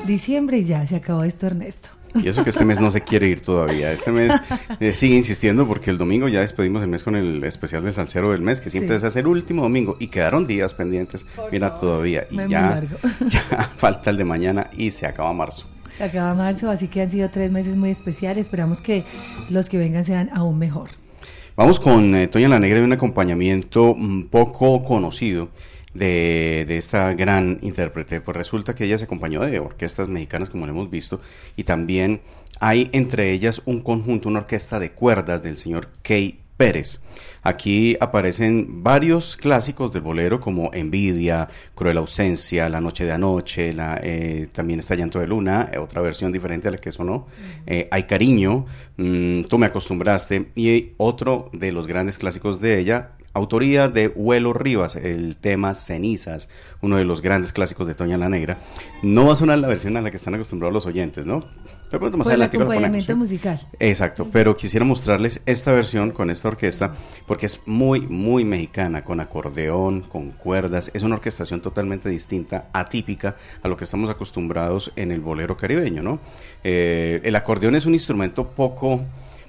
diciembre 0.07 0.59
y 0.59 0.65
ya 0.65 0.87
se 0.87 0.97
acabó 0.97 1.25
esto, 1.25 1.47
Ernesto. 1.47 2.04
Y 2.15 2.29
eso 2.29 2.45
que 2.45 2.51
este 2.51 2.65
mes 2.65 2.81
no 2.81 2.91
se 2.91 3.01
quiere 3.01 3.29
ir 3.29 3.41
todavía. 3.41 3.93
Este 3.93 4.11
mes 4.11 4.33
eh, 4.81 4.93
sigue 4.93 5.17
insistiendo 5.17 5.67
porque 5.67 5.91
el 5.91 5.99
domingo 5.99 6.29
ya 6.29 6.41
despedimos 6.41 6.83
el 6.83 6.89
mes 6.89 7.03
con 7.03 7.17
el 7.17 7.43
especial 7.45 7.85
del 7.85 7.95
salsero 7.95 8.31
del 8.31 8.41
mes, 8.41 8.61
que 8.61 8.71
siempre 8.71 8.97
es 8.97 9.17
el 9.17 9.27
último 9.27 9.63
domingo. 9.63 9.97
Y 9.99 10.09
quedaron 10.09 10.47
días 10.47 10.75
pendientes. 10.75 11.27
Mira, 11.51 11.75
todavía. 11.75 12.27
Y 12.31 12.37
ya, 12.49 12.83
ya 13.29 13.41
falta 13.77 14.11
el 14.11 14.17
de 14.17 14.25
mañana 14.25 14.71
y 14.77 14.91
se 14.91 15.07
acaba 15.07 15.33
marzo. 15.33 15.67
Se 15.99 16.05
acaba 16.05 16.35
marzo, 16.35 16.71
así 16.71 16.89
que 16.89 17.03
han 17.03 17.11
sido 17.11 17.31
tres 17.31 17.51
meses 17.51 17.77
muy 17.77 17.91
especiales. 17.91 18.47
Esperamos 18.47 18.81
que 18.81 19.05
los 19.49 19.69
que 19.69 19.79
vengan 19.79 20.05
sean 20.05 20.31
aún 20.33 20.59
mejor. 20.59 20.91
Vamos 21.57 21.79
con 21.79 22.17
eh, 22.17 22.27
Toña 22.27 22.49
la 22.49 22.59
Negra 22.59 22.81
y 22.81 22.83
un 22.83 22.93
acompañamiento 22.93 23.93
un 23.93 24.27
poco 24.27 24.83
conocido 24.83 25.51
de, 25.95 26.65
de, 26.67 26.77
esta 26.77 27.15
gran 27.15 27.59
intérprete. 27.63 28.21
Pues 28.21 28.37
resulta 28.37 28.75
que 28.75 28.85
ella 28.85 28.99
se 28.99 29.05
acompañó 29.05 29.41
de 29.41 29.59
orquestas 29.59 30.09
mexicanas, 30.09 30.51
como 30.51 30.67
lo 30.67 30.73
hemos 30.73 30.91
visto, 30.91 31.21
y 31.57 31.65
también 31.65 32.21
hay 32.61 32.89
entre 32.93 33.33
ellas 33.33 33.63
un 33.65 33.81
conjunto, 33.81 34.29
una 34.29 34.41
orquesta 34.41 34.79
de 34.79 34.93
cuerdas 34.93 35.43
del 35.43 35.57
señor 35.57 35.89
Kay 36.03 36.41
Pérez. 36.57 37.01
Aquí 37.43 37.97
aparecen 38.01 38.83
varios 38.83 39.37
clásicos 39.37 39.93
del 39.93 40.03
bolero 40.03 40.41
como 40.41 40.71
Envidia, 40.73 41.49
Cruel 41.75 41.99
Ausencia, 41.99 42.69
La 42.69 42.81
Noche 42.81 43.05
de 43.05 43.13
Anoche, 43.13 43.73
la, 43.75 44.01
eh, 44.03 44.49
también 44.53 44.81
está 44.81 44.95
Llanto 44.95 45.19
de 45.19 45.27
Luna, 45.27 45.71
otra 45.79 46.01
versión 46.01 46.33
diferente 46.33 46.69
a 46.69 46.71
la 46.71 46.79
que 46.79 46.93
sonó, 46.93 47.27
eh, 47.67 47.89
Hay 47.91 48.05
Cariño, 48.05 48.67
mm, 48.97 49.43
Tú 49.43 49.59
me 49.59 49.67
acostumbraste 49.67 50.53
y 50.55 50.93
otro 50.97 51.51
de 51.53 51.73
los 51.73 51.87
grandes 51.87 52.19
clásicos 52.19 52.61
de 52.61 52.79
ella, 52.79 53.11
Autoría 53.35 53.89
de 53.89 54.07
Huelo 54.07 54.53
Rivas, 54.53 54.95
el 54.95 55.37
tema 55.37 55.75
Cenizas, 55.75 56.49
uno 56.81 56.99
de 56.99 57.05
los 57.05 57.21
grandes 57.21 57.53
clásicos 57.53 57.89
de 57.89 57.97
Toña 57.97 58.17
la 58.17 58.29
Negra. 58.29 58.59
No 59.03 59.27
va 59.27 59.33
a 59.33 59.37
sonar 59.37 59.59
la 59.59 59.67
versión 59.67 59.97
a 59.97 60.01
la 60.01 60.13
que 60.13 60.17
están 60.17 60.35
acostumbrados 60.35 60.73
los 60.73 60.87
oyentes, 60.87 61.27
¿no? 61.27 61.41
De 61.91 61.99
pronto 61.99 62.17
más 62.17 62.29
adelante 62.29 62.57
acompañamiento 62.57 63.17
musical. 63.17 63.61
Exacto, 63.81 64.29
pero 64.33 64.57
quisiera 64.57 64.87
mostrarles 64.87 65.43
esta 65.47 65.73
versión 65.73 66.13
con 66.13 66.31
esta 66.31 66.47
orquesta 66.47 66.95
porque 67.27 67.47
es 67.47 67.61
muy, 67.67 68.03
muy 68.03 68.45
mexicana, 68.45 69.03
con 69.03 69.19
acordeón, 69.19 70.03
con 70.03 70.31
cuerdas. 70.31 70.93
Es 70.95 71.03
una 71.03 71.17
orquestación 71.17 71.61
totalmente 71.61 72.09
distinta, 72.09 72.69
atípica 72.73 73.37
a 73.63 73.69
lo 73.69 73.77
que 73.77 73.83
estamos 73.83 74.11
acostumbrados 74.11 74.93
en 74.95 75.11
el 75.11 75.21
bolero 75.21 75.57
caribeño, 75.57 76.05
¿no? 76.05 76.21
Eh, 76.63 77.21
el 77.25 77.35
acordeón 77.35 77.75
es 77.75 77.85
un 77.85 77.95
instrumento 77.95 78.49
poco 78.51 79.05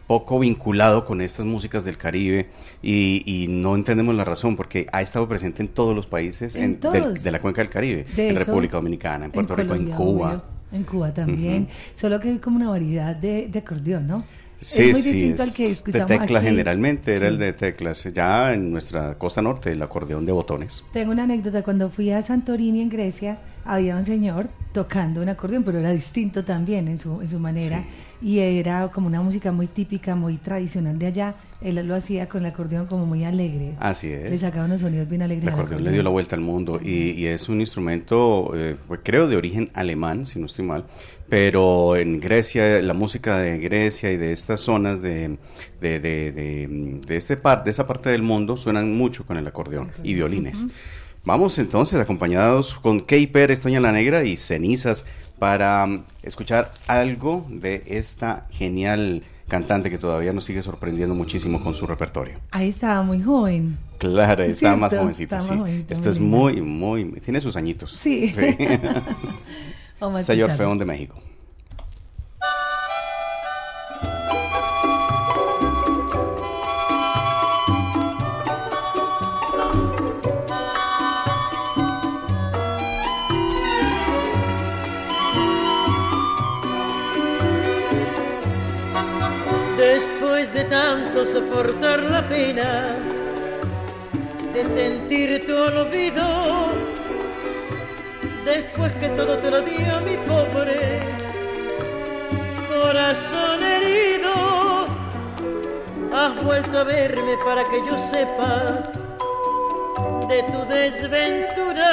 poco 0.08 0.40
vinculado 0.40 1.06
con 1.06 1.22
estas 1.22 1.46
músicas 1.46 1.84
del 1.84 1.98
Caribe 1.98 2.50
y, 2.82 3.48
no 3.50 3.76
entendemos 3.76 4.16
la 4.16 4.24
razón 4.24 4.56
porque 4.56 4.88
ha 4.92 5.02
estado 5.02 5.28
presente 5.28 5.62
en 5.62 5.70
todos 5.70 5.96
los 5.96 6.08
países 6.08 6.54
de, 6.54 7.32
la 7.32 7.40
cuenca 7.40 7.62
del 7.62 7.72
Caribe, 7.72 8.06
en 8.16 8.36
República 8.36 8.78
Dominicana, 8.78 9.26
en 9.26 9.32
Puerto 9.32 9.56
Rico, 9.56 9.76
en 9.76 9.90
Cuba. 9.92 10.44
en 10.72 10.84
Cuba 10.84 11.14
también, 11.14 11.68
solo 11.96 12.20
que 12.20 12.30
hay 12.30 12.40
como 12.40 12.58
una 12.58 12.70
variedad 12.70 13.16
de, 13.16 13.52
acordeón, 13.56 14.08
¿no? 14.08 14.24
Sí, 14.62 14.84
es 14.84 14.92
muy 14.94 15.02
distinto 15.02 15.44
al 15.44 15.54
que 15.54 15.68
escuchamos 15.68 16.10
De 16.10 16.18
teclas 16.18 16.44
generalmente 16.44 17.14
era 17.14 17.28
el 17.28 17.38
de 17.38 17.52
teclas. 17.52 18.06
Ya 18.06 18.54
en 18.54 18.72
nuestra 18.72 19.16
costa 19.16 19.42
norte 19.42 19.74
el 19.74 19.82
acordeón 19.82 20.26
de 20.26 20.32
botones. 20.32 20.84
Tengo 20.94 21.12
una 21.12 21.24
anécdota. 21.24 21.62
Cuando 21.62 21.90
fui 21.90 22.10
a 22.10 22.22
Santorini 22.24 22.82
en 22.82 22.90
Grecia, 22.90 23.38
había 23.66 23.96
un 23.96 24.06
señor 24.06 24.50
tocando 24.72 25.22
un 25.22 25.30
acordeón, 25.30 25.64
pero 25.64 25.80
era 25.80 25.92
distinto 25.92 26.44
también 26.44 26.88
en 26.88 26.98
su, 26.98 27.22
en 27.22 27.28
su 27.28 27.40
manera. 27.40 27.84
Y 28.22 28.40
era 28.40 28.90
como 28.90 29.08
una 29.08 29.22
música 29.22 29.52
muy 29.52 29.68
típica, 29.68 30.16
muy 30.16 30.38
tradicional 30.38 30.98
de 31.00 31.08
allá. 31.08 31.36
Él 31.62 31.76
lo 31.88 31.96
hacía 31.96 32.28
con 32.28 32.42
el 32.46 32.52
acordeón 32.52 32.86
como 32.86 33.06
muy 33.06 33.24
alegre. 33.24 33.76
Así 33.80 34.12
es. 34.12 34.30
Le 34.30 34.38
sacaba 34.38 34.66
unos 34.66 34.82
sonidos 34.82 35.08
bien 35.10 35.22
alegres. 35.22 35.48
El 35.48 35.54
acordeón, 35.54 35.84
le 35.84 35.92
dio 35.92 36.04
la 36.04 36.10
vuelta 36.10 36.36
al 36.36 36.42
mundo 36.42 36.80
y, 36.84 37.12
y 37.12 37.28
es 37.28 37.50
un 37.50 37.62
instrumento, 37.62 38.52
eh, 38.56 38.76
pues 38.88 39.00
creo, 39.04 39.28
de 39.28 39.38
origen 39.38 39.70
alemán, 39.74 40.26
si 40.26 40.40
no 40.40 40.46
estoy 40.46 40.66
mal. 40.66 40.86
Pero 41.28 41.96
en 41.96 42.20
Grecia, 42.20 42.82
la 42.82 42.94
música 42.94 43.40
de 43.40 43.58
Grecia 43.58 44.12
y 44.12 44.18
de 44.18 44.32
estas 44.32 44.60
zonas 44.60 45.02
de, 45.02 45.38
de, 45.82 46.00
de, 46.00 47.02
de, 47.06 47.16
este 47.16 47.36
par, 47.36 47.64
de 47.64 47.72
esa 47.72 47.88
parte 47.88 48.10
del 48.10 48.22
mundo 48.22 48.58
suenan 48.58 48.96
mucho 48.96 49.26
con 49.26 49.38
el 49.38 49.48
acordeón 49.48 49.92
y 50.04 50.14
violines. 50.14 50.66
Vamos 51.26 51.58
entonces 51.58 52.00
acompañados 52.00 52.76
con 52.76 53.00
Kay 53.00 53.26
Pérez, 53.26 53.60
Toña 53.60 53.80
la 53.80 53.92
Negra 53.92 54.24
y 54.26 54.38
Cenizas 54.38 55.06
para 55.40 55.84
um, 55.84 56.04
escuchar 56.22 56.70
algo 56.86 57.48
de 57.50 57.82
esta 57.88 58.46
genial 58.52 59.24
cantante 59.48 59.90
que 59.90 59.98
todavía 59.98 60.34
nos 60.34 60.46
sigue 60.46 60.62
sorprendiendo 60.62 61.16
muchísimo 61.16 61.64
con 61.64 61.74
su 61.74 61.88
repertorio. 61.88 62.38
Ahí 62.52 62.70
estaba 62.70 63.02
muy 63.02 63.24
joven. 63.24 63.80
Claro, 63.98 64.44
estaba 64.44 64.76
más 64.76 64.94
jovencita, 64.94 65.42
sí. 65.42 65.54
Esto 65.90 66.12
es 66.12 66.20
muy, 66.20 66.62
muy, 66.62 67.06
tiene 67.22 67.42
sus 67.42 67.56
añitos. 67.56 67.98
Sí. 68.00 68.30
sí. 68.30 68.56
Señor 70.24 70.52
Feón 70.52 70.78
de 70.78 70.86
México. 70.86 71.16
Soportar 91.24 92.02
la 92.04 92.28
pena, 92.28 92.98
de 94.54 94.66
sentir 94.66 95.46
tu 95.46 95.56
olvido, 95.56 96.26
después 98.44 98.92
que 98.96 99.08
todo 99.10 99.38
te 99.38 99.50
lo 99.50 99.62
dio 99.62 100.02
mi 100.02 100.18
pobre 100.28 101.00
corazón 102.70 103.64
herido, 103.64 104.86
has 106.14 106.44
vuelto 106.44 106.80
a 106.80 106.84
verme 106.84 107.38
para 107.46 107.64
que 107.64 107.78
yo 107.86 107.98
sepa 107.98 108.84
de 110.28 110.44
tu 110.44 110.66
desventura. 110.66 111.92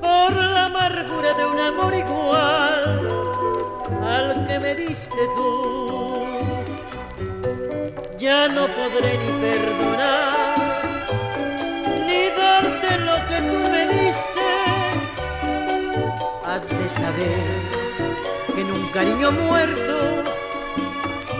Por 0.00 0.34
la 0.34 0.64
amargura 0.64 1.34
de 1.34 1.46
un 1.46 1.58
amor 1.58 1.94
igual 1.94 3.08
al 4.02 4.46
que 4.46 4.58
me 4.58 4.74
diste 4.74 5.22
tú 5.36 6.19
ya 8.20 8.48
no 8.48 8.66
podré 8.66 9.16
ni 9.16 9.32
perdonar, 9.40 10.82
ni 12.06 12.22
darte 12.36 12.90
lo 13.08 13.16
que 13.28 13.38
tú 13.48 13.58
me 13.72 13.82
diste. 13.94 14.48
Has 16.44 16.68
de 16.68 16.88
saber 17.00 17.46
que 18.54 18.60
en 18.60 18.70
un 18.70 18.86
cariño 18.88 19.32
muerto 19.32 20.22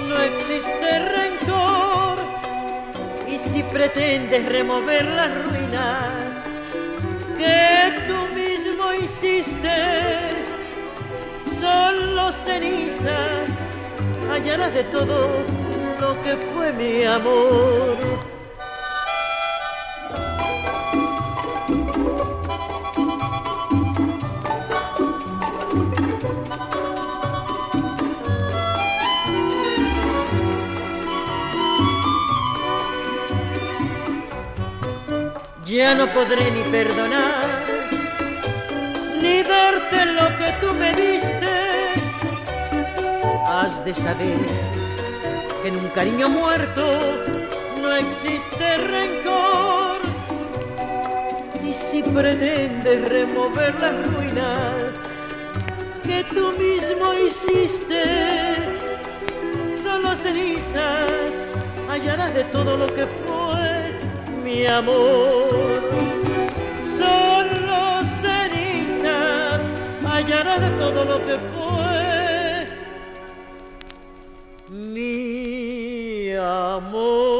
no 0.08 0.22
existe 0.22 0.88
rencor. 1.16 2.16
Y 3.28 3.38
si 3.38 3.62
pretendes 3.62 4.48
remover 4.48 5.04
las 5.04 5.30
ruinas 5.44 6.32
que 7.36 7.92
tú 8.08 8.34
mismo 8.34 8.94
hiciste, 8.94 9.76
solo 11.60 12.32
cenizas 12.32 13.50
hallarás 14.30 14.72
de 14.72 14.84
todo 14.84 15.69
lo 16.00 16.14
que 16.22 16.34
fue 16.36 16.72
mi 16.72 17.04
amor. 17.04 17.96
Ya 35.66 35.94
no 35.94 36.06
podré 36.08 36.50
ni 36.50 36.62
perdonar, 36.70 37.44
ni 39.22 39.42
darte 39.42 40.06
lo 40.06 40.26
que 40.38 40.52
tú 40.60 40.74
me 40.74 40.92
diste. 40.94 41.50
Has 43.48 43.84
de 43.84 43.94
saber 43.94 44.89
en 45.70 45.84
un 45.84 45.88
cariño 45.90 46.28
muerto 46.28 46.82
no 47.80 47.94
existe 47.94 48.76
rencor. 48.76 49.98
Y 51.66 51.72
si 51.72 52.02
pretendes 52.02 53.08
remover 53.08 53.74
las 53.80 53.94
ruinas 54.06 55.00
que 56.02 56.24
tú 56.24 56.52
mismo 56.58 57.14
hiciste. 57.14 58.02
Solo 59.82 60.16
cenizas 60.16 61.32
hallarás 61.88 62.34
de 62.34 62.44
todo 62.44 62.76
lo 62.76 62.86
que 62.88 63.06
fue 63.06 64.00
mi 64.42 64.66
amor. 64.66 65.80
Solo 66.98 68.02
cenizas 68.20 69.62
hallarás 70.04 70.60
de 70.60 70.70
todo 70.78 71.04
lo 71.04 71.18
que 71.22 71.36
fue 71.38 71.59
amor. 76.80 77.39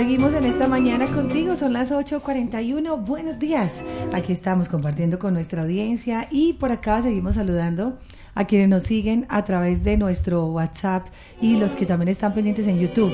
Seguimos 0.00 0.32
en 0.32 0.46
esta 0.46 0.66
mañana 0.66 1.08
contigo, 1.08 1.56
son 1.56 1.74
las 1.74 1.92
8.41. 1.92 3.04
Buenos 3.04 3.38
días. 3.38 3.84
Aquí 4.14 4.32
estamos 4.32 4.66
compartiendo 4.66 5.18
con 5.18 5.34
nuestra 5.34 5.60
audiencia 5.60 6.26
y 6.30 6.54
por 6.54 6.72
acá 6.72 7.02
seguimos 7.02 7.34
saludando 7.34 7.98
a 8.34 8.46
quienes 8.46 8.70
nos 8.70 8.84
siguen 8.84 9.26
a 9.28 9.44
través 9.44 9.84
de 9.84 9.98
nuestro 9.98 10.46
WhatsApp 10.46 11.08
y 11.42 11.58
los 11.58 11.74
que 11.74 11.84
también 11.84 12.08
están 12.08 12.32
pendientes 12.32 12.66
en 12.66 12.78
YouTube. 12.78 13.12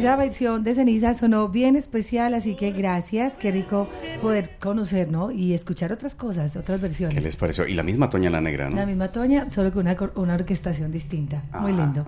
Esa 0.00 0.16
versión 0.16 0.64
de 0.64 0.74
ceniza 0.74 1.12
sonó 1.12 1.50
bien 1.50 1.76
especial, 1.76 2.32
así 2.32 2.54
que 2.54 2.70
gracias. 2.72 3.36
Qué 3.36 3.52
rico 3.52 3.86
poder 4.22 4.56
conocer, 4.58 5.10
¿no? 5.10 5.30
Y 5.30 5.52
escuchar 5.52 5.92
otras 5.92 6.14
cosas, 6.14 6.56
otras 6.56 6.80
versiones. 6.80 7.14
¿Qué 7.14 7.20
les 7.20 7.36
pareció? 7.36 7.66
Y 7.66 7.74
la 7.74 7.82
misma 7.82 8.08
Toña 8.08 8.30
la 8.30 8.40
Negra, 8.40 8.70
¿no? 8.70 8.76
La 8.76 8.86
misma 8.86 9.12
Toña, 9.12 9.50
solo 9.50 9.70
con 9.70 9.86
una, 9.86 9.96
una 10.14 10.34
orquestación 10.36 10.90
distinta. 10.90 11.42
Muy 11.60 11.72
lindo. 11.72 12.06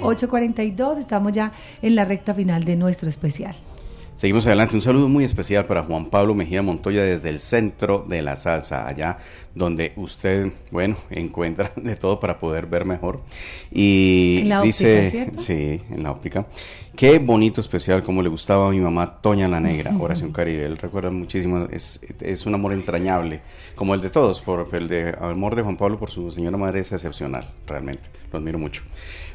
8.42, 0.00 0.96
estamos 0.96 1.32
ya 1.32 1.52
en 1.82 1.94
la 1.94 2.06
recta 2.06 2.32
final 2.32 2.64
de 2.64 2.76
nuestro 2.76 3.10
especial. 3.10 3.54
Seguimos 4.14 4.46
adelante. 4.46 4.74
Un 4.74 4.80
saludo 4.80 5.08
muy 5.08 5.24
especial 5.24 5.66
para 5.66 5.82
Juan 5.82 6.06
Pablo 6.06 6.34
Mejía 6.34 6.62
Montoya 6.62 7.02
desde 7.02 7.28
el 7.28 7.38
centro 7.38 8.06
de 8.08 8.22
la 8.22 8.36
salsa, 8.36 8.88
allá 8.88 9.18
donde 9.56 9.92
usted, 9.96 10.52
bueno, 10.70 10.96
encuentra 11.10 11.72
de 11.74 11.96
todo 11.96 12.20
para 12.20 12.38
poder 12.38 12.66
ver 12.66 12.84
mejor. 12.84 13.20
Y 13.72 14.40
en 14.42 14.48
la 14.50 14.62
dice, 14.62 15.24
óptica, 15.24 15.42
sí, 15.42 15.82
en 15.90 16.02
la 16.02 16.12
óptica. 16.12 16.46
Qué 16.94 17.18
bonito 17.18 17.60
especial, 17.60 18.02
como 18.02 18.22
le 18.22 18.28
gustaba 18.28 18.68
a 18.68 18.70
mi 18.70 18.78
mamá 18.78 19.18
Toña 19.20 19.48
la 19.48 19.60
Negra, 19.60 19.94
Oración 19.98 20.32
Caribe. 20.32 20.64
Él 20.64 20.78
recuerda 20.78 21.10
muchísimo, 21.10 21.66
es, 21.70 22.00
es 22.20 22.46
un 22.46 22.54
amor 22.54 22.72
entrañable, 22.72 23.40
como 23.74 23.94
el 23.94 24.00
de 24.00 24.10
todos, 24.10 24.40
por 24.40 24.68
el 24.72 24.88
de 24.88 25.14
amor 25.20 25.56
de 25.56 25.62
Juan 25.62 25.76
Pablo 25.76 25.98
por 25.98 26.10
su 26.10 26.30
señora 26.30 26.56
madre 26.56 26.80
es 26.80 26.92
excepcional, 26.92 27.50
realmente. 27.66 28.08
Lo 28.32 28.38
admiro 28.38 28.58
mucho. 28.58 28.82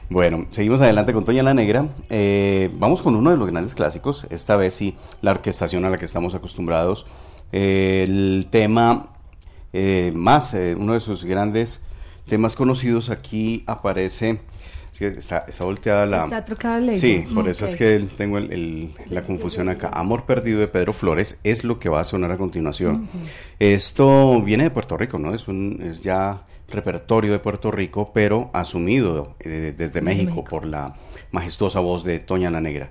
Bueno, 0.09 0.45
seguimos 0.51 0.82
adelante 0.82 1.13
con 1.13 1.24
Toña 1.24 1.41
la 1.41 1.53
Negra. 1.53 1.88
Eh, 2.09 2.69
vamos 2.74 3.01
con 3.01 3.15
uno 3.15 3.32
de 3.32 3.38
los 3.38 3.49
grandes 3.49 3.74
clásicos, 3.74 4.28
esta 4.30 4.55
vez 4.55 4.74
sí, 4.74 4.95
la 5.22 5.32
orquestación 5.32 5.86
a 5.86 5.89
la 5.89 5.97
que 5.97 6.05
estamos 6.05 6.36
acostumbrados. 6.36 7.05
Eh, 7.51 8.05
el 8.07 8.47
tema 8.49 9.11
eh, 9.74 10.11
más, 10.15 10.53
uno 10.78 10.93
de 10.93 10.99
sus 10.99 11.24
grandes 11.24 11.82
temas 12.28 12.55
conocidos 12.55 13.09
aquí 13.09 13.63
aparece 13.67 14.39
está, 15.07 15.45
está 15.47 15.63
volteada 15.63 16.05
la... 16.05 16.24
Está 16.24 16.45
trocada 16.45 16.80
la 16.80 16.95
Sí, 16.95 17.26
por 17.34 17.47
eso 17.47 17.65
es 17.65 17.76
que 17.76 18.07
tengo 18.17 18.38
el, 18.38 18.93
la 19.09 19.24
confusión 19.24 19.69
acá. 19.69 19.89
Amor 19.89 20.26
Perdido 20.26 20.59
de 20.59 20.67
Pedro 20.67 20.93
Flores 20.93 21.39
es 21.43 21.63
lo 21.63 21.78
que 21.78 21.89
va 21.89 22.01
a 22.01 22.03
sonar 22.03 22.32
a 22.32 22.38
continuación. 22.38 23.09
Esto 23.59 24.41
viene 24.41 24.65
de 24.65 24.72
Puerto 24.72 24.97
Rico, 24.97 25.17
¿no? 25.17 25.34
Es, 25.34 25.47
un, 25.47 25.80
es 25.82 26.01
ya 26.01 26.43
repertorio 26.69 27.32
de 27.32 27.39
Puerto 27.39 27.72
Rico, 27.72 28.11
pero 28.13 28.49
asumido 28.53 29.36
eh, 29.39 29.74
desde 29.78 30.01
México, 30.01 30.36
México. 30.36 30.49
por 30.49 30.65
la 30.65 30.95
majestuosa 31.32 31.80
voz 31.80 32.03
de 32.03 32.19
Toña 32.19 32.49
la 32.49 32.61
Negra. 32.61 32.89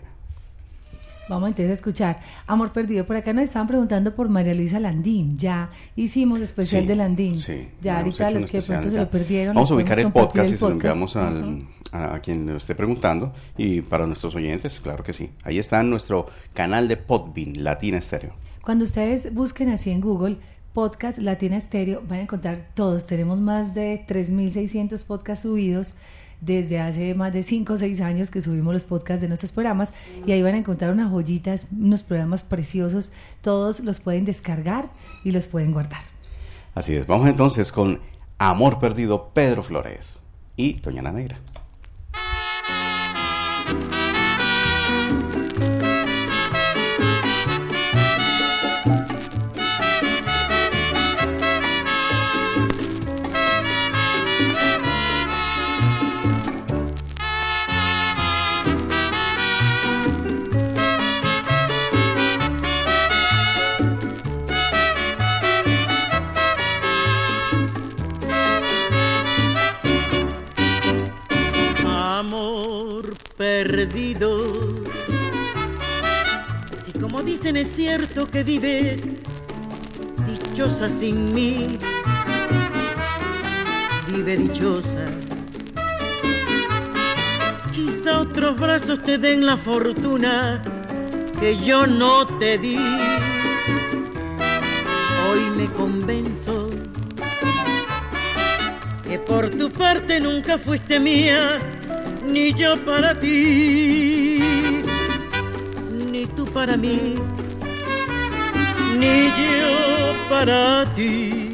Vamos 1.30 1.48
entonces 1.48 1.70
a 1.70 1.74
escuchar 1.74 2.20
Amor 2.48 2.72
Perdido. 2.72 3.06
Por 3.06 3.14
acá 3.16 3.32
nos 3.32 3.44
estaban 3.44 3.68
preguntando 3.68 4.14
por 4.16 4.28
María 4.28 4.52
Luisa 4.52 4.80
Landín. 4.80 5.38
Ya 5.38 5.70
hicimos 5.94 6.40
especial 6.40 6.82
Sí, 6.82 6.88
de 6.88 6.96
Landín. 6.96 7.36
sí, 7.36 7.68
ya 7.80 8.00
ahorita 8.00 8.30
los 8.32 8.46
que 8.46 8.60
pronto 8.60 8.90
se 8.90 8.96
lo 8.96 9.08
perdieron. 9.10 9.54
Vamos 9.54 9.70
a 9.70 9.74
ubicar 9.74 9.98
el 10.00 10.10
podcast 10.12 10.52
y 10.52 10.56
se 10.56 10.64
lo 10.66 10.72
enviamos 10.72 11.14
al- 11.16 11.66
a, 11.92 12.16
a 12.16 12.20
quien 12.20 12.46
lo 12.46 12.56
esté 12.56 12.74
preguntando. 12.74 13.32
Y 13.56 13.80
para 13.82 14.06
nuestros 14.06 14.34
oyentes, 14.34 14.80
claro 14.80 15.04
que 15.04 15.12
sí. 15.12 15.30
Ahí 15.44 15.58
está 15.60 15.82
nuestro 15.84 16.26
canal 16.52 16.88
de 16.88 16.96
Podbean, 16.96 17.62
Latina 17.64 17.98
Estéreo. 17.98 18.32
Cuando 18.62 18.84
ustedes 18.84 19.32
busquen 19.32 19.70
así 19.70 19.90
en 19.90 20.00
Google 20.00 20.36
podcast 20.72 21.18
Latina 21.18 21.56
Estéreo, 21.56 22.02
van 22.08 22.18
a 22.18 22.22
encontrar 22.22 22.66
todos. 22.74 23.06
Tenemos 23.06 23.40
más 23.40 23.72
de 23.74 24.04
3.600 24.06 25.04
podcasts 25.04 25.42
subidos 25.42 25.94
desde 26.40 26.80
hace 26.80 27.14
más 27.14 27.32
de 27.32 27.42
5 27.42 27.74
o 27.74 27.78
6 27.78 28.00
años 28.00 28.30
que 28.30 28.40
subimos 28.40 28.72
los 28.72 28.84
podcasts 28.84 29.20
de 29.20 29.28
nuestros 29.28 29.52
programas 29.52 29.92
y 30.26 30.32
ahí 30.32 30.42
van 30.42 30.54
a 30.54 30.58
encontrar 30.58 30.92
unas 30.92 31.10
joyitas, 31.10 31.66
unos 31.70 32.02
programas 32.02 32.42
preciosos. 32.42 33.12
Todos 33.42 33.80
los 33.80 34.00
pueden 34.00 34.24
descargar 34.24 34.90
y 35.24 35.32
los 35.32 35.46
pueden 35.46 35.72
guardar. 35.72 36.02
Así 36.74 36.94
es. 36.94 37.06
Vamos 37.06 37.28
entonces 37.28 37.72
con 37.72 38.00
Amor 38.38 38.78
Perdido, 38.78 39.30
Pedro 39.34 39.62
Flores 39.62 40.14
y 40.56 40.74
Toña 40.74 41.02
la 41.02 41.12
Negra. 41.12 41.36
Dicen 77.40 77.56
es 77.56 77.74
cierto 77.74 78.26
que 78.26 78.44
vives 78.44 79.02
dichosa 80.26 80.90
sin 80.90 81.32
mí, 81.32 81.78
vive 84.08 84.36
dichosa. 84.36 85.06
Quizá 87.72 88.20
otros 88.20 88.60
brazos 88.60 89.00
te 89.00 89.16
den 89.16 89.46
la 89.46 89.56
fortuna 89.56 90.60
que 91.40 91.56
yo 91.56 91.86
no 91.86 92.26
te 92.26 92.58
di. 92.58 92.76
Hoy 95.26 95.50
me 95.56 95.64
convenzo 95.72 96.68
que 99.08 99.18
por 99.18 99.48
tu 99.48 99.70
parte 99.70 100.20
nunca 100.20 100.58
fuiste 100.58 101.00
mía, 101.00 101.58
ni 102.30 102.52
yo 102.52 102.76
para 102.84 103.18
ti, 103.18 104.19
para 106.52 106.76
mí, 106.76 107.14
ni 108.98 109.26
yo 109.28 110.14
para 110.28 110.84
ti. 110.94 111.50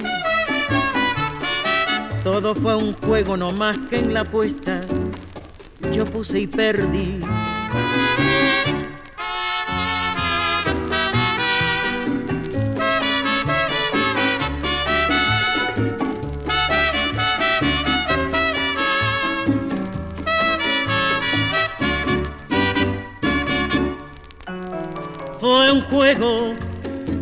Todo 2.25 2.55
fue 2.55 2.75
un 2.75 2.93
juego 2.93 3.37
no 3.37 3.53
más 3.53 3.77
que 3.89 3.99
en 3.99 4.13
la 4.13 4.21
apuesta 4.21 4.81
yo 5.93 6.05
puse 6.05 6.41
y 6.41 6.47
perdí. 6.47 7.21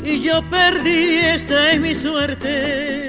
Y 0.04 0.20
yo 0.20 0.42
perdí, 0.50 1.16
esa 1.16 1.72
es 1.72 1.80
mi 1.80 1.94
suerte. 1.94 3.08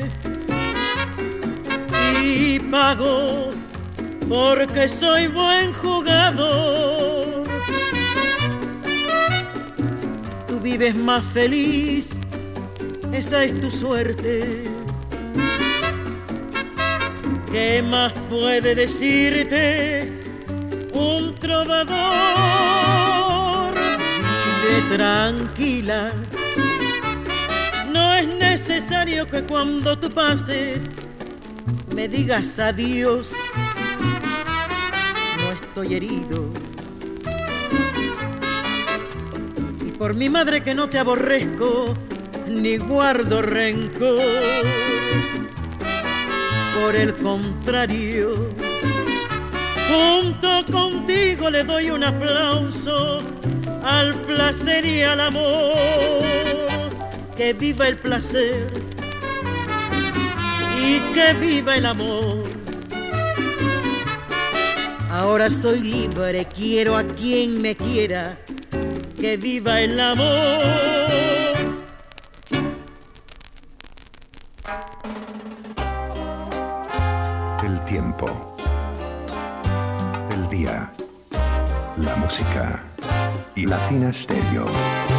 Y 2.23 2.59
pago 2.59 3.49
porque 4.29 4.87
soy 4.87 5.27
buen 5.27 5.73
jugador. 5.73 7.43
Tú 10.47 10.59
vives 10.61 10.95
más 10.95 11.25
feliz, 11.33 12.11
esa 13.11 13.43
es 13.43 13.59
tu 13.59 13.69
suerte. 13.69 14.63
¿Qué 17.51 17.81
más 17.81 18.13
puede 18.29 18.75
decirte 18.75 20.09
un 20.93 21.35
trovador? 21.35 22.84
Tranquila. 24.89 26.11
No 27.91 28.13
es 28.13 28.35
necesario 28.35 29.25
que 29.27 29.43
cuando 29.43 29.97
tú 29.97 30.09
pases 30.09 30.89
me 31.93 32.07
digas 32.07 32.59
adiós 32.59 33.31
estoy 35.75 35.95
herido. 35.95 36.49
Y 39.85 39.91
por 39.91 40.13
mi 40.13 40.29
madre 40.29 40.63
que 40.63 40.73
no 40.73 40.87
te 40.87 40.99
aborrezco, 40.99 41.93
ni 42.47 42.77
guardo 42.77 43.41
rencor. 43.41 44.21
Por 46.81 46.95
el 46.95 47.13
contrario, 47.13 48.31
junto 49.89 50.71
contigo 50.71 51.49
le 51.49 51.63
doy 51.63 51.89
un 51.89 52.03
aplauso 52.05 53.34
al 53.85 54.15
placer 54.21 54.83
y 54.83 55.03
al 55.03 55.21
amor. 55.21 55.71
Que 57.37 57.53
viva 57.53 57.87
el 57.87 57.97
placer 57.97 58.67
y 60.75 60.99
que 61.13 61.33
viva 61.33 61.75
el 61.75 61.85
amor. 61.85 62.43
Ahora 65.11 65.49
soy 65.49 65.79
libre, 65.81 66.45
quiero 66.45 66.97
a 66.97 67.03
quien 67.03 67.61
me 67.61 67.75
quiera, 67.75 68.37
que 69.19 69.37
viva 69.37 69.79
el 69.79 69.99
amor. 69.99 70.59
El 77.63 77.85
tiempo. 77.85 78.57
El 80.31 80.49
día. 80.49 80.91
La 81.97 82.15
música. 82.15 82.84
Y 83.55 83.65
Latina 83.65 84.11
Stereo. 84.11 85.14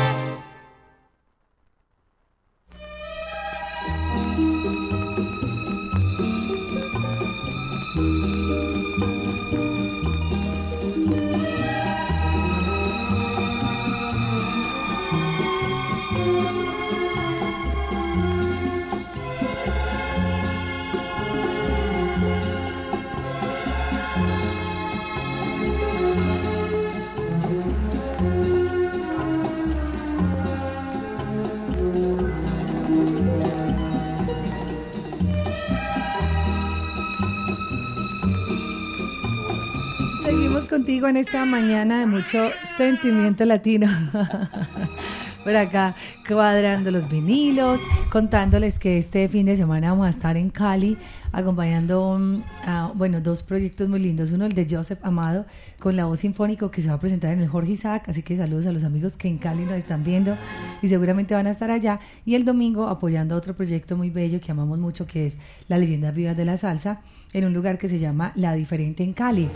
Contigo 40.97 41.09
en 41.09 41.17
esta 41.19 41.45
mañana 41.45 42.01
de 42.01 42.07
mucho 42.07 42.49
sentimiento 42.79 43.45
latino. 43.45 43.87
Por 45.45 45.55
acá 45.55 45.95
cuadrando 46.27 46.91
los 46.91 47.07
vinilos, 47.11 47.81
contándoles 48.11 48.79
que 48.79 48.97
este 48.97 49.29
fin 49.29 49.45
de 49.45 49.59
semana 49.59 49.91
vamos 49.91 50.07
a 50.07 50.11
estar 50.11 50.39
en 50.39 50.49
Cali 50.49 50.97
acompañando 51.33 52.19
a, 52.65 52.93
bueno, 52.95 53.21
dos 53.21 53.43
proyectos 53.43 53.91
muy 53.91 54.01
lindos. 54.01 54.33
Uno 54.33 54.47
el 54.47 54.55
de 54.55 54.67
Joseph 54.71 54.99
Amado 55.03 55.45
con 55.79 55.97
la 55.97 56.07
voz 56.07 56.21
sinfónico 56.21 56.71
que 56.71 56.81
se 56.81 56.89
va 56.89 56.95
a 56.95 57.01
presentar 57.01 57.33
en 57.33 57.41
el 57.41 57.49
Jorge 57.49 57.73
Isaac, 57.73 58.09
así 58.09 58.23
que 58.23 58.35
saludos 58.35 58.65
a 58.65 58.73
los 58.73 58.83
amigos 58.83 59.19
que 59.19 59.29
en 59.29 59.37
Cali 59.37 59.65
nos 59.65 59.75
están 59.75 60.03
viendo 60.03 60.35
y 60.81 60.89
seguramente 60.89 61.35
van 61.35 61.47
a 61.47 61.51
estar 61.51 61.71
allá. 61.71 62.01
Y 62.25 62.37
el 62.37 62.47
domingo 62.47 62.89
apoyando 62.89 63.37
otro 63.37 63.55
proyecto 63.55 63.99
muy 63.99 64.09
bello 64.09 64.41
que 64.41 64.51
amamos 64.51 64.79
mucho 64.79 65.07
que 65.07 65.27
es 65.27 65.37
La 65.69 65.77
Leyenda 65.77 66.11
Viva 66.11 66.33
de 66.33 66.47
la 66.47 66.57
Salsa 66.57 67.03
en 67.33 67.45
un 67.45 67.53
lugar 67.53 67.79
que 67.79 67.89
se 67.89 67.99
llama 67.99 68.33
La 68.35 68.55
Diferente 68.55 69.03
en 69.03 69.13
Cali. 69.13 69.49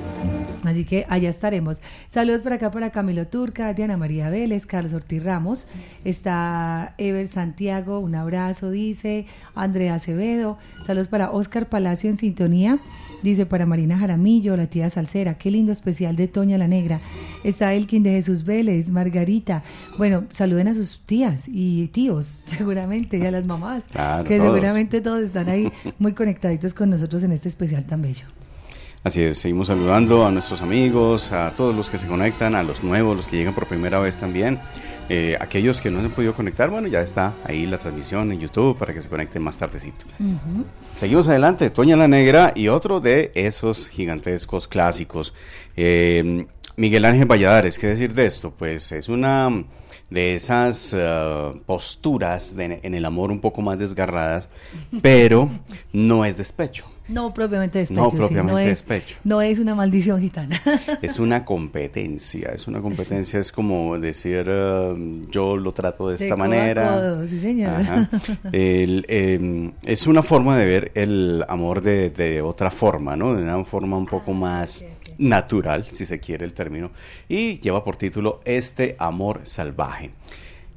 Así 0.65 0.85
que 0.85 1.07
allá 1.09 1.31
estaremos. 1.31 1.81
Saludos 2.11 2.43
por 2.43 2.53
acá 2.53 2.71
para 2.71 2.91
Camilo 2.91 3.27
Turca, 3.27 3.73
Diana 3.73 3.97
María 3.97 4.31
Vélez, 4.31 4.67
Carlos 4.67 4.93
Ortiz 4.93 5.23
Ramos, 5.25 5.67
está 6.05 6.95
Ever 6.99 7.29
Santiago, 7.29 7.99
un 7.99 8.15
abrazo, 8.15 8.71
dice 8.71 9.27
Andrea 9.55 9.95
Acevedo, 9.95 10.59
saludos 10.87 11.09
para 11.09 11.31
Oscar 11.31 11.69
Palacio 11.69 12.11
en 12.11 12.17
sintonía. 12.17 12.79
Dice 13.23 13.47
para 13.47 13.67
Marina 13.67 13.99
Jaramillo, 13.99 14.57
la 14.57 14.67
tía 14.67 14.89
Salcera, 14.91 15.35
qué 15.35 15.51
lindo 15.51 15.73
especial 15.73 16.17
de 16.17 16.29
Toña 16.29 16.57
la 16.59 16.69
Negra. 16.69 17.01
Está 17.45 17.75
Elkin 17.75 18.03
de 18.03 18.13
Jesús 18.13 18.45
Vélez, 18.45 18.91
Margarita. 18.91 19.63
Bueno, 19.99 20.25
saluden 20.31 20.69
a 20.69 20.75
sus 20.75 21.01
tías 21.05 21.47
y 21.47 21.89
tíos, 21.89 22.27
seguramente, 22.57 23.19
y 23.19 23.27
a 23.27 23.31
las 23.31 23.47
mamás, 23.47 23.85
que 24.27 24.41
seguramente 24.41 25.01
todos 25.01 25.23
están 25.23 25.49
ahí 25.49 25.71
muy 25.99 26.15
conectaditos 26.15 26.75
con 26.75 26.91
nosotros 26.91 27.23
en 27.23 27.33
este 27.33 27.49
especial 27.49 27.85
tan 27.85 28.03
bello. 28.03 28.27
Así 29.03 29.23
es, 29.23 29.39
seguimos 29.39 29.69
saludando 29.69 30.27
a 30.27 30.31
nuestros 30.31 30.61
amigos, 30.61 31.33
a 31.33 31.55
todos 31.55 31.75
los 31.75 31.89
que 31.89 31.97
se 31.97 32.07
conectan, 32.07 32.55
a 32.55 32.63
los 32.63 32.83
nuevos, 32.83 33.17
los 33.17 33.27
que 33.27 33.37
llegan 33.37 33.55
por 33.55 33.67
primera 33.67 33.99
vez 33.99 34.19
también. 34.19 34.61
Eh, 35.09 35.39
aquellos 35.41 35.81
que 35.81 35.91
no 35.91 36.01
se 36.01 36.07
han 36.07 36.13
podido 36.13 36.35
conectar, 36.35 36.69
bueno, 36.69 36.87
ya 36.87 37.01
está 37.01 37.35
ahí 37.45 37.67
la 37.67 37.79
transmisión 37.79 38.31
en 38.31 38.41
YouTube 38.41 38.77
para 38.77 38.93
que 38.93 39.01
se 39.01 39.09
conecten 39.09 39.43
más 39.43 39.57
tardecito. 39.57 40.05
Seguimos 40.97 41.29
adelante, 41.29 41.71
Toña 41.71 41.97
la 41.97 42.09
Negra 42.09 42.53
y 42.55 42.69
otro 42.69 43.01
de 43.01 43.33
esos 43.35 43.89
gigantescos 43.89 44.69
clásicos. 44.69 45.33
Eh, 45.79 46.47
Miguel 46.77 47.07
Ángel 47.07 47.27
Valladares, 47.27 47.79
¿qué 47.79 47.87
decir 47.87 48.13
de 48.13 48.27
esto? 48.27 48.51
Pues 48.51 48.93
es 48.93 49.09
una 49.09 49.65
de 50.11 50.35
esas 50.35 50.95
eh, 50.95 51.53
posturas 51.65 52.55
en 52.59 52.95
el 52.95 53.05
amor 53.07 53.31
un 53.31 53.41
poco 53.41 53.63
más 53.63 53.79
desgarradas, 53.79 54.51
pero 55.01 55.49
no 55.91 56.27
es 56.27 56.37
despecho 56.37 56.90
No 57.11 57.35
propiamente 57.35 57.79
despecho. 57.79 58.03
No 58.03 58.11
sí, 58.11 58.17
propiamente 58.17 58.63
es, 58.63 58.69
despecho. 58.69 59.17
No 59.25 59.43
es 59.43 59.59
una 59.59 59.75
maldición 59.75 60.21
gitana. 60.21 60.61
Es 61.03 61.19
una 61.19 61.45
competencia, 61.45 62.51
es 62.55 62.67
una 62.69 62.81
competencia, 62.81 63.41
es 63.41 63.53
como 63.53 63.99
decir, 63.99 64.45
eh, 64.49 65.25
yo 65.31 65.57
lo 65.57 65.73
trato 65.73 66.09
de 66.09 66.17
De 66.17 66.25
esta 66.25 66.37
manera. 66.37 66.95
codo, 66.95 67.29
sí, 67.29 67.41
señor. 67.41 67.71
Ajá. 67.71 68.09
El, 68.53 69.05
eh, 69.09 69.73
es 69.85 70.07
una 70.07 70.23
forma 70.23 70.57
de 70.57 70.67
ver 70.67 70.93
el 70.95 71.45
amor 71.49 71.83
de, 71.83 72.11
de 72.11 72.43
otra 72.43 72.71
forma, 72.71 73.17
¿no? 73.17 73.35
De 73.35 73.43
una 73.43 73.65
forma 73.65 73.97
un 73.97 74.07
poco 74.07 74.33
más 74.33 74.85
natural, 75.19 75.87
si 75.87 76.07
se 76.07 76.19
quiere 76.19 76.45
el 76.45 76.53
término, 76.55 76.91
y 77.29 77.59
lleva 77.61 77.85
por 77.85 77.97
título 77.97 78.41
Este 78.45 78.97
Amor 78.99 79.41
Salvaje. 79.45 80.11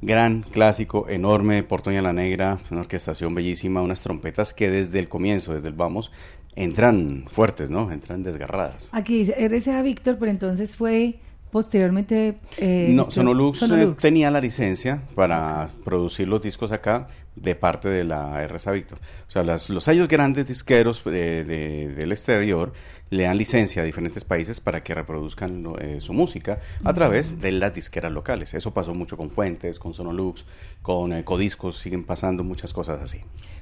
Gran 0.06 0.42
clásico, 0.42 1.06
enorme, 1.08 1.62
Portoña 1.62 2.02
la 2.02 2.12
Negra, 2.12 2.58
una 2.70 2.82
orquestación 2.82 3.34
bellísima, 3.34 3.80
unas 3.80 4.02
trompetas 4.02 4.52
que 4.52 4.70
desde 4.70 4.98
el 4.98 5.08
comienzo, 5.08 5.54
desde 5.54 5.68
el 5.68 5.74
vamos, 5.74 6.12
entran 6.56 7.24
fuertes, 7.32 7.70
¿no? 7.70 7.90
Entran 7.90 8.22
desgarradas. 8.22 8.88
Aquí 8.92 9.18
dice 9.18 9.34
RCA 9.48 9.80
Víctor, 9.82 10.16
pero 10.18 10.30
entonces 10.30 10.76
fue 10.76 11.16
posteriormente... 11.50 12.38
eh, 12.58 12.88
No, 12.90 13.10
Sonolux, 13.10 13.56
eh, 13.62 13.66
Sonolux. 13.66 14.02
tenía 14.02 14.30
la 14.30 14.40
licencia 14.40 15.02
para 15.14 15.68
producir 15.84 16.28
los 16.28 16.42
discos 16.42 16.70
acá 16.72 17.08
de 17.36 17.54
parte 17.54 17.88
de 17.88 18.04
la 18.04 18.46
RSA 18.46 18.72
Victor. 18.72 18.98
O 19.26 19.30
sea, 19.30 19.42
las- 19.42 19.70
los 19.70 19.84
sellos 19.84 20.06
grandes 20.08 20.46
disqueros 20.46 21.02
de- 21.04 21.44
de- 21.44 21.88
del 21.94 22.12
exterior 22.12 22.72
le 23.14 23.24
dan 23.24 23.38
licencia 23.38 23.82
a 23.82 23.84
diferentes 23.84 24.24
países 24.24 24.60
para 24.60 24.82
que 24.82 24.94
reproduzcan 24.94 25.64
eh, 25.80 26.00
su 26.00 26.12
música 26.12 26.60
a 26.82 26.92
través 26.92 27.40
de 27.40 27.52
las 27.52 27.74
disqueras 27.74 28.12
locales. 28.12 28.54
Eso 28.54 28.74
pasó 28.74 28.94
mucho 28.94 29.16
con 29.16 29.30
Fuentes, 29.30 29.78
con 29.78 29.94
Sonolux, 29.94 30.44
con 30.82 31.12
eh, 31.12 31.24
Codiscos, 31.24 31.78
siguen 31.78 32.04
pasando 32.04 32.42
muchas 32.42 32.72
cosas 32.72 33.00
así. 33.00 33.20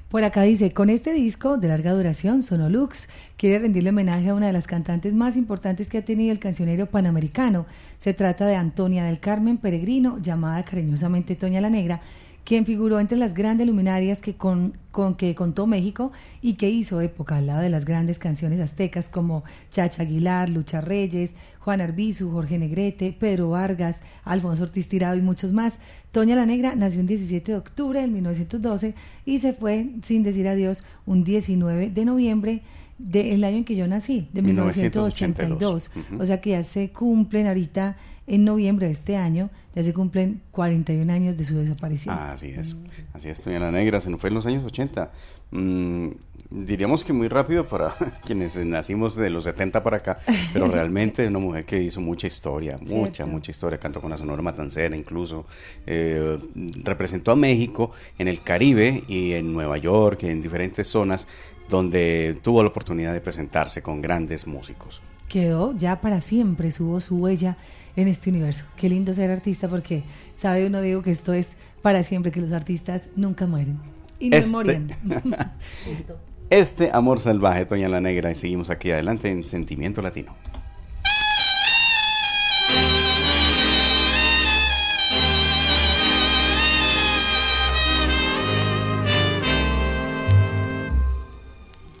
Por 0.09 0.23
acá 0.23 0.43
dice, 0.43 0.73
con 0.73 0.89
este 0.89 1.13
disco 1.13 1.57
de 1.57 1.67
larga 1.67 1.91
duración, 1.91 2.43
Sonolux 2.43 3.07
quiere 3.37 3.59
rendirle 3.59 3.89
homenaje 3.89 4.29
a 4.29 4.35
una 4.35 4.47
de 4.47 4.53
las 4.53 4.67
cantantes 4.67 5.13
más 5.13 5.35
importantes 5.35 5.89
que 5.89 5.97
ha 5.97 6.05
tenido 6.05 6.31
el 6.31 6.39
cancionero 6.39 6.85
panamericano. 6.87 7.65
Se 7.99 8.13
trata 8.13 8.45
de 8.45 8.55
Antonia 8.55 9.05
del 9.05 9.19
Carmen 9.19 9.57
Peregrino, 9.57 10.19
llamada 10.21 10.63
cariñosamente 10.65 11.35
Toña 11.35 11.61
la 11.61 11.69
Negra, 11.69 12.01
quien 12.45 12.65
figuró 12.65 12.99
entre 12.99 13.17
las 13.17 13.33
grandes 13.33 13.67
luminarias 13.67 14.21
que 14.21 14.35
con, 14.35 14.73
con 14.91 15.15
que 15.15 15.33
contó 15.35 15.65
México 15.65 16.11
y 16.41 16.53
que 16.53 16.69
hizo 16.69 16.99
época 17.01 17.37
al 17.37 17.47
lado 17.47 17.61
de 17.61 17.69
las 17.69 17.85
grandes 17.85 18.19
canciones 18.19 18.59
aztecas 18.59 19.07
como 19.09 19.43
Chacha 19.71 20.03
Aguilar, 20.03 20.49
Lucha 20.49 20.81
Reyes, 20.81 21.33
Juan 21.59 21.81
Arbizu, 21.81 22.31
Jorge 22.31 22.57
Negrete, 22.57 23.15
Pedro 23.17 23.51
Vargas, 23.51 24.01
Alfonso 24.23 24.63
Ortiz 24.63 24.89
Tirado 24.89 25.15
y 25.15 25.21
muchos 25.21 25.53
más. 25.53 25.79
Toña 26.11 26.35
la 26.35 26.45
Negra 26.45 26.75
nació 26.75 26.99
un 26.99 27.07
17 27.07 27.53
de 27.53 27.57
octubre 27.57 28.01
de 28.01 28.07
1912 28.07 28.93
y 29.25 29.39
se 29.39 29.53
fue 29.53 29.89
sin 30.03 30.23
decir 30.23 30.47
adiós 30.47 30.83
un 31.05 31.23
19 31.23 31.89
de 31.89 32.05
noviembre 32.05 32.61
del 32.97 33.43
año 33.43 33.57
en 33.57 33.65
que 33.65 33.75
yo 33.75 33.87
nací, 33.87 34.27
de 34.33 34.41
1982. 34.41 35.89
1982. 35.89 35.91
Ujú. 35.95 36.23
O 36.23 36.25
sea 36.25 36.41
que 36.41 36.51
ya 36.51 36.63
se 36.63 36.89
cumplen 36.89 37.47
ahorita 37.47 37.97
en 38.27 38.45
noviembre 38.45 38.87
de 38.87 38.93
este 38.93 39.17
año, 39.17 39.49
ya 39.75 39.83
se 39.83 39.93
cumplen 39.93 40.41
41 40.51 41.11
años 41.11 41.37
de 41.37 41.45
su 41.45 41.57
desaparición. 41.57 42.15
Ah, 42.17 42.33
así 42.33 42.47
es, 42.47 42.75
así 43.13 43.29
es, 43.29 43.43
Doña 43.43 43.59
la 43.59 43.71
Negra, 43.71 43.99
se 43.99 44.09
nos 44.09 44.21
fue 44.21 44.29
en 44.29 44.35
los 44.35 44.45
años 44.45 44.63
80. 44.63 45.11
Mm, 45.51 46.09
diríamos 46.49 47.03
que 47.03 47.13
muy 47.13 47.27
rápido 47.27 47.67
para 47.67 47.95
quienes 48.25 48.55
nacimos 48.57 49.15
de 49.15 49.29
los 49.29 49.43
70 49.43 49.83
para 49.83 49.97
acá, 49.97 50.19
pero 50.53 50.67
realmente 50.71 51.27
una 51.27 51.39
mujer 51.39 51.65
que 51.65 51.81
hizo 51.81 51.99
mucha 52.01 52.27
historia, 52.27 52.77
mucha, 52.79 53.15
Cierto. 53.15 53.31
mucha 53.31 53.51
historia, 53.51 53.77
cantó 53.77 53.99
con 53.99 54.11
la 54.11 54.17
Sonora 54.17 54.41
Matancera 54.41 54.95
incluso, 54.95 55.45
eh, 55.85 56.39
representó 56.83 57.31
a 57.31 57.35
México 57.35 57.91
en 58.17 58.27
el 58.27 58.41
Caribe 58.41 59.03
y 59.07 59.33
en 59.33 59.51
Nueva 59.53 59.77
York, 59.77 60.23
y 60.23 60.27
en 60.27 60.41
diferentes 60.41 60.87
zonas 60.87 61.27
donde 61.69 62.37
tuvo 62.41 62.61
la 62.61 62.69
oportunidad 62.69 63.13
de 63.13 63.21
presentarse 63.21 63.81
con 63.81 64.01
grandes 64.01 64.47
músicos. 64.47 65.01
quedó 65.27 65.75
ya 65.75 65.99
para 66.01 66.21
siempre 66.21 66.71
su 66.71 66.85
voz, 66.85 67.05
su 67.05 67.17
huella 67.17 67.57
en 67.95 68.07
este 68.07 68.29
universo. 68.29 68.65
Qué 68.77 68.89
lindo 68.89 69.13
ser 69.13 69.29
artista 69.31 69.67
porque 69.67 70.03
sabe 70.35 70.65
uno, 70.65 70.81
digo, 70.81 71.01
que 71.03 71.11
esto 71.11 71.33
es 71.33 71.49
para 71.81 72.03
siempre, 72.03 72.31
que 72.31 72.41
los 72.41 72.51
artistas 72.51 73.09
nunca 73.15 73.45
mueren. 73.47 73.79
Y 74.19 74.29
no 74.29 74.37
Este- 74.37 74.51
morían. 74.51 74.87
Este 76.49 76.91
amor 76.93 77.19
salvaje, 77.19 77.65
Toña 77.65 77.87
la 77.89 77.99
Negra, 77.99 78.29
y 78.29 78.35
seguimos 78.35 78.69
aquí 78.69 78.91
adelante 78.91 79.31
en 79.31 79.43
Sentimiento 79.43 80.01
Latino. 80.03 80.35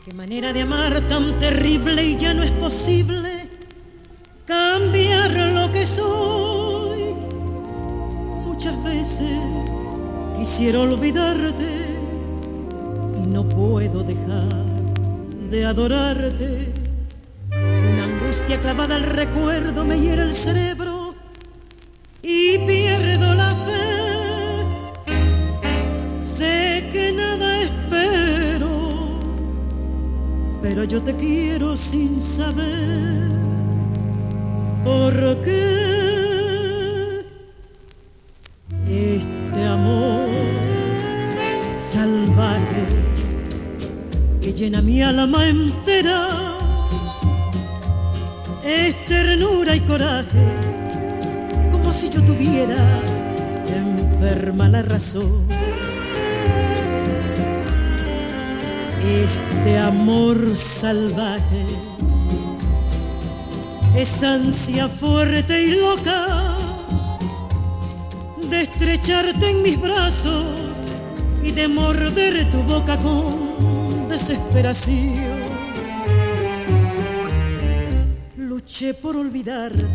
Qué 0.05 0.13
manera 0.13 0.51
de 0.51 0.61
amar 0.61 1.01
tan 1.07 1.39
terrible 1.39 2.03
y 2.03 2.17
ya 2.17 2.33
no 2.33 2.43
es 2.43 2.51
posible 2.51 3.42
cambiar 4.45 5.31
lo 5.53 5.71
que 5.71 5.85
soy. 5.85 7.15
Muchas 8.45 8.81
veces 8.83 9.39
quisiera 10.37 10.79
olvidarte 10.79 11.97
y 13.23 13.27
no 13.27 13.47
puedo 13.47 14.03
dejar 14.03 14.65
de 15.49 15.65
adorarte. 15.65 16.73
Una 17.51 18.03
angustia 18.05 18.59
clavada 18.59 18.95
al 18.95 19.03
recuerdo 19.03 19.85
me 19.85 19.99
hiera 19.99 20.23
el 20.23 20.33
cerebro 20.33 21.15
y 22.21 22.57
pierdo 22.59 23.33
la 23.33 23.55
fe. 23.55 25.13
Sé 26.17 26.89
que 26.91 27.11
nada 27.11 27.61
espero, 27.61 29.19
pero 30.61 30.83
yo 30.83 31.01
te 31.01 31.15
quiero 31.15 31.75
sin 31.75 32.19
saber 32.19 33.52
por 34.83 35.41
qué 35.41 37.25
este 38.87 39.65
amor 39.65 40.27
salvaje 41.91 42.85
que 44.41 44.53
llena 44.53 44.81
mi 44.81 45.01
alma 45.01 45.47
entera 45.47 46.27
es 48.63 49.05
ternura 49.05 49.75
y 49.75 49.81
coraje, 49.81 50.43
como 51.71 51.91
si 51.91 52.09
yo 52.09 52.21
tuviera 52.21 52.77
enferma 54.23 54.69
la 54.69 54.81
razón. 54.81 55.45
Este 59.05 59.77
amor 59.77 60.57
salvaje 60.57 61.65
es 63.95 64.23
ansia 64.23 64.87
fuerte 64.87 65.63
y 65.63 65.71
loca 65.75 66.57
de 68.49 68.61
estrecharte 68.61 69.49
en 69.49 69.61
mis 69.61 69.79
brazos 69.79 70.45
y 71.43 71.51
de 71.51 71.67
morder 71.67 72.49
tu 72.49 72.61
boca 72.63 72.97
con 72.97 74.07
desesperación. 74.09 75.43
Luché 78.37 78.93
por 78.93 79.15
olvidarte, 79.15 79.85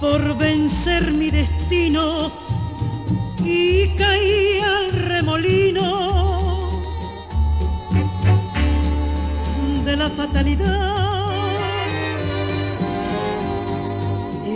por 0.00 0.36
vencer 0.36 1.10
mi 1.12 1.30
destino 1.30 2.32
y 3.44 3.88
caí 3.96 4.60
al 4.60 4.90
remolino 4.92 6.19
de 9.90 9.96
la 9.96 10.10
fatalidad. 10.10 11.26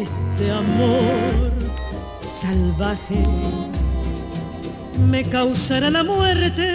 Este 0.03 0.51
amor 0.53 1.51
salvaje 2.41 3.23
me 5.11 5.25
causará 5.25 5.91
la 5.91 6.05
muerte, 6.05 6.69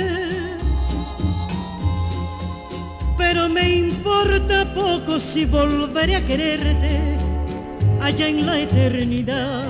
pero 3.17 3.47
me 3.47 3.65
importa 3.85 4.73
poco 4.73 5.19
si 5.19 5.45
volveré 5.45 6.17
a 6.17 6.25
quererte 6.25 6.99
allá 8.01 8.27
en 8.27 8.45
la 8.45 8.59
eternidad. 8.59 9.68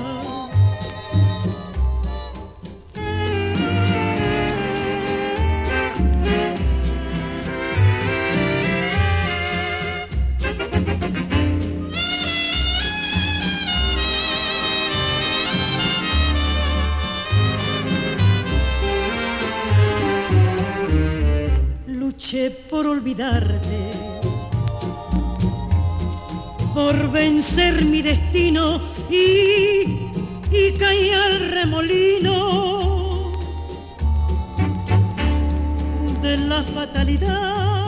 Por 22.80 22.88
olvidarte, 22.88 23.92
por 26.74 27.12
vencer 27.12 27.84
mi 27.84 28.02
destino 28.02 28.80
y, 29.10 30.08
y 30.50 30.72
caí 30.80 31.10
al 31.10 31.40
remolino 31.52 33.34
de 36.22 36.38
la 36.38 36.64
fatalidad. 36.64 37.86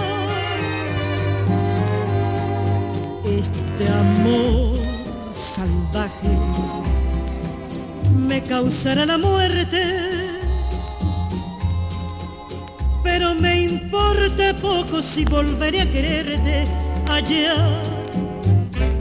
Este 3.24 3.88
amor 3.88 4.76
salvaje 5.34 6.36
me 8.28 8.44
causará 8.44 9.06
la 9.06 9.18
muerte, 9.18 10.11
pero 13.22 13.36
me 13.36 13.62
importa 13.62 14.52
poco 14.60 15.00
si 15.00 15.24
volveré 15.26 15.82
a 15.82 15.92
quererte 15.92 16.64
allá, 17.08 17.54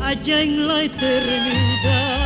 allá 0.02 0.42
en 0.42 0.68
la 0.68 0.82
eternidad. 0.82 2.20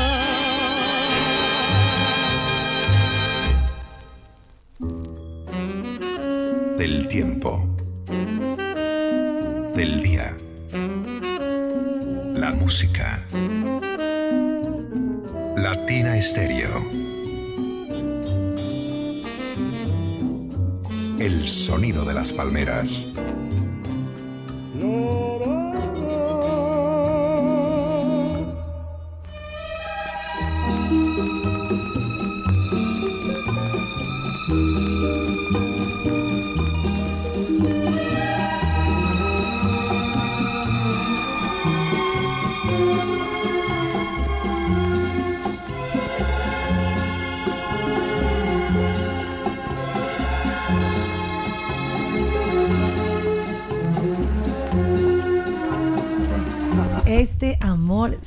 Del 6.79 7.07
tiempo. 7.07 7.65
Del 9.77 10.03
día. 10.03 10.37
La 12.35 12.51
música. 12.51 13.25
Latina 15.57 16.17
Estéreo. 16.17 17.04
El 21.19 21.49
sonido 21.49 22.05
de 22.05 22.13
las 22.13 22.33
palmeras. 22.33 23.13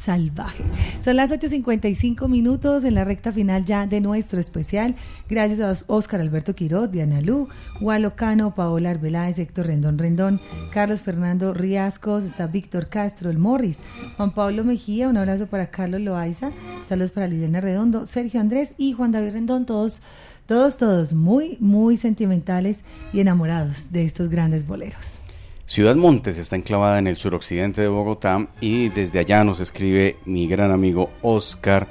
Salvaje. 0.08 0.64
Son 1.02 1.18
las 1.18 1.32
8.55 1.32 2.30
minutos 2.30 2.86
en 2.86 2.96
la 2.96 3.04
recta 3.04 3.34
final 3.34 3.66
ya 3.66 3.88
de 3.88 4.00
nuestro 4.00 4.40
especial. 4.40 4.96
Gracias 5.28 5.60
a 5.60 5.86
Oscar 5.94 6.22
Alberto 6.22 6.56
Quirot, 6.56 6.90
Diana 6.90 7.20
Lu, 7.20 7.50
Walo 7.82 8.16
Cano, 8.16 8.56
Paola 8.56 8.92
Arbeláez, 8.92 9.38
Héctor 9.38 9.68
Rendón 9.68 9.98
Rendón, 9.98 10.40
Carlos 10.72 11.02
Fernando 11.02 11.54
Riascos, 11.54 12.24
está 12.24 12.48
Víctor 12.48 12.88
Castro, 12.88 13.30
el 13.30 13.38
Morris, 13.38 13.80
Juan 14.16 14.34
Pablo 14.34 14.64
Mejía, 14.64 15.10
un 15.10 15.18
abrazo 15.18 15.48
para 15.48 15.72
Carlos 15.72 16.00
Loaiza, 16.00 16.52
saludos 16.88 17.12
para 17.12 17.28
Liliana 17.28 17.60
Redondo, 17.60 18.06
Sergio 18.06 18.40
Andrés 18.40 18.76
y 18.78 18.94
Juan 18.94 19.12
David 19.12 19.34
Rendón, 19.34 19.66
todos, 19.66 20.02
todos, 20.46 20.78
todos 20.78 21.14
muy, 21.14 21.58
muy 21.60 21.98
sentimentales 21.98 22.80
y 23.12 23.20
enamorados 23.20 23.92
de 23.92 24.06
estos 24.06 24.30
grandes 24.30 24.66
boleros. 24.66 25.20
Ciudad 25.68 25.96
Montes 25.98 26.38
está 26.38 26.56
enclavada 26.56 26.98
en 26.98 27.08
el 27.08 27.18
suroccidente 27.18 27.82
de 27.82 27.90
Bogotá 27.90 28.48
y 28.62 28.88
desde 28.90 29.20
allá 29.20 29.44
nos 29.44 29.60
escribe 29.60 30.16
mi 30.26 30.48
gran 30.48 30.72
amigo 30.72 31.12
Oscar 31.22 31.90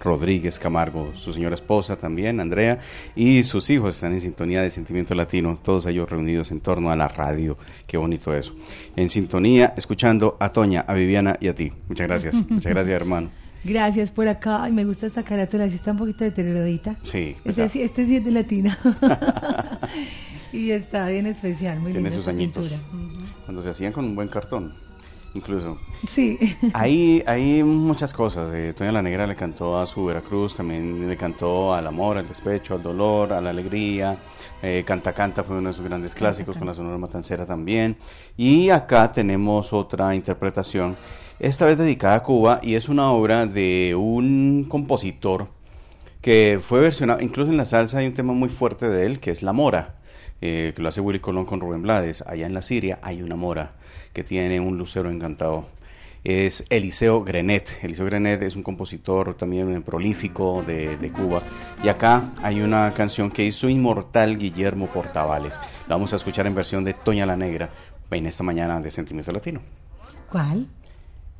Rodríguez 0.00 0.58
Camargo, 0.58 1.12
su 1.14 1.32
señora 1.34 1.54
esposa 1.54 1.96
también, 1.96 2.40
Andrea, 2.40 2.78
y 3.14 3.42
sus 3.42 3.68
hijos 3.68 3.96
están 3.96 4.14
en 4.14 4.22
sintonía 4.22 4.62
de 4.62 4.70
Sentimiento 4.70 5.14
Latino, 5.14 5.58
todos 5.62 5.84
ellos 5.86 6.08
reunidos 6.08 6.50
en 6.52 6.60
torno 6.60 6.90
a 6.90 6.96
la 6.96 7.08
radio. 7.08 7.58
Qué 7.86 7.96
bonito 7.98 8.34
eso. 8.34 8.54
En 8.96 9.10
sintonía, 9.10 9.74
escuchando 9.76 10.36
a 10.40 10.50
Toña, 10.52 10.84
a 10.86 10.94
Viviana 10.94 11.36
y 11.40 11.48
a 11.48 11.54
ti. 11.54 11.72
Muchas 11.88 12.06
gracias. 12.06 12.34
Muchas 12.48 12.72
gracias, 12.72 12.94
hermano. 12.94 13.30
Gracias 13.64 14.10
por 14.10 14.28
acá. 14.28 14.62
Ay, 14.62 14.72
me 14.72 14.84
gusta 14.84 15.06
esta 15.06 15.24
carátula, 15.24 15.68
sí 15.68 15.74
está 15.74 15.90
un 15.90 15.98
poquito 15.98 16.22
deterioradita. 16.24 16.96
Sí. 17.02 17.34
Este, 17.44 17.68
sí- 17.68 17.82
este 17.82 18.06
sí 18.06 18.16
es 18.16 18.24
de 18.24 18.30
latina. 18.30 18.78
y 20.52 20.70
está 20.70 21.08
bien 21.08 21.26
especial, 21.26 21.80
muy 21.80 21.92
Tiene 21.92 22.10
sus 22.10 22.28
añitos. 22.28 22.82
Cuando 23.44 23.62
se 23.62 23.70
hacían 23.70 23.92
con 23.92 24.04
un 24.04 24.14
buen 24.14 24.28
cartón, 24.28 24.74
incluso. 25.34 25.78
Sí. 26.08 26.38
Hay, 26.74 27.22
hay 27.26 27.62
muchas 27.62 28.12
cosas. 28.12 28.52
Eh, 28.54 28.72
Toña 28.76 28.92
la 28.92 29.02
Negra 29.02 29.26
le 29.26 29.36
cantó 29.36 29.78
a 29.78 29.86
su 29.86 30.04
Veracruz, 30.04 30.56
también 30.56 31.08
le 31.08 31.16
cantó 31.16 31.74
al 31.74 31.86
amor, 31.86 32.18
al 32.18 32.28
despecho, 32.28 32.74
al 32.74 32.82
dolor, 32.82 33.32
a 33.32 33.40
la 33.40 33.50
alegría. 33.50 34.18
Eh, 34.62 34.84
canta 34.86 35.12
Canta 35.12 35.44
fue 35.44 35.56
uno 35.56 35.68
de 35.68 35.74
sus 35.74 35.84
grandes 35.84 36.14
clásicos, 36.14 36.56
con 36.56 36.66
la 36.66 36.74
Sonora 36.74 36.98
Matancera 36.98 37.46
también. 37.46 37.96
Y 38.36 38.70
acá 38.70 39.10
tenemos 39.12 39.72
otra 39.72 40.14
interpretación, 40.14 40.96
esta 41.38 41.66
vez 41.66 41.78
dedicada 41.78 42.16
a 42.16 42.22
Cuba, 42.22 42.60
y 42.62 42.74
es 42.74 42.88
una 42.88 43.10
obra 43.12 43.46
de 43.46 43.94
un 43.96 44.66
compositor 44.68 45.48
que 46.20 46.60
fue 46.62 46.80
versionado, 46.80 47.20
incluso 47.20 47.50
en 47.50 47.56
la 47.56 47.64
salsa 47.64 47.98
hay 47.98 48.06
un 48.06 48.14
tema 48.14 48.32
muy 48.32 48.48
fuerte 48.48 48.88
de 48.88 49.06
él, 49.06 49.20
que 49.20 49.30
es 49.30 49.42
La 49.42 49.52
Mora, 49.52 49.97
eh, 50.40 50.72
que 50.74 50.82
lo 50.82 50.88
hace 50.88 51.00
Willy 51.00 51.20
Colón 51.20 51.46
con 51.46 51.60
Rubén 51.60 51.82
Blades. 51.82 52.22
Allá 52.26 52.46
en 52.46 52.54
la 52.54 52.62
Siria 52.62 52.98
hay 53.02 53.22
una 53.22 53.36
mora 53.36 53.72
que 54.12 54.24
tiene 54.24 54.60
un 54.60 54.78
lucero 54.78 55.10
encantado. 55.10 55.66
Es 56.24 56.64
Eliseo 56.68 57.22
Grenet. 57.22 57.78
Eliseo 57.82 58.04
Grenet 58.04 58.42
es 58.42 58.56
un 58.56 58.62
compositor 58.62 59.34
también 59.34 59.82
prolífico 59.82 60.64
de, 60.66 60.96
de 60.96 61.12
Cuba. 61.12 61.42
Y 61.82 61.88
acá 61.88 62.32
hay 62.42 62.60
una 62.60 62.92
canción 62.94 63.30
que 63.30 63.44
hizo 63.44 63.68
inmortal 63.68 64.36
Guillermo 64.36 64.86
Portavales. 64.88 65.58
La 65.88 65.94
vamos 65.94 66.12
a 66.12 66.16
escuchar 66.16 66.46
en 66.46 66.54
versión 66.54 66.84
de 66.84 66.94
Toña 66.94 67.24
la 67.24 67.36
Negra 67.36 67.70
en 68.10 68.26
esta 68.26 68.42
mañana 68.42 68.80
de 68.80 68.90
Sentimiento 68.90 69.32
Latino. 69.32 69.60
¿Cuál? 70.30 70.66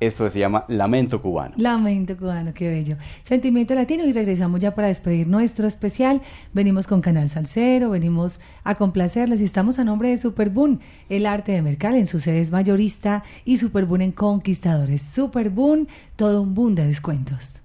Esto 0.00 0.30
se 0.30 0.38
llama 0.38 0.64
Lamento 0.68 1.20
Cubano. 1.20 1.54
Lamento 1.56 2.16
cubano, 2.16 2.54
qué 2.54 2.68
bello. 2.68 2.96
Sentimiento 3.24 3.74
latino 3.74 4.04
y 4.04 4.12
regresamos 4.12 4.60
ya 4.60 4.74
para 4.74 4.86
despedir 4.86 5.26
nuestro 5.26 5.66
especial. 5.66 6.22
Venimos 6.52 6.86
con 6.86 7.00
Canal 7.00 7.28
Salcero, 7.28 7.90
venimos 7.90 8.38
a 8.62 8.76
complacerles 8.76 9.40
y 9.40 9.44
estamos 9.44 9.80
a 9.80 9.84
nombre 9.84 10.10
de 10.10 10.18
Superboon, 10.18 10.80
el 11.08 11.26
arte 11.26 11.52
de 11.52 11.62
Mercal 11.62 11.96
en 11.96 12.06
su 12.06 12.20
sede 12.20 12.40
es 12.40 12.52
mayorista 12.52 13.24
y 13.44 13.56
Superboon 13.56 14.02
en 14.02 14.12
Conquistadores. 14.12 15.02
Superboon, 15.02 15.88
todo 16.14 16.42
un 16.42 16.54
boom 16.54 16.76
de 16.76 16.86
descuentos. 16.86 17.60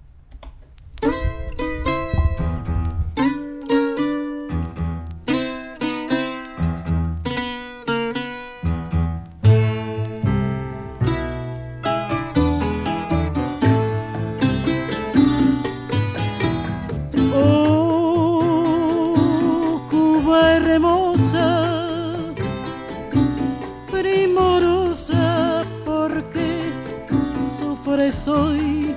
Hoy 28.28 28.94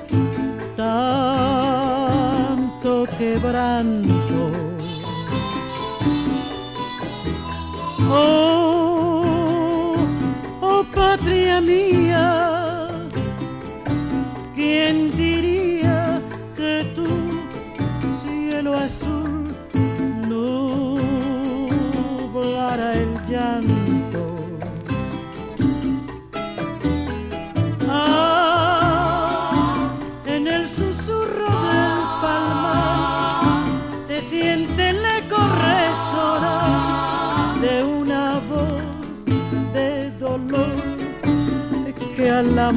tanto 0.75 1.47
quebranto. 3.17 4.51
Oh, 8.09 9.95
oh 10.61 10.83
patria 10.93 11.59
mía, 11.61 11.96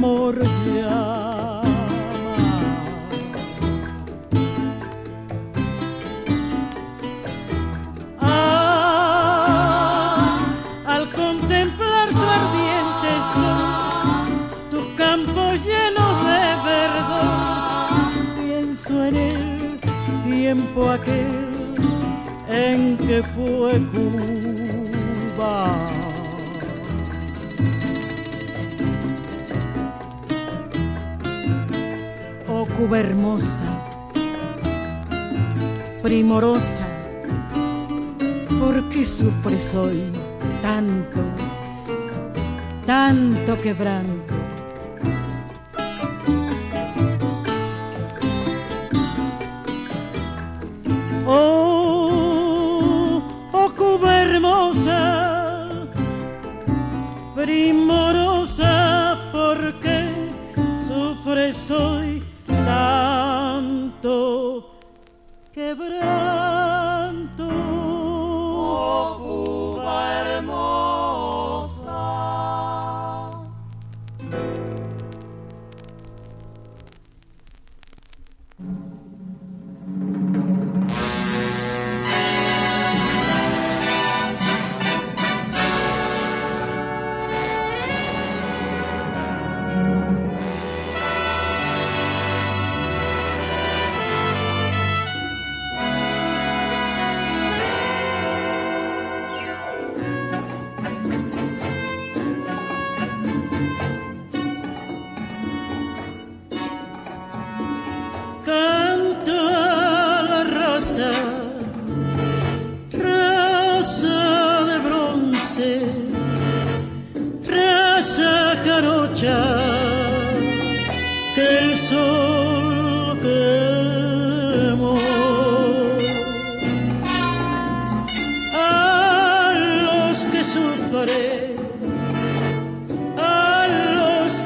amor 0.01 0.35
llama. 0.65 1.61
Ah, 8.19 9.59
al 10.87 11.05
contemplar 11.13 12.09
tu 12.09 12.25
ardiente 12.41 13.11
sol, 13.35 14.29
tu 14.71 14.81
campo 14.97 15.43
lleno 15.67 16.07
de 16.29 16.45
verdor, 16.71 18.11
pienso 18.41 18.93
en 19.05 19.17
el 19.17 19.45
tiempo 20.25 20.81
aquel 20.91 21.75
en 22.49 22.97
que 22.97 23.23
fue 23.35 23.73
Cuba 23.93 25.80
Cuba. 32.81 32.99
Hermosa, 32.99 33.65
primorosa, 36.03 36.81
¿por 38.59 38.89
qué 38.89 39.05
sufres 39.05 39.75
hoy 39.75 40.11
tanto, 40.63 41.21
tanto 42.87 43.61
quebranto? 43.61 44.20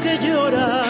Que 0.03 0.18
lloran 0.18 0.84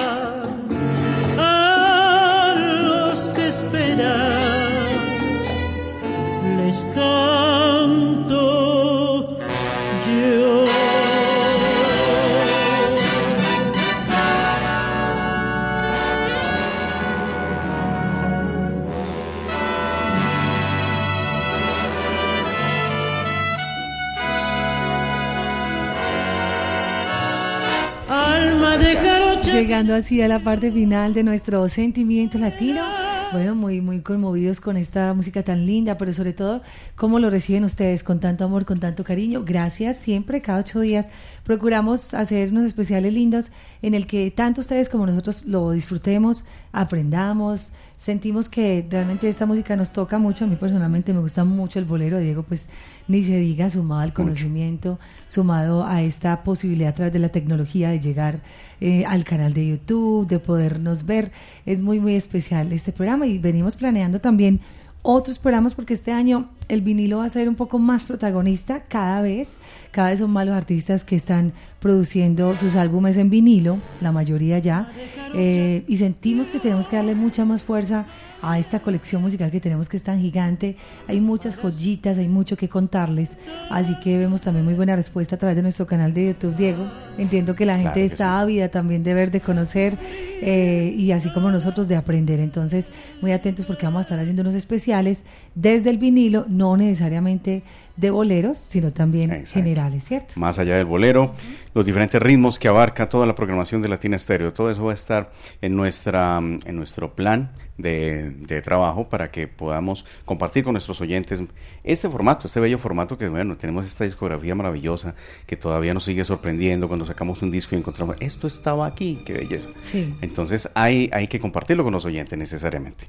Llegando 29.55 29.94
así 29.94 30.20
a 30.20 30.26
la 30.26 30.40
parte 30.40 30.72
final 30.72 31.14
de 31.14 31.22
nuestro 31.22 31.68
sentimiento 31.68 32.38
latino. 32.38 32.82
Bueno, 33.30 33.55
muy, 33.55 33.80
muy 33.80 34.00
conmovidos 34.00 34.61
con 34.61 34.76
esta 34.76 35.14
música 35.14 35.44
tan 35.44 35.64
linda, 35.64 35.96
pero 35.96 36.12
sobre 36.12 36.32
todo, 36.32 36.61
cómo 36.96 37.20
lo 37.20 37.30
reciben 37.30 37.62
ustedes 37.62 38.02
con 38.02 38.18
tanto 38.18 38.44
amor, 38.44 38.64
con 38.64 38.80
tanto 38.80 39.05
cariño. 39.05 39.44
Gracias, 39.44 39.96
siempre, 39.98 40.42
cada 40.42 40.59
ocho 40.59 40.80
días, 40.80 41.09
procuramos 41.44 42.14
hacer 42.14 42.50
unos 42.50 42.64
especiales 42.64 43.14
lindos 43.14 43.52
en 43.80 43.94
el 43.94 44.09
que 44.09 44.32
tanto 44.32 44.61
ustedes 44.61 44.88
como 44.88 45.07
nosotros 45.07 45.44
lo 45.44 45.70
disfrutemos, 45.70 46.44
aprendamos, 46.72 47.70
sentimos 47.97 48.49
que 48.49 48.86
realmente 48.88 49.28
esta 49.28 49.47
música 49.47 49.76
nos 49.76 49.92
toca 49.92 50.18
mucho. 50.18 50.45
A 50.45 50.49
mí 50.49 50.57
personalmente 50.57 51.12
me 51.12 51.20
gusta 51.20 51.45
mucho 51.45 51.78
el 51.78 51.84
bolero, 51.84 52.18
Diego, 52.18 52.42
pues 52.42 52.68
ni 53.09 53.24
se 53.24 53.38
diga, 53.38 53.70
sumado 53.70 54.03
al 54.03 54.12
conocimiento, 54.12 54.99
sumado 55.28 55.86
a 55.86 56.03
esta 56.03 56.42
posibilidad 56.42 56.90
a 56.90 56.95
través 56.95 57.12
de 57.12 57.18
la 57.18 57.30
tecnología 57.30 57.90
de 57.90 58.01
llegar 58.01 58.40
eh, 58.80 59.05
al 59.05 59.24
canal 59.24 59.55
de 59.55 59.68
YouTube, 59.68 60.26
de 60.26 60.38
podernos 60.38 61.07
ver. 61.07 61.32
Es 61.66 61.82
muy, 61.82 62.01
muy 62.01 62.14
especial 62.14 62.72
este 62.72 62.92
programa 62.92 63.26
y 63.26 63.38
venimos 63.38 63.76
planeando 63.76 64.20
también 64.20 64.61
otros 65.07 65.38
programas 65.38 65.74
porque 65.74 65.92
este 65.92 66.12
año 66.12 66.48
el 66.68 66.80
vinilo 66.80 67.18
va 67.18 67.26
a 67.26 67.28
ser 67.28 67.46
un 67.46 67.57
poco 67.57 67.78
más 67.78 68.05
protagonista 68.05 68.80
cada 68.80 69.20
vez. 69.20 69.50
Cada 69.90 70.09
vez 70.09 70.18
son 70.18 70.30
más 70.30 70.46
los 70.46 70.55
artistas 70.55 71.05
que 71.05 71.14
están 71.14 71.52
produciendo 71.78 72.57
sus 72.57 72.74
álbumes 72.74 73.18
en 73.18 73.28
vinilo, 73.28 73.76
la 74.00 74.12
mayoría 74.12 74.59
ya, 74.59 74.88
eh, 75.34 75.84
y 75.86 75.98
sentimos 75.98 76.48
que 76.48 76.59
tenemos 76.59 76.88
que 76.88 76.96
darle 76.96 77.14
mucha 77.14 77.44
más 77.44 77.62
fuerza 77.62 78.07
a 78.51 78.59
esta 78.59 78.80
colección 78.80 79.22
musical 79.22 79.51
que 79.51 79.61
tenemos 79.61 79.88
que 79.88 79.97
es 79.97 80.03
tan 80.03 80.20
gigante. 80.20 80.76
Hay 81.09 81.20
muchas 81.20 81.57
joyitas, 81.57 82.18
hay 82.18 82.28
mucho 82.28 82.57
que 82.57 82.68
contarles, 82.68 83.36
así 83.70 83.99
que 84.01 84.18
vemos 84.18 84.42
también 84.42 84.64
muy 84.64 84.74
buena 84.74 84.97
respuesta 84.97 85.36
a 85.36 85.38
través 85.38 85.57
de 85.57 85.62
nuestro 85.62 85.86
canal 85.86 86.12
de 86.12 86.26
YouTube, 86.28 86.55
Diego. 86.57 86.84
Entiendo 87.16 87.55
que 87.55 87.64
la 87.64 87.74
gente 87.76 87.84
Claro 87.84 87.95
que 87.95 88.05
está 88.05 88.24
sí. 88.24 88.42
ávida 88.42 88.68
también 88.68 89.03
de 89.03 89.14
ver, 89.14 89.30
de 89.30 89.40
conocer 89.40 89.97
eh, 90.42 90.95
y 90.97 91.12
así 91.12 91.32
como 91.32 91.51
nosotros 91.51 91.88
de 91.88 91.97
aprender. 91.97 92.40
Entonces, 92.40 92.88
muy 93.20 93.32
atentos 93.32 93.66
porque 93.66 93.86
vamos 93.86 94.01
a 94.01 94.03
estar 94.03 94.18
haciendo 94.18 94.42
unos 94.42 94.55
especiales 94.55 95.24
desde 95.55 95.90
el 95.90 95.99
vinilo, 95.99 96.45
no 96.49 96.76
necesariamente 96.76 97.62
de 97.97 98.11
boleros, 98.11 98.59
sino 98.59 98.92
también 98.92 99.30
Exacto. 99.30 99.51
generales, 99.53 100.05
¿cierto? 100.05 100.34
Más 100.36 100.59
allá 100.59 100.76
del 100.76 100.86
bolero, 100.86 101.34
los 101.74 101.86
diferentes 101.86 102.20
ritmos 102.20 102.59
que 102.59 102.68
abarca 102.68 103.09
toda 103.09 103.26
la 103.26 103.34
programación 103.34 103.82
de 103.82 103.88
Latina 103.88 104.16
Estéreo. 104.16 104.53
Todo 104.53 104.70
eso 104.70 104.84
va 104.84 104.90
a 104.90 104.95
estar 104.95 105.30
en, 105.61 105.76
nuestra, 105.76 106.40
mm, 106.40 106.61
en 106.66 106.76
nuestro 106.76 107.14
plan 107.14 107.53
de, 107.78 108.30
de 108.30 108.62
trabajo 108.62 109.09
para 109.09 109.30
que 109.30 109.47
podamos 109.47 110.05
compartir 110.24 110.64
con 110.64 110.72
nuestros 110.72 111.01
oyentes 111.01 111.42
este 111.84 112.09
formato, 112.09 112.47
este 112.47 112.61
bello 112.61 112.78
formato 112.78 113.16
que, 113.16 113.28
bueno, 113.28 113.57
tenemos 113.57 113.86
esta 113.86 114.05
discografía 114.05 114.55
maravillosa 114.55 115.14
que 115.47 115.57
todavía 115.57 115.95
nos 115.95 116.05
sigue 116.05 116.24
sorprendiendo 116.24 116.88
cuando 116.88 117.05
sacamos 117.05 117.42
un 117.42 117.51
disco 117.51 117.74
y 117.74 117.78
encontramos, 117.78 118.16
esto 118.20 118.47
estaba 118.47 118.86
aquí, 118.86 119.22
qué 119.24 119.34
belleza. 119.34 119.70
Sí. 119.84 120.16
Entonces 120.20 120.68
hay, 120.74 121.11
hay 121.12 121.28
que 121.28 121.38
compartirlo 121.38 121.84
con 121.84 121.92
los 121.92 122.05
oyentes 122.05 122.38
necesariamente. 122.38 123.07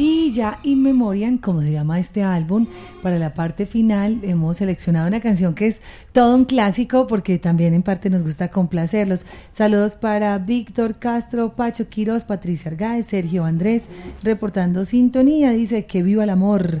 Y 0.00 0.30
ya 0.30 0.60
In 0.62 0.80
Memoriam, 0.80 1.38
como 1.38 1.60
se 1.60 1.72
llama 1.72 1.98
este 1.98 2.22
álbum, 2.22 2.68
para 3.02 3.18
la 3.18 3.34
parte 3.34 3.66
final 3.66 4.20
hemos 4.22 4.58
seleccionado 4.58 5.08
una 5.08 5.20
canción 5.20 5.56
que 5.56 5.66
es 5.66 5.82
todo 6.12 6.36
un 6.36 6.44
clásico 6.44 7.08
porque 7.08 7.40
también 7.40 7.74
en 7.74 7.82
parte 7.82 8.08
nos 8.08 8.22
gusta 8.22 8.46
complacerlos. 8.46 9.26
Saludos 9.50 9.96
para 9.96 10.38
Víctor 10.38 11.00
Castro, 11.00 11.56
Pacho 11.56 11.88
Quiroz, 11.88 12.22
Patricia 12.22 12.70
Argáez, 12.70 13.08
Sergio 13.08 13.44
Andrés, 13.44 13.88
reportando 14.22 14.84
sintonía, 14.84 15.50
dice 15.50 15.84
que 15.86 16.04
viva 16.04 16.22
el 16.22 16.30
amor. 16.30 16.80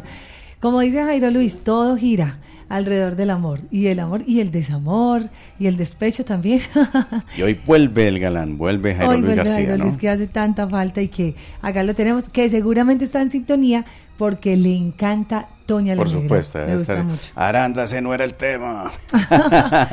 Como 0.60 0.78
dice 0.78 1.02
Jairo 1.02 1.32
Luis, 1.32 1.58
todo 1.64 1.96
gira 1.96 2.38
alrededor 2.68 3.16
del 3.16 3.30
amor 3.30 3.60
y 3.70 3.86
el 3.86 3.98
amor 4.00 4.22
y 4.26 4.40
el 4.40 4.50
desamor 4.50 5.22
y 5.58 5.66
el 5.66 5.76
despecho 5.76 6.24
también. 6.24 6.60
Y 7.36 7.42
hoy 7.42 7.60
vuelve 7.66 8.08
el 8.08 8.18
galán, 8.18 8.58
vuelve 8.58 8.94
Jairo 8.94 9.10
Hoy 9.10 9.16
Luis 9.20 9.26
vuelve 9.26 9.36
García, 9.36 9.54
Jairo 9.56 9.78
¿no? 9.78 9.84
Luis, 9.84 9.96
que 9.96 10.08
hace 10.08 10.26
tanta 10.26 10.68
falta 10.68 11.00
y 11.00 11.08
que 11.08 11.34
acá 11.62 11.82
lo 11.82 11.94
tenemos, 11.94 12.28
que 12.28 12.48
seguramente 12.50 13.04
está 13.04 13.20
en 13.22 13.30
sintonía 13.30 13.84
porque 14.16 14.56
le 14.56 14.74
encanta 14.76 15.48
Toña 15.64 15.94
Por 15.94 16.08
supuesto, 16.08 16.58
Me 16.58 16.64
debe 16.64 16.76
gusta 16.78 16.92
estar. 16.94 17.04
mucho. 17.06 17.30
Arándase 17.34 17.96
ese 17.96 18.02
no 18.02 18.14
era 18.14 18.24
el 18.24 18.34
tema. 18.34 18.90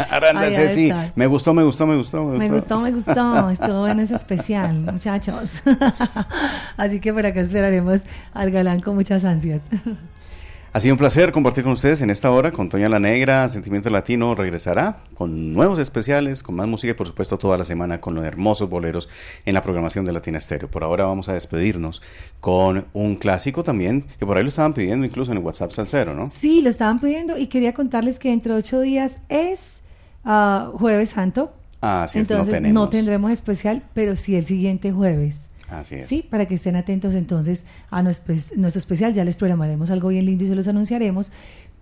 Arándase 0.09 0.61
Ahí 0.61 0.69
sí. 0.69 0.91
Me 1.15 1.27
gustó, 1.27 1.53
me 1.53 1.63
gustó, 1.63 1.85
me 1.85 1.95
gustó, 1.97 2.23
me 2.23 2.37
Me 2.37 2.49
gustó. 2.49 2.79
gustó, 2.79 2.81
me 2.81 2.91
gustó, 2.91 3.49
estuvo 3.49 3.79
bueno 3.81 4.01
ese 4.01 4.15
especial, 4.15 4.73
muchachos. 4.91 5.61
Así 6.77 6.99
que 6.99 7.13
por 7.13 7.25
acá 7.25 7.41
esperaremos 7.41 8.01
al 8.33 8.51
galán 8.51 8.79
con 8.79 8.95
muchas 8.95 9.25
ansias. 9.25 9.61
Ha 10.75 10.81
sido 10.81 10.93
un 10.93 10.97
placer 10.97 11.31
compartir 11.31 11.63
con 11.63 11.71
ustedes 11.71 12.01
en 12.01 12.09
esta 12.09 12.29
hora 12.29 12.51
con 12.51 12.67
Toña 12.67 12.89
la 12.89 12.99
Negra. 12.99 13.47
Sentimiento 13.47 13.89
Latino 13.89 14.35
regresará 14.35 14.97
con 15.13 15.53
nuevos 15.53 15.79
especiales, 15.79 16.43
con 16.43 16.53
más 16.55 16.67
música 16.67 16.91
y 16.91 16.93
por 16.93 17.07
supuesto 17.07 17.37
toda 17.37 17.57
la 17.57 17.63
semana 17.63 18.01
con 18.01 18.13
los 18.13 18.25
hermosos 18.25 18.69
boleros 18.69 19.07
en 19.45 19.53
la 19.53 19.61
programación 19.61 20.03
de 20.03 20.11
Latina 20.11 20.37
Estéreo. 20.37 20.69
Por 20.69 20.83
ahora 20.83 21.05
vamos 21.05 21.29
a 21.29 21.33
despedirnos 21.33 22.01
con 22.41 22.87
un 22.91 23.15
clásico 23.15 23.63
también, 23.63 24.03
que 24.19 24.25
por 24.25 24.35
ahí 24.35 24.43
lo 24.43 24.49
estaban 24.49 24.73
pidiendo 24.73 25.05
incluso 25.05 25.31
en 25.31 25.37
el 25.37 25.45
WhatsApp 25.45 25.71
Salcero, 25.71 26.13
¿no? 26.13 26.27
Sí, 26.27 26.61
lo 26.61 26.69
estaban 26.69 26.99
pidiendo 26.99 27.37
y 27.37 27.47
quería 27.47 27.73
contarles 27.73 28.19
que 28.19 28.27
dentro 28.27 28.55
de 28.55 28.59
ocho 28.59 28.81
días 28.81 29.19
es 29.29 29.77
ah, 30.25 30.71
Jueves 30.73 31.11
Santo. 31.11 31.53
Así 31.79 32.19
es, 32.19 32.23
Entonces 32.29 32.47
no 32.47 32.51
tenemos. 32.51 32.73
no 32.73 32.89
tendremos 32.89 33.31
especial, 33.31 33.81
pero 33.93 34.17
sí 34.17 34.35
el 34.35 34.45
siguiente 34.45 34.91
jueves. 34.91 35.47
Así 35.69 35.95
es. 35.95 36.07
Sí, 36.07 36.25
para 36.29 36.45
que 36.45 36.55
estén 36.55 36.75
atentos 36.75 37.13
entonces 37.13 37.65
a 37.89 38.03
nuestro, 38.03 38.35
nuestro 38.55 38.79
especial. 38.79 39.13
Ya 39.13 39.25
les 39.25 39.35
programaremos 39.35 39.89
algo 39.89 40.09
bien 40.09 40.25
lindo 40.25 40.43
y 40.43 40.47
se 40.47 40.55
los 40.55 40.67
anunciaremos. 40.67 41.31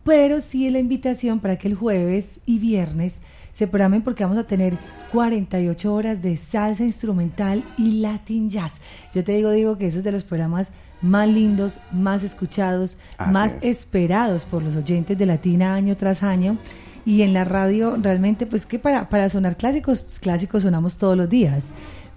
Pero 0.04 0.42
sí 0.42 0.68
es 0.68 0.74
la 0.74 0.80
invitación 0.80 1.40
para 1.40 1.58
que 1.58 1.68
el 1.68 1.76
jueves 1.76 2.40
y 2.46 2.60
viernes 2.60 3.20
se 3.54 3.68
programen 3.68 4.02
porque 4.02 4.24
vamos 4.24 4.38
a 4.38 4.44
tener 4.44 4.78
48 5.12 5.94
horas 5.94 6.22
de 6.22 6.36
salsa 6.36 6.84
instrumental 6.84 7.64
y 7.78 8.00
latin 8.00 8.50
jazz. 8.50 8.80
Yo 9.14 9.24
te 9.24 9.34
digo, 9.34 9.52
digo 9.52 9.78
que 9.78 9.88
eso 9.88 10.00
es 10.00 10.04
de 10.04 10.12
los 10.12 10.24
programas 10.24 10.72
más 11.02 11.28
lindos, 11.28 11.80
más 11.92 12.24
escuchados, 12.24 12.98
Así 13.18 13.32
más 13.32 13.54
es. 13.54 13.64
esperados 13.64 14.46
por 14.46 14.64
los 14.64 14.76
oyentes 14.76 15.18
de 15.18 15.26
Latina 15.26 15.74
año 15.76 15.96
tras 15.96 16.24
año. 16.24 16.58
Y 17.06 17.22
en 17.22 17.34
la 17.34 17.44
radio 17.44 17.98
realmente, 18.02 18.46
pues 18.46 18.66
que 18.66 18.80
para, 18.80 19.10
para 19.10 19.30
sonar 19.30 19.58
clásicos, 19.58 20.20
clásicos 20.22 20.64
sonamos 20.64 20.98
todos 20.98 21.18
los 21.18 21.30
días 21.30 21.66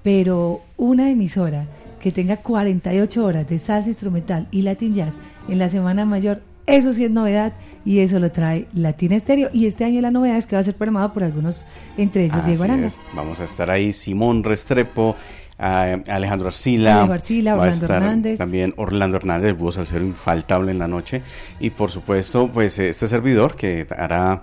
pero 0.06 0.60
una 0.76 1.10
emisora 1.10 1.66
que 2.00 2.12
tenga 2.12 2.36
48 2.36 3.24
horas 3.24 3.48
de 3.48 3.58
salsa 3.58 3.88
instrumental 3.88 4.46
y 4.52 4.62
latin 4.62 4.94
jazz 4.94 5.16
en 5.48 5.58
la 5.58 5.68
semana 5.68 6.04
mayor, 6.04 6.42
eso 6.64 6.92
sí 6.92 7.04
es 7.04 7.10
novedad 7.10 7.54
y 7.84 7.98
eso 7.98 8.20
lo 8.20 8.30
trae 8.30 8.68
Latina 8.72 9.16
Estéreo. 9.16 9.50
Y 9.52 9.66
este 9.66 9.84
año 9.84 10.00
la 10.00 10.12
novedad 10.12 10.36
es 10.36 10.46
que 10.46 10.54
va 10.54 10.60
a 10.60 10.64
ser 10.64 10.76
programado 10.76 11.12
por 11.12 11.24
algunos, 11.24 11.66
entre 11.96 12.26
ellos 12.26 12.44
Diego 12.44 12.62
Así 12.62 12.70
Aranda. 12.70 12.86
es. 12.86 13.00
Vamos 13.16 13.40
a 13.40 13.44
estar 13.44 13.68
ahí 13.68 13.92
Simón 13.92 14.44
Restrepo, 14.44 15.16
a- 15.58 15.98
Alejandro 16.08 16.48
Arcila, 16.48 16.96
va 16.96 17.00
a 17.02 17.04
Orlando 17.14 17.64
estar 17.66 18.02
Hernández. 18.02 18.38
también 18.38 18.74
Orlando 18.76 19.16
Hernández, 19.16 19.48
el 19.50 19.54
búho 19.54 19.72
salsero 19.72 20.04
infaltable 20.04 20.70
en 20.72 20.78
la 20.78 20.88
noche 20.88 21.22
y 21.60 21.70
por 21.70 21.90
supuesto 21.90 22.50
pues 22.52 22.78
este 22.78 23.08
servidor 23.08 23.56
que 23.56 23.86
hará, 23.96 24.42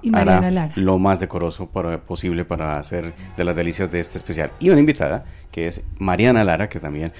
lo 0.76 0.98
más 1.00 1.20
decoroso 1.20 1.68
para- 1.68 2.02
posible 2.02 2.46
para 2.46 2.78
hacer 2.78 3.14
de 3.38 3.46
las 3.46 3.56
delicias 3.56 3.92
de 3.92 4.00
este 4.00 4.18
especial 4.18 4.52
y 4.60 4.70
una 4.70 4.80
invitada 4.80 5.26
que 5.52 5.68
es 5.68 5.82
Mariana 6.00 6.44
Lara 6.44 6.68
que 6.68 6.80
también 6.80 7.14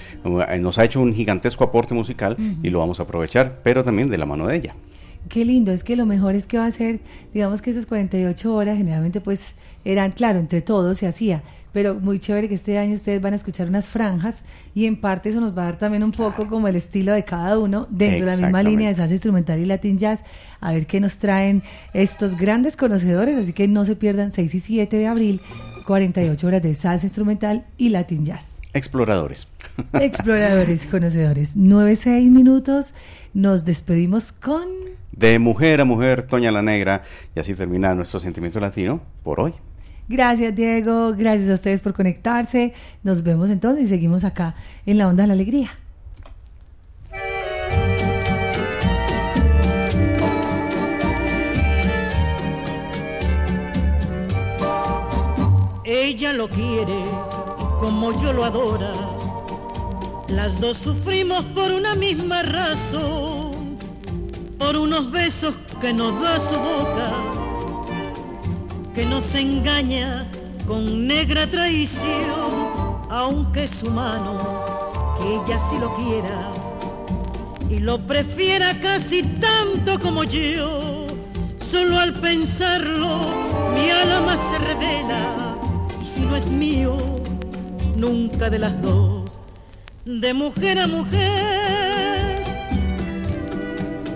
eh, 0.48 0.58
nos 0.58 0.78
ha 0.78 0.84
hecho 0.84 1.00
un 1.00 1.14
gigantesco 1.14 1.62
aporte 1.64 1.94
musical 1.94 2.36
y 2.62 2.70
lo 2.70 2.80
vamos 2.80 2.98
a 3.00 3.04
aprovechar 3.04 3.60
pero 3.62 3.84
también 3.84 4.10
de 4.10 4.18
la 4.18 4.26
mano 4.26 4.46
de 4.48 4.56
ella. 4.56 4.74
Qué 5.28 5.44
lindo, 5.46 5.72
es 5.72 5.84
que 5.84 5.96
lo 5.96 6.04
mejor 6.04 6.34
es 6.34 6.44
que 6.46 6.58
va 6.58 6.66
a 6.66 6.70
ser, 6.70 7.00
digamos 7.32 7.62
que 7.62 7.70
esas 7.70 7.86
48 7.86 8.54
horas 8.54 8.76
generalmente 8.76 9.22
pues 9.22 9.54
eran, 9.84 10.12
claro, 10.12 10.38
entre 10.38 10.60
todos 10.60 10.98
se 10.98 11.06
hacía, 11.06 11.42
pero 11.74 11.96
muy 11.96 12.20
chévere 12.20 12.48
que 12.48 12.54
este 12.54 12.78
año 12.78 12.94
ustedes 12.94 13.20
van 13.20 13.32
a 13.32 13.36
escuchar 13.36 13.66
unas 13.68 13.88
franjas 13.88 14.44
y 14.74 14.86
en 14.86 14.96
parte 14.96 15.28
eso 15.28 15.40
nos 15.40 15.58
va 15.58 15.62
a 15.62 15.64
dar 15.66 15.76
también 15.76 16.04
un 16.04 16.12
poco 16.12 16.46
como 16.46 16.68
el 16.68 16.76
estilo 16.76 17.12
de 17.12 17.24
cada 17.24 17.58
uno 17.58 17.88
dentro 17.90 18.26
de 18.26 18.36
la 18.36 18.36
misma 18.36 18.62
línea 18.62 18.88
de 18.88 18.94
salsa 18.94 19.12
instrumental 19.12 19.58
y 19.58 19.66
latin 19.66 19.98
jazz, 19.98 20.22
a 20.60 20.72
ver 20.72 20.86
qué 20.86 21.00
nos 21.00 21.18
traen 21.18 21.64
estos 21.92 22.36
grandes 22.36 22.76
conocedores, 22.76 23.36
así 23.36 23.52
que 23.52 23.66
no 23.66 23.84
se 23.84 23.96
pierdan 23.96 24.30
6 24.30 24.54
y 24.54 24.60
7 24.60 24.96
de 24.96 25.06
abril, 25.08 25.40
48 25.84 26.46
horas 26.46 26.62
de 26.62 26.76
salsa 26.76 27.06
instrumental 27.06 27.66
y 27.76 27.88
latin 27.88 28.24
jazz. 28.24 28.60
Exploradores. 28.72 29.48
Exploradores, 29.94 30.86
conocedores. 30.90 31.56
9-6 31.56 32.30
minutos, 32.30 32.94
nos 33.34 33.64
despedimos 33.64 34.30
con... 34.30 34.68
De 35.10 35.40
mujer 35.40 35.80
a 35.80 35.84
mujer, 35.84 36.22
Toña 36.22 36.52
la 36.52 36.62
Negra, 36.62 37.02
y 37.34 37.40
así 37.40 37.54
termina 37.54 37.96
nuestro 37.96 38.20
sentimiento 38.20 38.60
latino 38.60 39.00
por 39.24 39.40
hoy. 39.40 39.52
Gracias 40.08 40.54
Diego, 40.54 41.14
gracias 41.14 41.48
a 41.50 41.54
ustedes 41.54 41.80
por 41.80 41.94
conectarse. 41.94 42.72
Nos 43.02 43.22
vemos 43.22 43.50
entonces 43.50 43.84
y 43.84 43.88
seguimos 43.88 44.24
acá 44.24 44.54
en 44.86 44.98
la 44.98 45.08
onda 45.08 45.22
de 45.22 45.28
la 45.28 45.34
alegría. 45.34 45.70
Ella 55.84 56.32
lo 56.32 56.48
quiere 56.48 57.02
como 57.78 58.12
yo 58.18 58.32
lo 58.32 58.44
adora. 58.44 58.92
Las 60.28 60.58
dos 60.58 60.78
sufrimos 60.78 61.44
por 61.46 61.70
una 61.70 61.94
misma 61.94 62.42
razón, 62.42 63.76
por 64.58 64.76
unos 64.76 65.10
besos 65.10 65.58
que 65.80 65.92
nos 65.92 66.20
da 66.20 66.40
su 66.40 66.56
boca, 66.56 67.12
que 68.94 69.04
nos 69.04 69.34
engaña 69.34 70.24
con 70.68 71.08
negra 71.08 71.48
traición, 71.48 72.70
aunque 73.10 73.64
es 73.64 73.82
humano, 73.82 74.62
que 75.18 75.34
ella 75.34 75.58
sí 75.68 75.76
lo 75.80 75.92
quiera 75.94 76.48
y 77.68 77.80
lo 77.80 77.98
prefiera 78.06 78.78
casi 78.78 79.24
tanto 79.24 79.98
como 79.98 80.22
yo. 80.22 81.06
Solo 81.56 81.98
al 81.98 82.14
pensarlo 82.14 83.20
mi 83.74 83.90
alma 83.90 84.36
se 84.36 84.58
revela 84.58 85.56
y 86.00 86.04
si 86.04 86.20
no 86.20 86.36
es 86.36 86.48
mío, 86.48 86.96
nunca 87.96 88.48
de 88.48 88.60
las 88.60 88.80
dos, 88.80 89.40
de 90.04 90.34
mujer 90.34 90.78
a 90.78 90.86
mujer, 90.86 92.44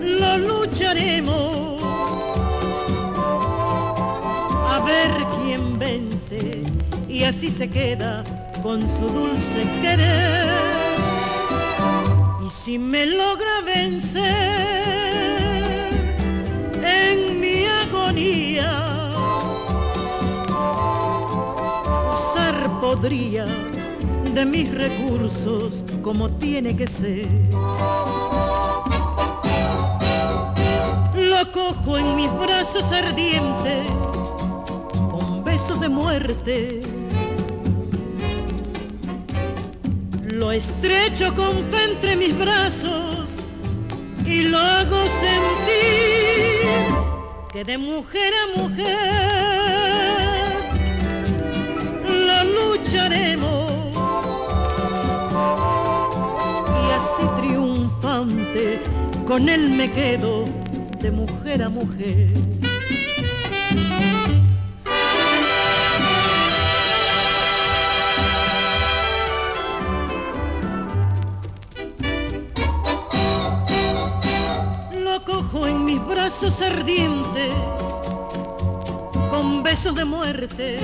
lo 0.01 0.37
lucharemos 0.37 1.68
ver 4.89 5.11
quién 5.37 5.77
vence 5.77 6.63
y 7.07 7.23
así 7.23 7.49
se 7.51 7.69
queda 7.69 8.23
con 8.63 8.87
su 8.89 9.07
dulce 9.07 9.59
querer. 9.81 10.49
Y 12.45 12.49
si 12.49 12.79
me 12.79 13.05
logra 13.05 13.61
vencer 13.65 14.25
en 17.01 17.39
mi 17.39 17.65
agonía, 17.83 18.71
usar 22.15 22.79
podría 22.81 23.45
de 24.33 24.45
mis 24.45 24.73
recursos 24.73 25.83
como 26.01 26.29
tiene 26.29 26.75
que 26.75 26.87
ser. 26.87 27.27
Lo 31.15 31.51
cojo 31.51 31.97
en 31.97 32.15
mis 32.15 32.31
brazos 32.39 32.91
ardientes 32.91 33.87
de 35.67 35.89
muerte. 35.89 36.81
Lo 40.23 40.51
estrecho 40.51 41.35
con 41.35 41.63
fe 41.65 41.83
entre 41.91 42.15
mis 42.15 42.37
brazos 42.37 43.35
y 44.25 44.43
lo 44.43 44.57
hago 44.57 45.05
sentir 45.07 46.63
que 47.51 47.63
de 47.65 47.77
mujer 47.77 48.33
a 48.33 48.47
mujer 48.59 48.97
lo 52.09 52.43
lucharemos 52.55 53.93
y 56.81 56.91
así 56.99 57.23
triunfante 57.41 58.79
con 59.27 59.49
él 59.49 59.69
me 59.71 59.89
quedo 59.89 60.45
de 60.99 61.11
mujer 61.11 61.63
a 61.63 61.69
mujer. 61.69 62.29
Brazos 76.29 76.61
ardientes 76.61 77.55
con 79.31 79.63
besos 79.63 79.95
de 79.95 80.05
muerte. 80.05 80.77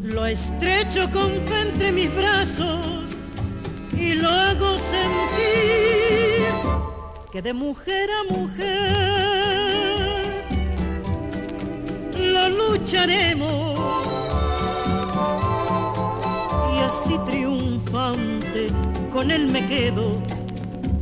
Lo 0.00 0.24
estrecho 0.26 1.10
con 1.10 1.32
fe 1.48 1.60
entre 1.62 1.90
mis 1.90 2.14
brazos 2.14 3.16
y 3.96 4.14
lo 4.14 4.28
hago 4.28 4.78
sentir 4.78 6.46
que 7.32 7.42
de 7.42 7.52
mujer 7.52 8.08
a 8.12 8.22
mujer 8.32 8.94
lo 12.16 12.48
lucharemos 12.48 13.76
y 16.76 16.78
así 16.78 17.18
triunfante 17.26 18.68
con 19.12 19.32
él 19.32 19.50
me 19.50 19.66
quedo 19.66 20.39